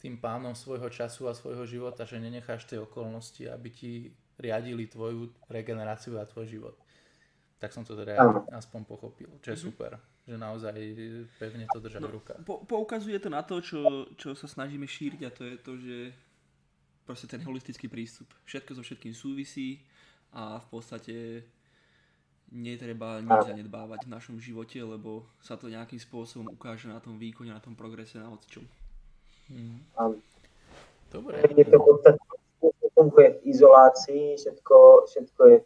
tým 0.00 0.16
pánom 0.16 0.56
svojho 0.56 0.88
času 0.88 1.28
a 1.28 1.36
svojho 1.36 1.68
života, 1.68 2.08
že 2.08 2.16
nenecháš 2.16 2.64
tie 2.64 2.80
okolnosti, 2.80 3.44
aby 3.44 3.68
ti 3.68 3.92
riadili 4.40 4.88
tvoju 4.88 5.28
regeneráciu 5.52 6.16
a 6.16 6.24
tvoj 6.24 6.48
život. 6.48 6.76
Tak 7.60 7.76
som 7.76 7.84
to 7.84 7.92
teda 7.92 8.16
ja 8.16 8.24
aspoň 8.56 8.88
pochopil, 8.88 9.28
čo 9.44 9.52
je 9.52 9.60
mm-hmm. 9.60 9.68
super, 9.68 10.00
že 10.24 10.40
naozaj 10.40 10.72
pevne 11.36 11.68
to 11.68 11.78
držať 11.84 12.00
no, 12.00 12.08
v 12.08 12.16
rukách. 12.16 12.40
Po, 12.48 12.64
poukazuje 12.64 13.20
to 13.20 13.28
na 13.28 13.44
to, 13.44 13.60
čo, 13.60 14.08
čo 14.16 14.32
sa 14.32 14.48
snažíme 14.48 14.88
šíriť 14.88 15.20
a 15.28 15.30
to 15.36 15.42
je 15.44 15.56
to, 15.60 15.72
že 15.76 15.96
proste 17.10 17.26
ten 17.26 17.42
holistický 17.42 17.90
prístup. 17.90 18.30
Všetko 18.46 18.78
so 18.78 18.82
všetkým 18.86 19.10
súvisí 19.10 19.82
a 20.30 20.62
v 20.62 20.66
podstate 20.70 21.42
netreba 22.54 23.18
nič 23.18 23.50
zanedbávať 23.50 24.06
v 24.06 24.14
našom 24.14 24.36
živote, 24.38 24.78
lebo 24.78 25.26
sa 25.42 25.58
to 25.58 25.66
nejakým 25.66 25.98
spôsobom 25.98 26.54
ukáže 26.54 26.86
na 26.86 27.02
tom 27.02 27.18
výkone, 27.18 27.50
na 27.50 27.58
tom 27.58 27.74
progrese, 27.74 28.22
na 28.22 28.30
odčom. 28.30 28.62
Hmm. 29.50 29.82
Dobre. 31.10 31.42
Je 31.50 31.66
to 31.66 31.82
funguje 32.94 33.42
v 33.42 33.58
izolácii, 33.58 34.38
všetko, 34.38 34.78
všetko, 35.10 35.42
je, 35.50 35.58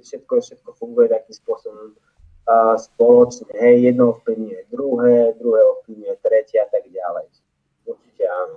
všetko, 0.00 0.32
všetko 0.40 0.70
funguje 0.72 1.12
takým 1.12 1.36
spôsobom 1.36 1.92
uh, 1.92 2.80
spoločne. 2.80 3.52
Hej, 3.60 3.92
jedno 3.92 4.16
ovplyvňuje 4.16 4.72
druhé, 4.72 5.36
druhé 5.36 5.60
ovplyvňuje 5.60 6.14
tretie 6.24 6.64
a 6.64 6.68
tak 6.72 6.88
ďalej. 6.88 7.28
Určite 7.84 8.24
áno. 8.24 8.56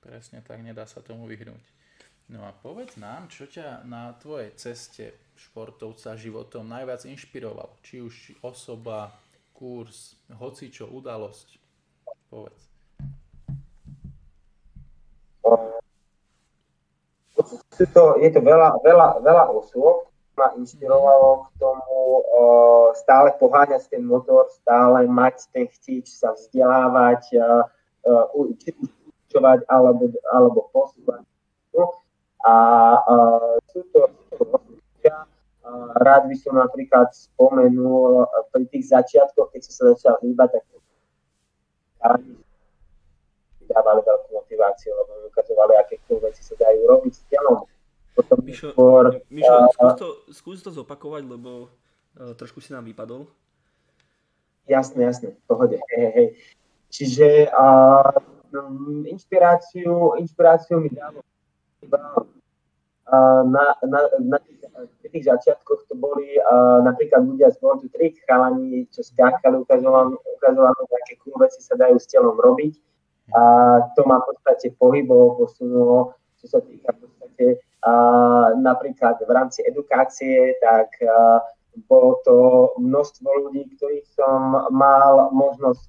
Presne 0.00 0.40
tak, 0.40 0.64
nedá 0.64 0.88
sa 0.88 1.04
tomu 1.04 1.28
vyhnúť. 1.28 1.60
No 2.30 2.46
a 2.46 2.54
povedz 2.56 2.96
nám, 2.96 3.28
čo 3.28 3.44
ťa 3.44 3.84
na 3.84 4.16
tvojej 4.16 4.54
ceste 4.56 5.12
športovca 5.36 6.16
životom 6.16 6.64
najviac 6.64 7.04
inšpirovalo? 7.04 7.74
Či 7.84 8.00
už 8.00 8.14
osoba, 8.40 9.12
kurz, 9.52 10.16
hocičo, 10.30 10.88
udalosť? 10.88 11.58
Povedz. 12.30 12.70
Je 17.80 17.88
to, 17.90 18.20
je 18.20 18.28
to 18.28 18.40
veľa, 18.44 18.78
veľa, 18.84 19.08
veľa 19.24 19.44
osôb, 19.56 20.12
ma 20.36 20.52
inšpirovalo 20.56 21.48
k 21.48 21.48
tomu 21.60 21.98
uh, 22.20 22.88
stále 22.96 23.32
poháňať 23.36 23.88
ten 23.88 24.04
motor, 24.04 24.48
stále 24.52 25.08
mať 25.08 25.48
ten 25.52 25.68
chtič 25.68 26.08
sa 26.08 26.36
vzdelávať, 26.36 27.22
uh, 27.36 27.64
uh, 28.08 28.24
zvyšovať 29.30 29.70
alebo, 29.70 30.10
alebo 30.26 30.60
posúvať. 30.74 31.22
A, 32.42 32.54
a 32.98 33.14
sú 33.70 33.86
to, 33.94 34.10
rád 36.02 36.26
by 36.26 36.34
som 36.34 36.58
napríklad 36.58 37.14
spomenul 37.14 38.26
pri 38.50 38.66
tých 38.74 38.90
začiatkoch, 38.90 39.54
keď 39.54 39.60
som 39.70 39.72
sa 39.72 39.84
začal 39.94 40.14
hýbať, 40.26 40.58
tak 40.58 40.64
dávali 43.70 44.02
veľkú 44.02 44.28
motiváciu, 44.34 44.90
lebo 44.98 45.10
mi 45.20 45.24
ukazovali, 45.30 45.78
aké 45.78 45.94
veci 46.10 46.42
sa 46.42 46.58
dajú 46.58 46.90
robiť 46.90 47.12
s 47.14 47.22
telom. 47.30 47.62
Potom 48.18 48.42
Mišo, 48.42 48.74
skôr, 48.74 49.22
Mišo 49.30 49.54
uh, 49.54 49.70
skús, 49.70 49.94
to, 49.94 50.08
skús 50.34 50.58
to 50.58 50.74
zopakovať, 50.74 51.22
lebo 51.22 51.70
uh, 52.18 52.34
trošku 52.34 52.58
si 52.58 52.74
nám 52.74 52.82
vypadol. 52.82 53.30
Jasné, 54.66 55.06
jasné, 55.06 55.38
pohode. 55.46 55.78
Hej, 55.94 56.08
hej. 56.18 56.28
Čiže 56.90 57.46
uh, 57.54 58.39
inšpiráciu, 59.06 60.18
inšpiráciu 60.18 60.80
mi 60.82 60.90
dalo 60.90 61.22
uh, 63.10 63.42
na, 63.46 63.74
na, 63.82 64.00
na 64.18 64.38
tých, 64.38 64.62
tých 65.10 65.24
začiatkoch 65.26 65.90
to 65.90 65.94
boli 65.98 66.38
uh, 66.38 66.80
napríklad 66.86 67.26
ľudia 67.26 67.50
z 67.50 67.58
Born 67.58 67.82
to 67.82 67.88
Trick, 67.90 68.22
chalani, 68.24 68.86
čo 68.94 69.02
skákali, 69.02 69.58
ukazovali, 69.58 70.14
ukazovali, 70.14 70.78
aké 70.86 71.14
cool 71.26 71.36
veci 71.42 71.58
sa 71.60 71.74
dajú 71.74 71.98
s 71.98 72.06
telom 72.06 72.38
robiť. 72.38 72.74
A 73.30 73.42
to 73.94 74.02
ma 74.10 74.18
v 74.18 74.34
podstate 74.34 74.74
pohybovo 74.74 75.46
posunulo, 75.46 76.18
čo 76.42 76.50
sa 76.50 76.58
týka 76.62 76.90
v 76.94 76.98
podstate 77.06 77.46
uh, 77.86 78.58
napríklad 78.58 79.22
v 79.22 79.30
rámci 79.30 79.62
edukácie, 79.66 80.58
tak 80.58 80.90
uh, 81.02 81.38
bolo 81.86 82.18
to 82.26 82.38
množstvo 82.82 83.30
ľudí, 83.46 83.70
ktorých 83.78 84.06
som 84.10 84.66
mal 84.74 85.30
možnosť 85.30 85.86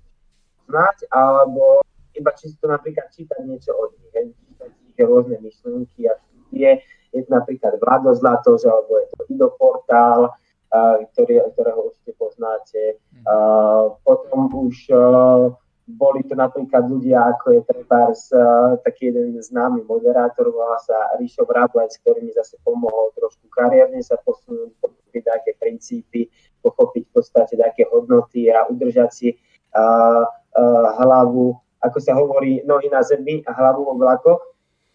znať, 0.70 0.98
alebo 1.10 1.82
iba 2.16 2.32
čisto 2.36 2.68
napríklad 2.68 3.08
čítať 3.12 3.42
niečo 3.48 3.72
od 3.76 3.92
nich, 4.00 4.12
hej, 4.16 4.28
čítať 4.36 4.72
ich 4.72 4.98
rôzne 5.00 5.38
myšlienky 5.40 6.08
a 6.08 6.14
štúdie. 6.20 6.70
Je 7.12 7.20
to 7.28 7.30
napríklad 7.32 7.76
Vlado 7.80 8.16
Zlatož, 8.16 8.64
alebo 8.68 9.04
je 9.04 9.06
to 9.12 9.20
Ido 9.28 9.50
Portál, 9.60 10.32
ktorý, 11.12 11.44
ktorého 11.52 11.92
určite 11.92 12.16
poznáte. 12.16 12.96
Uh, 13.28 14.00
potom 14.08 14.48
už 14.48 14.88
uh, 14.96 15.52
boli 15.92 16.24
to 16.24 16.40
napríklad 16.40 16.88
ľudia, 16.88 17.36
ako 17.36 17.60
je 17.60 17.62
Trebars, 17.68 18.32
uh, 18.32 18.80
taký 18.88 19.12
jeden 19.12 19.36
známy 19.36 19.84
moderátor, 19.84 20.48
volá 20.48 20.80
sa 20.80 20.96
Ríšo 21.20 21.44
Vrablec, 21.44 21.92
ktorý 22.00 22.24
mi 22.24 22.32
zase 22.32 22.56
pomohol 22.64 23.12
trošku 23.20 23.52
kariérne 23.52 24.00
sa 24.00 24.16
posunúť, 24.24 24.72
pochopiť 24.80 25.24
také 25.28 25.52
princípy, 25.60 26.32
pochopiť 26.64 27.04
v 27.04 27.12
podstate 27.12 27.60
také 27.60 27.84
hodnoty 27.92 28.48
a 28.48 28.64
udržať 28.72 29.10
si 29.12 29.36
hlavu, 31.00 31.56
ako 31.82 31.98
sa 32.00 32.14
hovorí, 32.14 32.62
nohy 32.64 32.88
na 32.88 33.02
zemi 33.02 33.42
a 33.46 33.52
hlavu 33.52 33.86
vo 33.86 33.98
vlakoch. 33.98 34.42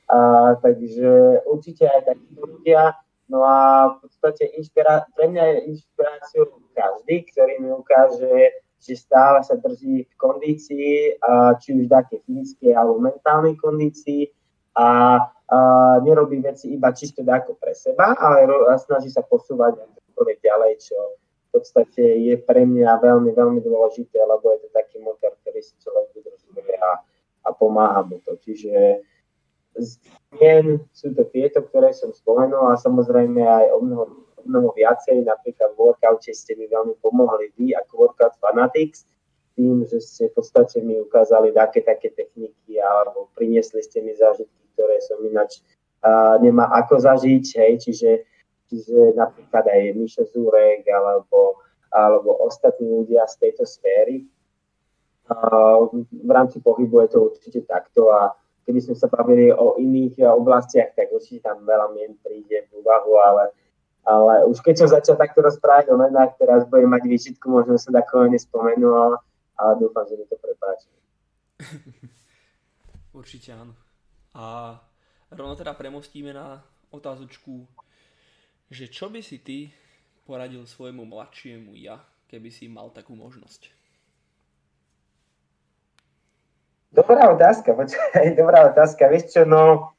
Uh, 0.06 0.54
takže 0.62 1.42
určite 1.50 1.82
aj 1.90 2.14
takíto 2.14 2.46
ľudia. 2.46 2.94
No 3.26 3.42
a 3.42 3.90
v 3.98 4.06
podstate 4.06 4.46
inšpirá- 4.54 5.10
pre 5.18 5.26
mňa 5.26 5.42
je 5.42 5.56
inšpiráciou 5.74 6.62
každý, 6.78 7.26
ktorý 7.34 7.58
mi 7.58 7.74
ukáže, 7.74 8.54
že 8.78 8.94
stále 8.94 9.42
sa 9.42 9.58
drží 9.58 10.06
v 10.06 10.14
kondícii, 10.14 11.18
uh, 11.18 11.58
či 11.58 11.74
už 11.74 11.90
také 11.90 12.22
fyzickej 12.22 12.70
alebo 12.78 13.02
mentálnej 13.02 13.58
kondícii 13.58 14.30
a 14.78 15.18
uh, 15.26 15.96
nerobí 16.06 16.38
veci 16.38 16.70
iba 16.70 16.94
čisto 16.94 17.26
ako 17.26 17.58
pre 17.58 17.74
seba, 17.74 18.14
ale 18.14 18.46
ro- 18.46 18.70
snaží 18.78 19.10
sa 19.10 19.26
posúvať 19.26 19.82
ďalej, 20.38 20.72
čo 20.80 20.96
podstate 21.56 22.04
je 22.20 22.36
pre 22.36 22.68
mňa 22.68 23.00
veľmi, 23.00 23.32
veľmi 23.32 23.60
dôležité, 23.64 24.20
lebo 24.20 24.52
je 24.52 24.66
to 24.66 24.68
taký 24.76 25.00
motor, 25.00 25.32
ktorý 25.40 25.64
si 25.64 25.72
človek 25.80 26.12
udržuje 26.12 26.76
a, 26.76 27.00
a 27.46 27.50
pomáha 27.56 28.04
mu 28.04 28.20
to. 28.20 28.36
Čiže 28.36 29.00
zmien 29.76 30.84
sú 30.92 31.16
to 31.16 31.24
tieto, 31.32 31.64
ktoré 31.64 31.96
som 31.96 32.12
spomenul 32.12 32.72
a 32.72 32.80
samozrejme 32.80 33.40
aj 33.40 33.66
o 33.72 33.78
mnoho, 33.80 34.04
o 34.36 34.42
mnoho 34.44 34.72
viacej, 34.76 35.24
napríklad 35.24 35.72
v 35.76 35.92
workoute 35.92 36.32
ste 36.32 36.52
mi 36.56 36.68
veľmi 36.68 36.96
pomohli 37.00 37.52
vy 37.56 37.72
ako 37.76 38.08
Workout 38.08 38.36
Fanatics, 38.40 39.08
tým, 39.56 39.88
že 39.88 40.04
ste 40.04 40.28
v 40.28 40.36
podstate 40.36 40.84
mi 40.84 41.00
ukázali 41.00 41.48
také 41.56 41.80
také 41.80 42.12
techniky 42.12 42.76
alebo 42.76 43.32
priniesli 43.32 43.80
ste 43.80 44.04
mi 44.04 44.12
zážitky, 44.12 44.64
ktoré 44.76 45.00
som 45.00 45.16
ináč 45.24 45.64
uh, 46.04 46.36
nemá 46.44 46.68
ako 46.76 47.00
zažiť, 47.00 47.44
hej, 47.56 47.72
čiže 47.80 48.08
čiže 48.66 49.14
napríklad 49.14 49.64
aj 49.66 49.94
Mišo 49.94 50.24
Zúrek 50.30 50.86
alebo, 50.90 51.62
alebo 51.90 52.46
ostatní 52.46 52.86
ľudia 52.90 53.26
z 53.30 53.46
tejto 53.46 53.64
sféry. 53.66 54.26
V 55.26 56.30
rámci 56.30 56.62
pohybu 56.62 57.02
je 57.02 57.08
to 57.10 57.18
určite 57.30 57.60
takto 57.66 58.14
a 58.14 58.30
keby 58.66 58.78
sme 58.82 58.94
sa 58.98 59.06
bavili 59.10 59.50
o 59.50 59.78
iných 59.78 60.22
oblastiach, 60.26 60.94
tak 60.94 61.10
určite 61.14 61.46
tam 61.46 61.62
veľa 61.62 61.94
mien 61.94 62.18
príde 62.22 62.66
v 62.70 62.82
úvahu, 62.82 63.14
ale, 63.18 63.44
ale 64.06 64.46
už 64.50 64.58
keď 64.62 64.74
som 64.82 64.88
začal 64.90 65.14
takto 65.18 65.42
rozprávať 65.42 65.90
o 65.90 65.98
menách, 65.98 66.34
teraz 66.38 66.66
budem 66.66 66.90
mať 66.90 67.06
výčitku, 67.06 67.46
možno 67.46 67.78
sa 67.78 67.94
takové 67.94 68.30
nespomenul, 68.34 69.18
ale 69.58 69.72
dúfam, 69.78 70.06
že 70.06 70.18
mi 70.18 70.26
to 70.26 70.38
prepáči. 70.38 70.90
Určite 73.14 73.54
áno. 73.54 73.72
A 74.36 74.76
rovno 75.32 75.56
teda 75.56 75.72
premostíme 75.72 76.30
na 76.34 76.60
otázočku 76.92 77.64
že 78.70 78.90
čo 78.90 79.06
by 79.06 79.22
si 79.22 79.38
ty 79.38 79.58
poradil 80.26 80.66
svojmu 80.66 81.06
mladšiemu 81.06 81.78
ja, 81.78 82.02
keby 82.26 82.50
si 82.50 82.66
mal 82.66 82.90
takú 82.90 83.14
možnosť? 83.14 83.70
Dobrá 86.90 87.28
otázka, 87.30 87.76
počkaj, 87.76 88.32
dobrá 88.40 88.72
otázka. 88.72 89.06
Vieš 89.12 89.24
čo, 89.36 89.42
no, 89.44 89.92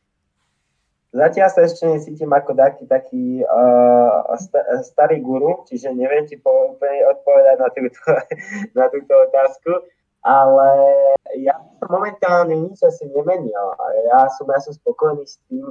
zatiaľ 1.13 1.47
sa 1.53 1.61
ešte 1.63 1.85
necítim 1.87 2.31
ako 2.33 2.57
taký, 2.57 2.83
taký 2.89 3.25
uh, 3.45 4.35
sta, 4.41 4.59
starý 4.83 5.21
guru, 5.21 5.63
čiže 5.69 5.93
neviem 5.93 6.25
ti 6.25 6.35
po, 6.41 6.75
úplne 6.75 7.05
odpovedať 7.13 7.55
na 7.61 7.69
túto, 7.71 8.01
na 8.79 8.85
túto 8.91 9.13
otázku, 9.13 9.71
ale 10.27 10.69
ja 11.39 11.55
momentálne 11.87 12.51
nič 12.67 12.83
asi 12.83 13.07
nemenil. 13.07 13.71
Ja 14.11 14.27
som, 14.35 14.43
ja 14.51 14.59
som 14.59 14.75
spokojný 14.75 15.23
s 15.23 15.39
tým, 15.47 15.63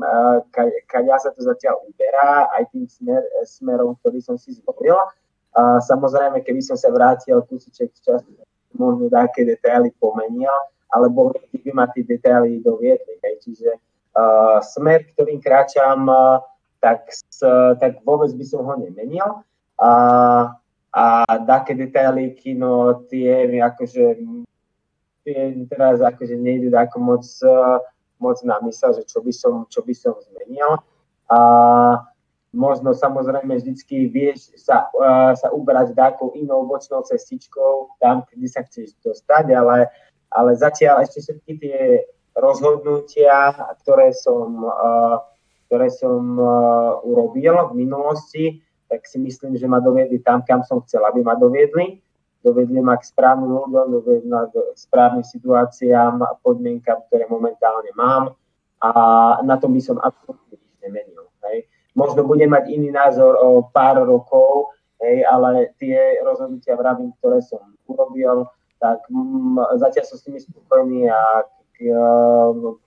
keď 0.89 1.03
ja 1.05 1.17
sa 1.21 1.29
to 1.37 1.45
zatiaľ 1.45 1.85
uberá, 1.85 2.49
aj 2.57 2.65
tým 2.73 2.89
smer, 2.89 3.21
smerom, 3.45 4.01
ktorý 4.01 4.25
som 4.25 4.41
si 4.41 4.57
zvolil. 4.57 4.97
A 5.57 5.81
samozrejme, 5.85 6.41
keby 6.41 6.65
som 6.65 6.77
sa 6.77 6.89
vrátil 6.89 7.41
kúsiček 7.45 7.93
v 7.93 8.01
čase, 8.01 8.29
možno 8.77 9.13
také 9.13 9.45
detaily 9.45 9.93
pomenil, 10.01 10.53
alebo 10.93 11.33
by 11.33 11.71
ma 11.77 11.89
tie 11.93 12.05
detaily 12.05 12.61
doviedli. 12.65 13.21
Hej. 13.25 13.35
Čiže 13.45 13.71
uh, 14.17 14.61
smer, 14.61 15.05
ktorým 15.17 15.41
kráčam, 15.41 16.09
uh, 16.09 16.41
tak, 16.81 17.09
tak 17.81 18.05
vôbec 18.05 18.33
by 18.37 18.45
som 18.45 18.65
ho 18.65 18.75
nemenil. 18.77 19.45
Uh, 19.77 20.53
a 20.97 21.29
také 21.45 21.77
detaily 21.77 22.33
kino, 22.33 23.05
tie 23.13 23.45
mi 23.45 23.61
akože 23.61 24.17
tie 25.27 25.53
teraz 25.69 26.01
akože 26.01 26.39
nejde 26.39 26.73
ako 26.73 26.97
moc, 27.03 27.25
moc 28.17 28.39
na 28.47 28.57
mysel, 28.65 28.97
že 28.97 29.05
čo 29.05 29.21
by 29.21 29.33
som, 29.35 29.55
čo 29.69 29.85
by 29.85 29.93
som 29.93 30.15
zmenil. 30.23 30.81
A 31.27 31.39
možno 32.55 32.95
samozrejme 32.95 33.59
vždycky 33.59 34.07
vieš 34.09 34.55
sa, 34.57 34.89
uh, 34.95 35.35
sa 35.37 35.51
ubrať 35.51 35.93
takou 35.93 36.33
inou 36.33 36.65
bočnou 36.65 37.03
cestičkou 37.05 37.99
tam, 38.01 38.25
kde 38.31 38.49
sa 38.49 38.65
chceš 38.65 38.95
dostať, 39.03 39.53
ale, 39.53 39.91
ale 40.33 40.51
zatiaľ 40.57 41.05
ešte 41.05 41.27
všetky 41.27 41.53
tie 41.61 41.81
rozhodnutia, 42.39 43.53
ktoré 43.83 44.13
som, 44.13 44.61
ktoré 45.67 45.89
som 45.89 46.37
urobil 47.01 47.73
v 47.73 47.75
minulosti, 47.81 48.61
tak 48.87 49.07
si 49.07 49.19
myslím, 49.19 49.59
že 49.59 49.67
ma 49.67 49.83
doviedli 49.83 50.23
tam, 50.23 50.43
kam 50.47 50.63
som 50.63 50.83
chcel, 50.87 51.03
aby 51.07 51.23
ma 51.23 51.35
doviedli. 51.35 51.99
Dovedli 52.43 52.79
ma 52.79 52.95
k 52.95 53.03
správnym 53.03 53.51
ľuďom, 53.51 53.87
dovedli 53.91 54.29
ma 54.31 54.47
k 54.47 54.55
správnym 54.79 55.27
situáciám 55.27 56.23
a 56.23 56.39
podmienkam, 56.39 57.03
ktoré 57.11 57.27
momentálne 57.27 57.91
mám 57.99 58.39
a 58.81 58.91
na 59.43 59.57
tom 59.57 59.73
by 59.73 59.81
som 59.81 59.97
absolútne 59.99 60.55
nič 60.61 60.75
nemenil. 60.85 61.27
Hej. 61.49 61.67
Možno 61.97 62.23
budem 62.29 62.53
mať 62.53 62.69
iný 62.71 62.93
názor 62.93 63.41
o 63.41 63.67
pár 63.73 64.05
rokov, 64.05 64.77
hej, 65.01 65.25
ale 65.25 65.73
tie 65.81 66.21
rozhodnutia 66.21 66.77
vravím, 66.77 67.11
ktoré 67.19 67.41
som 67.41 67.75
urobil, 67.89 68.47
tak 68.77 69.01
mm, 69.09 69.81
zatiaľ 69.81 70.05
som 70.05 70.17
s 70.21 70.25
nimi 70.29 70.41
spokojný 70.45 71.09
a 71.09 71.49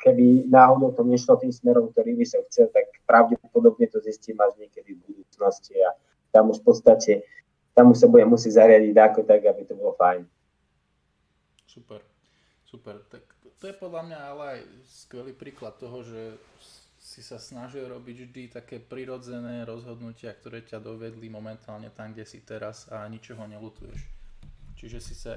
keby 0.01 0.49
náhodou 0.49 0.91
to 0.97 1.05
nešlo 1.05 1.37
tým 1.37 1.53
smerom, 1.53 1.93
ktorý 1.93 2.17
by 2.17 2.25
som 2.25 2.41
chcel, 2.49 2.67
tak 2.73 2.89
pravdepodobne 3.05 3.85
to 3.85 4.01
zistím 4.01 4.41
až 4.41 4.57
niekedy 4.57 4.97
v 4.97 5.01
budúcnosti 5.05 5.77
a 5.77 5.93
tam 6.33 6.49
už 6.49 6.61
v 6.61 6.65
podstate, 6.65 7.11
tam 7.77 7.93
už 7.93 7.97
sa 8.01 8.07
budem 8.09 8.29
musieť 8.29 8.65
zariadiť 8.65 8.95
ako 8.97 9.19
tak, 9.25 9.45
aby 9.45 9.61
to 9.65 9.73
bolo 9.77 9.93
fajn. 9.93 10.25
Super, 11.69 12.01
super. 12.65 12.97
Tak 13.13 13.21
to 13.61 13.69
je 13.69 13.75
podľa 13.77 14.01
mňa 14.09 14.19
ale 14.33 14.43
aj 14.57 14.59
skvelý 14.89 15.33
príklad 15.37 15.77
toho, 15.77 16.01
že 16.01 16.37
si 16.99 17.23
sa 17.23 17.39
snažil 17.39 17.87
robiť 17.87 18.17
vždy 18.27 18.43
také 18.51 18.77
prirodzené 18.81 19.63
rozhodnutia, 19.63 20.35
ktoré 20.35 20.65
ťa 20.65 20.83
dovedli 20.83 21.31
momentálne 21.31 21.87
tam, 21.93 22.11
kde 22.11 22.27
si 22.27 22.43
teraz 22.43 22.91
a 22.91 23.07
ničoho 23.07 23.45
nelutuješ. 23.47 24.18
Čiže 24.79 24.97
si 25.03 25.11
sa 25.11 25.35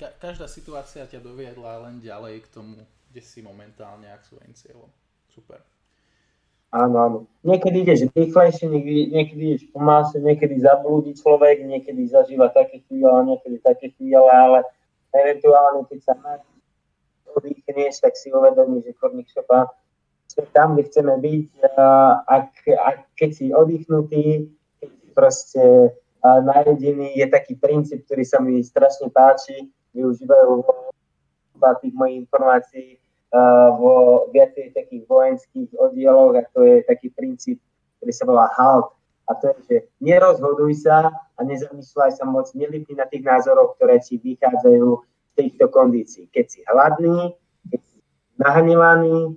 ka- 0.00 0.16
každá 0.16 0.48
situácia 0.48 1.04
ťa 1.04 1.20
doviedla 1.20 1.84
len 1.84 2.00
ďalej 2.00 2.48
k 2.48 2.52
tomu, 2.56 2.80
kde 3.12 3.20
si 3.20 3.44
momentálne 3.44 4.08
ak 4.08 4.24
svojim 4.24 4.56
cieľom. 4.56 4.88
Super. 5.28 5.60
Áno, 6.72 6.96
áno. 6.96 7.18
Niekedy 7.44 7.84
ideš 7.84 8.08
rýchlejšie, 8.16 8.66
niekedy, 8.72 9.02
niekedy 9.12 9.42
ideš 9.54 9.64
pomalšie, 9.70 10.24
niekedy 10.24 10.56
zablúdi 10.60 11.12
človek, 11.14 11.62
niekedy 11.62 12.08
zažíva 12.08 12.48
také 12.50 12.80
chvíle, 12.88 13.12
niekedy 13.28 13.60
také 13.60 13.92
chvíle, 13.94 14.24
ale 14.24 14.64
eventuálne 15.12 15.84
keď 15.88 16.00
sa 16.10 16.14
oddychneš, 17.36 18.00
tak 18.00 18.16
si 18.16 18.32
uvedomíš, 18.32 18.88
že 18.88 18.98
korník 18.98 19.28
šopa 19.28 19.68
sme 20.32 20.44
tam, 20.52 20.74
kde 20.74 20.82
chceme 20.88 21.14
byť. 21.20 21.48
A, 21.76 21.84
ak, 22.24 22.50
ak, 22.66 22.98
keď 23.14 23.30
si 23.30 23.44
oddychnutý, 23.52 24.50
keď 24.80 24.90
proste 25.12 25.92
najedený, 26.22 27.16
je 27.18 27.26
taký 27.28 27.54
princíp, 27.58 28.04
ktorý 28.06 28.24
sa 28.24 28.38
mi 28.40 28.62
strašne 28.62 29.10
páči, 29.10 29.68
využívajú 29.96 30.64
tých 31.82 31.94
mojich 31.96 32.28
informácií 32.28 33.00
vo 33.80 34.26
viacej 34.30 34.76
takých 34.76 35.04
vojenských 35.08 35.70
oddieloch 35.76 36.36
a 36.38 36.42
to 36.54 36.62
je 36.62 36.84
taký 36.86 37.10
princíp, 37.10 37.58
ktorý 37.98 38.12
sa 38.12 38.24
volá 38.24 38.46
HALT. 38.54 38.92
A 39.26 39.34
to 39.34 39.50
je, 39.50 39.58
že 39.66 39.76
nerozhoduj 39.98 40.86
sa 40.86 41.10
a 41.10 41.40
nezamýšľaj 41.42 42.14
sa 42.14 42.24
moc, 42.30 42.46
nelipni 42.54 42.94
na 42.94 43.10
tých 43.10 43.26
názoroch, 43.26 43.74
ktoré 43.74 43.98
ti 43.98 44.22
vychádzajú 44.22 44.88
z 45.02 45.32
týchto 45.34 45.66
kondícií. 45.66 46.30
Keď 46.30 46.46
si 46.46 46.62
hladný, 46.62 47.34
keď 47.66 47.80
si 47.82 47.98
nahnevaný, 48.38 49.34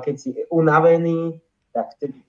keď 0.00 0.14
si 0.16 0.32
unavený, 0.48 1.36
tak 1.76 1.92
vtedy 2.00 2.24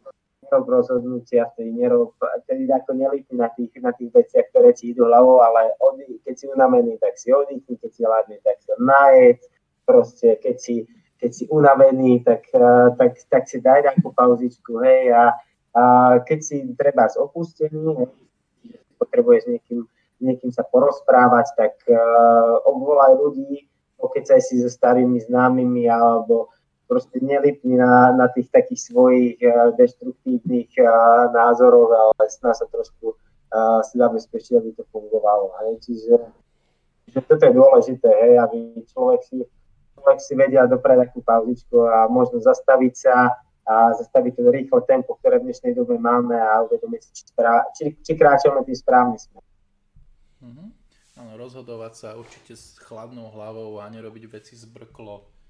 nerob 0.51 0.67
rozhodnutia, 0.67 1.47
vtedy, 1.55 1.71
nerob, 1.71 2.11
vtedy 2.43 2.67
ako 2.67 2.91
nelíti 2.91 3.31
na 3.39 3.47
tých, 3.55 3.71
na 3.79 3.95
tých 3.95 4.11
veciach, 4.11 4.51
ktoré 4.51 4.75
ti 4.75 4.91
idú 4.91 5.07
hlavou, 5.07 5.39
ale 5.39 5.71
oddy, 5.79 6.19
keď 6.27 6.35
si 6.35 6.45
unavený, 6.51 6.99
tak 6.99 7.15
si 7.15 7.31
oddychni, 7.31 7.79
keď 7.79 7.91
si 7.95 8.01
hladný, 8.03 8.35
tak 8.43 8.59
sa 8.59 8.75
najeď, 8.75 9.39
proste 9.87 10.35
keď 10.43 10.55
si, 10.59 10.75
keď 11.23 11.31
si 11.31 11.43
unavený, 11.47 12.19
tak, 12.27 12.51
uh, 12.51 12.91
tak, 12.99 13.15
tak 13.31 13.47
si 13.47 13.63
daj 13.63 13.87
nejakú 13.87 14.11
pauzičku, 14.11 14.83
hej, 14.83 15.15
a, 15.15 15.39
a 15.71 15.83
keď 16.27 16.39
si 16.43 16.67
treba 16.75 17.07
opustený, 17.07 18.03
hej, 18.03 18.11
potrebuješ 18.99 19.47
niekým, 19.47 19.87
niekým 20.19 20.51
sa 20.51 20.67
porozprávať, 20.67 21.47
tak 21.55 21.79
uh, 21.87 22.59
obvolaj 22.67 23.15
ľudí, 23.15 23.71
pokecaj 23.95 24.43
si 24.43 24.59
so 24.59 24.67
starými 24.67 25.23
známymi 25.23 25.87
alebo 25.87 26.51
proste 26.91 27.23
nelipni 27.23 27.79
na, 27.79 28.11
na 28.11 28.27
tých 28.27 28.51
takých 28.51 28.91
svojich 28.91 29.39
uh, 29.39 29.71
deštruktívnych 29.79 30.75
uh, 30.83 31.31
názoroch, 31.31 31.87
ale 31.87 32.27
sná 32.27 32.51
sa 32.51 32.67
trošku 32.67 33.15
uh, 33.15 33.79
si 33.87 33.95
zabezpečiť, 33.95 34.59
aby 34.59 34.75
to 34.75 34.83
fungovalo. 34.91 35.55
Hej. 35.63 35.87
Čiže, 35.87 36.13
čiže 37.07 37.19
toto 37.23 37.43
je 37.47 37.53
dôležité, 37.55 38.09
hej, 38.11 38.33
aby 38.43 38.83
človek 38.91 39.23
si, 39.23 39.39
človek 39.95 40.19
si 40.19 40.33
vedel 40.35 40.67
doprať 40.67 41.07
takú 41.07 41.23
pauzičku 41.23 41.79
a 41.87 42.11
možno 42.11 42.43
zastaviť 42.43 42.93
sa 42.99 43.39
a 43.63 43.95
zastaviť 43.95 44.35
to 44.35 44.51
rýchle 44.51 44.81
tempo, 44.83 45.15
ktoré 45.23 45.39
v 45.39 45.47
dnešnej 45.47 45.71
dobe 45.71 45.95
máme 45.95 46.35
a 46.35 46.67
uvedomiť 46.67 47.01
si, 47.07 47.11
či, 47.15 47.23
či, 47.77 47.83
či 48.03 48.11
kráčame 48.19 48.67
tým 48.67 48.75
správnym 48.75 49.15
smerom. 49.15 49.47
Mm-hmm. 50.43 50.67
Áno, 51.21 51.31
rozhodovať 51.37 51.93
sa 51.95 52.09
určite 52.17 52.57
s 52.57 52.81
chladnou 52.81 53.29
hlavou 53.31 53.79
a 53.79 53.85
nerobiť 53.87 54.23
veci 54.27 54.57
zbrklo 54.57 55.40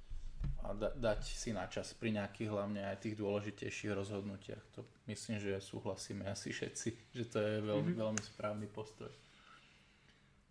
a 0.62 0.74
da- 0.74 0.94
dať 0.96 1.22
si 1.26 1.52
na 1.52 1.66
čas 1.68 1.92
pri 1.98 2.14
nejakých 2.16 2.50
hlavne 2.54 2.86
aj 2.86 3.04
tých 3.04 3.16
dôležitejších 3.18 3.92
rozhodnutiach. 3.92 4.64
To 4.78 4.86
myslím, 5.10 5.42
že 5.42 5.58
súhlasíme 5.58 6.24
asi 6.30 6.54
všetci, 6.54 6.89
že 7.18 7.24
to 7.28 7.38
je 7.42 7.60
veľmi, 7.66 7.92
mm-hmm. 7.92 8.04
veľmi 8.06 8.22
správny 8.22 8.68
postoj. 8.70 9.10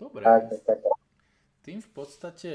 Dobre. 0.01 0.24
Tým 1.61 1.78
v 1.84 1.91
podstate 1.93 2.53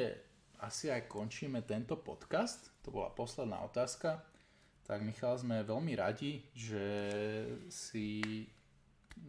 asi 0.59 0.89
aj 0.89 1.05
končíme 1.05 1.61
tento 1.61 1.95
podcast. 1.99 2.73
To 2.83 2.89
bola 2.89 3.13
posledná 3.13 3.61
otázka. 3.61 4.23
Tak 4.86 5.01
Michal, 5.01 5.38
sme 5.38 5.65
veľmi 5.65 5.93
radi, 5.97 6.45
že 6.53 6.86
si 7.69 8.45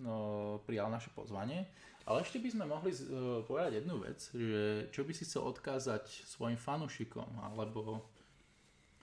no, 0.00 0.59
prijal 0.64 0.92
naše 0.92 1.09
pozvanie. 1.12 1.64
Ale 2.07 2.22
ešte 2.22 2.38
by 2.38 2.48
sme 2.54 2.64
mohli 2.70 2.94
uh, 2.94 3.42
povedať 3.42 3.82
jednu 3.82 3.98
vec, 3.98 4.18
že 4.30 4.86
čo 4.94 5.02
by 5.02 5.12
si 5.12 5.26
chcel 5.26 5.42
odkázať 5.50 6.07
svojim 6.07 6.54
fanúšikom 6.54 7.26
alebo, 7.42 8.07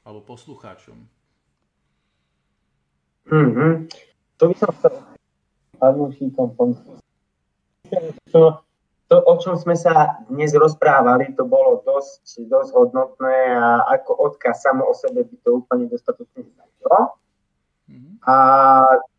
alebo 0.08 0.24
poslucháčom? 0.24 0.95
Mm-hmm. 3.28 3.72
To 4.39 4.43
by 4.47 4.56
som 4.56 4.72
chcel 4.80 4.93
fanúšikom 5.84 6.47
to, 8.32 8.41
to, 9.12 9.16
o 9.20 9.34
čom 9.38 9.60
sme 9.60 9.76
sa 9.76 10.24
dnes 10.32 10.56
rozprávali, 10.56 11.36
to 11.36 11.43
bolo 11.45 11.84
dosť, 11.86 12.47
dosť 12.47 12.70
hodnotné 12.72 13.38
a 13.54 13.84
ako 13.99 14.32
odkaz 14.32 14.64
samo 14.64 14.88
o 14.88 14.93
sebe 14.95 15.28
by 15.28 15.36
to 15.43 15.49
úplne 15.62 15.86
dostatočne 15.91 16.47
stačilo. 16.47 16.99
Mm-hmm. 17.91 18.14
A 18.26 18.36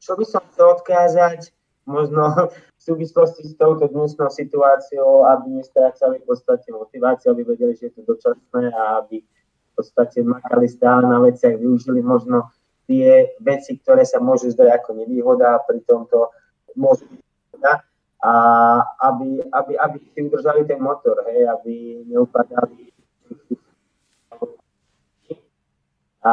čo 0.01 0.17
by 0.17 0.25
som 0.25 0.43
chcel 0.51 0.67
odkázať, 0.73 1.53
možno 1.85 2.53
súvislosti 2.85 3.49
s 3.49 3.57
touto 3.57 3.89
dnešnou 3.89 4.29
situáciou, 4.29 5.25
aby 5.25 5.61
nestrácali 5.61 6.21
v 6.21 6.27
podstate 6.29 6.69
motiváciu, 6.69 7.33
aby 7.33 7.49
vedeli, 7.49 7.73
že 7.77 7.89
je 7.89 8.01
to 8.01 8.03
dočasné 8.05 8.69
a 8.73 9.01
aby 9.01 9.25
v 9.25 9.73
podstate 9.73 10.21
makali 10.21 10.69
stále 10.69 11.09
na 11.09 11.19
veciach, 11.25 11.57
využili 11.57 12.05
možno 12.05 12.53
tie 12.85 13.33
veci, 13.41 13.81
ktoré 13.81 14.05
sa 14.05 14.21
môžu 14.21 14.53
zdať 14.53 14.69
ako 14.77 15.01
nevýhoda, 15.01 15.65
pri 15.65 15.81
tomto 15.89 16.29
môžu 16.77 17.09
a 18.25 18.33
aby, 19.13 19.45
aby, 19.53 19.73
aby 19.77 19.97
si 20.01 20.25
udržali 20.25 20.65
ten 20.65 20.81
motor, 20.81 21.21
hej, 21.29 21.45
aby 21.45 22.05
neupadali 22.09 22.89
a 26.25 26.33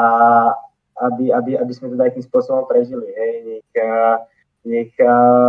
aby, 1.04 1.36
aby, 1.36 1.52
aby 1.60 1.72
sme 1.76 1.92
to 1.92 2.00
takým 2.00 2.24
spôsobom 2.24 2.64
prežili, 2.64 3.12
hej, 3.12 3.34
nech, 3.44 3.68
nech 4.68 4.94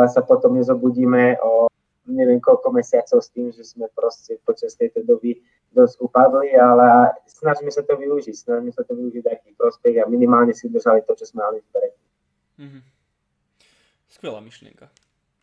sa 0.09 0.21
potom 0.25 0.57
nezobudíme 0.57 1.39
o 1.43 1.73
neviem 2.07 2.43
koľko 2.43 2.75
mesiacov 2.75 3.23
s 3.23 3.31
tým, 3.31 3.55
že 3.55 3.63
sme 3.63 3.87
proste 3.95 4.39
počas 4.43 4.75
tejto 4.75 5.07
doby 5.07 5.39
dosť 5.71 6.03
upadli, 6.03 6.53
ale 6.59 7.15
snažíme 7.25 7.71
sa 7.71 7.87
to 7.87 7.95
využiť, 7.95 8.35
snažíme 8.35 8.73
sa 8.75 8.83
to 8.83 8.93
využiť 8.99 9.23
taký 9.23 9.51
prospech 9.55 10.03
a 10.03 10.11
minimálne 10.11 10.53
si 10.53 10.67
udržali 10.67 11.07
to, 11.07 11.15
čo 11.15 11.25
sme 11.31 11.47
mali 11.47 11.59
vpred. 11.71 11.93
Mm-hmm. 12.59 12.83
Skvelá 14.13 14.41
myšlienka. 14.45 14.87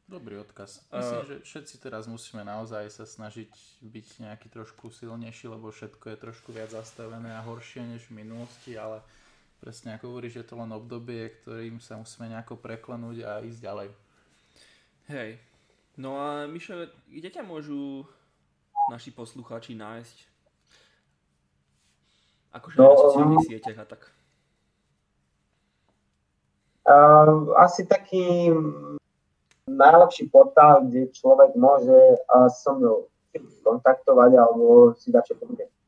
Dobrý 0.09 0.41
odkaz. 0.41 0.81
Myslím, 0.89 1.21
uh, 1.21 1.27
že 1.29 1.35
všetci 1.45 1.75
teraz 1.85 2.09
musíme 2.09 2.41
naozaj 2.41 2.89
sa 2.89 3.05
snažiť 3.05 3.53
byť 3.85 4.07
nejaký 4.25 4.49
trošku 4.49 4.89
silnejší, 4.89 5.53
lebo 5.53 5.69
všetko 5.69 6.05
je 6.09 6.17
trošku 6.17 6.49
viac 6.49 6.73
zastavené 6.73 7.29
a 7.37 7.45
horšie 7.45 7.85
než 7.85 8.09
v 8.09 8.25
minulosti, 8.25 8.73
ale 8.73 9.05
presne 9.59 9.95
ako 9.95 10.15
hovoríš, 10.15 10.39
je 10.39 10.45
to 10.47 10.55
len 10.55 10.71
obdobie, 10.71 11.29
ktorým 11.43 11.83
sa 11.83 11.99
musíme 11.99 12.31
nejako 12.31 12.55
preklenúť 12.59 13.17
a 13.27 13.31
ísť 13.43 13.59
ďalej. 13.59 13.89
Hej. 15.11 15.29
No 15.99 16.15
a 16.15 16.47
Mišo, 16.47 16.87
kde 17.11 17.29
ťa 17.29 17.43
môžu 17.43 18.07
naši 18.87 19.11
poslucháči 19.11 19.75
nájsť? 19.75 20.17
Akože 22.55 22.75
no, 22.79 22.87
na 22.87 22.95
sociálnych 22.97 23.43
um, 23.43 23.47
sieťach 23.51 23.79
a 23.83 23.85
tak. 23.85 24.01
Uh, 26.89 27.53
asi 27.61 27.85
taký 27.85 28.49
najlepší 29.69 30.33
portál, 30.33 30.87
kde 30.89 31.13
človek 31.13 31.53
môže 31.53 32.17
uh, 32.33 32.49
so 32.49 32.73
mnou 32.73 32.97
kontaktovať 33.61 34.31
alebo 34.33 34.97
si 34.97 35.13
dať 35.13 35.23
čo 35.29 35.35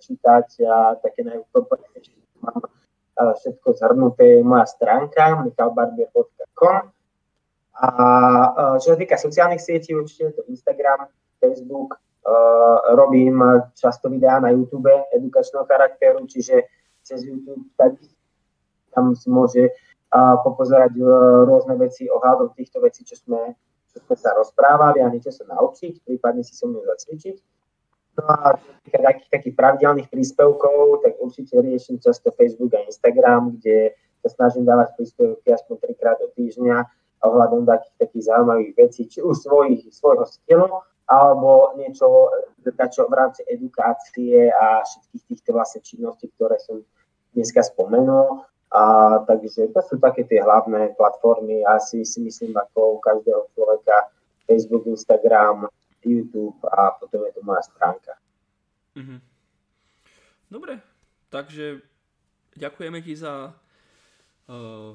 čítať 0.01 0.47
a 0.69 0.93
také 1.01 1.25
najúplnejšie 1.25 2.21
mám 2.45 2.61
všetko 3.37 3.67
zhrnuté 3.77 4.39
je 4.39 4.47
moja 4.47 4.65
stránka 4.65 5.41
michalbarbier.com 5.45 6.91
a 7.81 7.87
čo 8.77 8.93
sa 8.93 8.97
týka 8.99 9.17
sociálnych 9.17 9.63
sietí, 9.63 9.97
určite 9.97 10.37
to 10.37 10.45
Instagram, 10.51 11.09
Facebook, 11.41 11.97
robím 12.93 13.41
často 13.73 14.05
videá 14.09 14.37
na 14.37 14.53
YouTube 14.53 14.91
edukačného 15.15 15.65
charakteru, 15.65 16.29
čiže 16.29 16.69
cez 17.01 17.25
YouTube 17.25 17.65
tak 17.77 17.97
tam 18.93 19.17
si 19.17 19.31
môže 19.31 19.73
popozerať 20.43 20.99
e, 20.99 21.03
rôzne 21.47 21.79
veci 21.79 22.11
ohľadom 22.11 22.51
týchto 22.51 22.83
vecí, 22.83 23.07
čo 23.07 23.15
sme, 23.15 23.55
čo 23.95 24.03
sme 24.03 24.15
sa 24.19 24.35
rozprávali 24.35 24.99
a 24.99 25.07
niečo 25.07 25.31
sa 25.31 25.47
naučiť, 25.47 26.03
prípadne 26.03 26.43
si 26.43 26.51
so 26.51 26.67
mnou 26.67 26.83
zacvičiť. 26.83 27.39
No 28.21 28.29
a 28.29 28.53
takých, 28.85 29.29
takých 29.33 29.55
pravidelných 29.57 30.07
príspevkov, 30.13 31.01
tak 31.01 31.17
určite 31.17 31.57
riešim 31.57 31.97
často 31.97 32.29
Facebook 32.37 32.73
a 32.77 32.85
Instagram, 32.85 33.57
kde 33.57 33.97
sa 34.21 34.29
snažím 34.29 34.69
dávať 34.69 34.93
príspevky 34.93 35.49
aspoň 35.49 35.75
trikrát 35.81 36.21
do 36.21 36.29
týždňa 36.37 36.85
ohľadom 37.25 37.65
takých, 37.65 37.95
takých 37.97 38.23
zaujímavých 38.29 38.71
vecí, 38.77 39.01
či 39.09 39.19
už 39.21 39.41
svojich, 39.41 39.89
svojho 39.89 40.25
skilu, 40.29 40.69
alebo 41.09 41.73
niečo 41.77 42.29
čo 42.93 43.09
v 43.09 43.13
rámci 43.17 43.41
edukácie 43.49 44.53
a 44.53 44.85
všetkých 44.85 45.23
týchto 45.33 45.49
vlastne 45.57 45.81
činností, 45.81 46.29
ktoré 46.37 46.61
som 46.61 46.85
dneska 47.33 47.65
spomenul. 47.65 48.45
A, 48.71 48.81
takže 49.27 49.67
to 49.73 49.81
sú 49.83 49.99
také 49.99 50.23
tie 50.23 50.39
hlavné 50.39 50.95
platformy, 50.95 51.59
asi 51.67 52.07
si 52.07 52.23
myslím 52.23 52.55
ako 52.55 52.95
u 52.95 52.97
každého 53.03 53.43
človeka, 53.51 54.07
Facebook, 54.47 54.87
Instagram, 54.87 55.67
YouTube 56.05 56.57
a 56.67 56.97
potom 56.97 57.25
je 57.25 57.31
to 57.33 57.41
moja 57.45 57.61
stránka. 57.65 58.13
Mm-hmm. 58.97 59.19
Dobre, 60.51 60.73
takže 61.31 61.79
ďakujeme 62.59 62.99
ti 62.99 63.15
za 63.15 63.55
uh, 63.55 64.91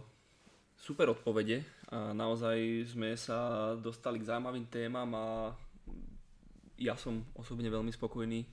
super 0.77 1.07
odpovede 1.11 1.65
a 1.89 2.13
naozaj 2.13 2.91
sme 2.93 3.17
sa 3.17 3.73
dostali 3.79 4.21
k 4.21 4.29
zaujímavým 4.29 4.69
témam 4.69 5.09
a 5.17 5.27
ja 6.77 6.93
som 6.93 7.25
osobne 7.33 7.73
veľmi 7.73 7.89
spokojný 7.89 8.45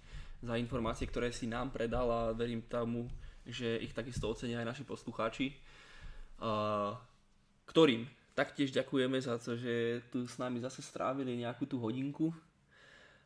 za 0.43 0.55
informácie, 0.55 1.07
ktoré 1.11 1.35
si 1.35 1.47
nám 1.47 1.75
predal 1.75 2.07
a 2.07 2.21
verím 2.31 2.63
tomu, 2.71 3.11
že 3.43 3.79
ich 3.83 3.91
takisto 3.91 4.31
ocenia 4.31 4.63
aj 4.63 4.75
naši 4.75 4.83
poslucháči, 4.87 5.51
uh, 6.39 6.95
ktorým 7.67 8.07
Taktiež 8.33 8.73
ďakujeme 8.73 9.21
za 9.21 9.37
to, 9.37 9.53
že 9.53 10.01
tu 10.09 10.25
s 10.25 10.41
nami 10.41 10.57
zase 10.57 10.81
strávili 10.81 11.37
nejakú 11.37 11.69
tú 11.69 11.77
hodinku. 11.77 12.33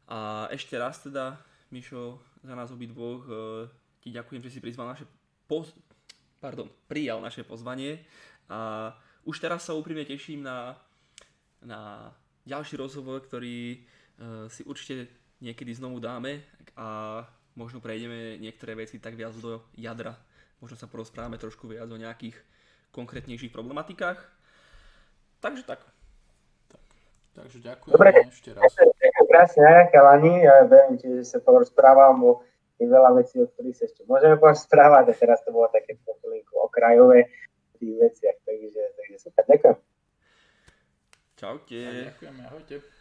A 0.08 0.52
ešte 0.52 0.76
raz 0.76 1.00
teda, 1.00 1.40
Mišo, 1.72 2.20
za 2.44 2.56
nás 2.56 2.72
obidvoch 2.72 3.24
uh, 3.28 3.68
ti 4.04 4.12
ďakujem, 4.12 4.44
že 4.44 4.52
si 4.52 4.60
prizval 4.64 4.92
naše 4.92 5.08
poz... 5.48 5.72
Pardon, 6.38 6.70
prijal 6.86 7.18
naše 7.18 7.42
pozvanie 7.42 8.06
a 8.46 8.94
už 9.26 9.42
teraz 9.42 9.66
sa 9.66 9.74
úprimne 9.74 10.06
teším 10.06 10.46
na, 10.46 10.78
na 11.66 12.14
ďalší 12.46 12.78
rozhovor, 12.78 13.26
ktorý 13.26 13.74
uh, 13.76 14.46
si 14.48 14.62
určite 14.64 15.10
niekedy 15.42 15.74
znovu 15.74 15.98
dáme 15.98 16.46
a 16.78 17.22
možno 17.58 17.82
prejdeme 17.82 18.38
niektoré 18.38 18.78
veci 18.78 19.02
tak 19.02 19.18
viac 19.18 19.34
do 19.42 19.66
jadra. 19.74 20.14
Možno 20.62 20.78
sa 20.78 20.86
porozprávame 20.86 21.42
trošku 21.42 21.66
viac 21.66 21.90
o 21.90 21.98
nejakých 21.98 22.38
konkrétnejších 22.94 23.54
problematikách. 23.54 24.37
Takže 25.48 25.64
tak. 25.64 25.80
tak. 26.68 26.82
Takže 27.40 27.58
ďakujem 27.64 27.92
Dobre, 27.96 28.10
ešte 28.28 28.52
raz. 28.52 28.68
Ďakujem 28.76 29.26
krásne, 29.32 29.70
Kalani. 29.96 30.34
Ja 30.44 30.68
verím 30.68 31.00
ti, 31.00 31.08
že 31.08 31.24
sa 31.24 31.40
porozprávam 31.40 32.20
o 32.20 32.32
tých 32.76 32.90
veľa 32.92 33.16
vecí, 33.16 33.40
o 33.40 33.48
ktorých 33.48 33.76
sa 33.80 33.84
ešte 33.88 34.04
môžeme 34.04 34.36
porozprávať. 34.36 35.12
A 35.12 35.14
teraz 35.16 35.40
to 35.48 35.56
bolo 35.56 35.72
také 35.72 35.96
chvíľku 35.96 36.54
okrajové 36.68 37.32
v 37.72 37.74
tých 37.80 37.94
veciach. 37.96 38.38
Takže, 38.44 38.82
takže 39.00 39.18
super, 39.24 39.44
ďakujem. 39.48 39.78
Čaute. 41.38 41.80
ďakujem, 42.12 42.36
ahojte. 42.44 42.97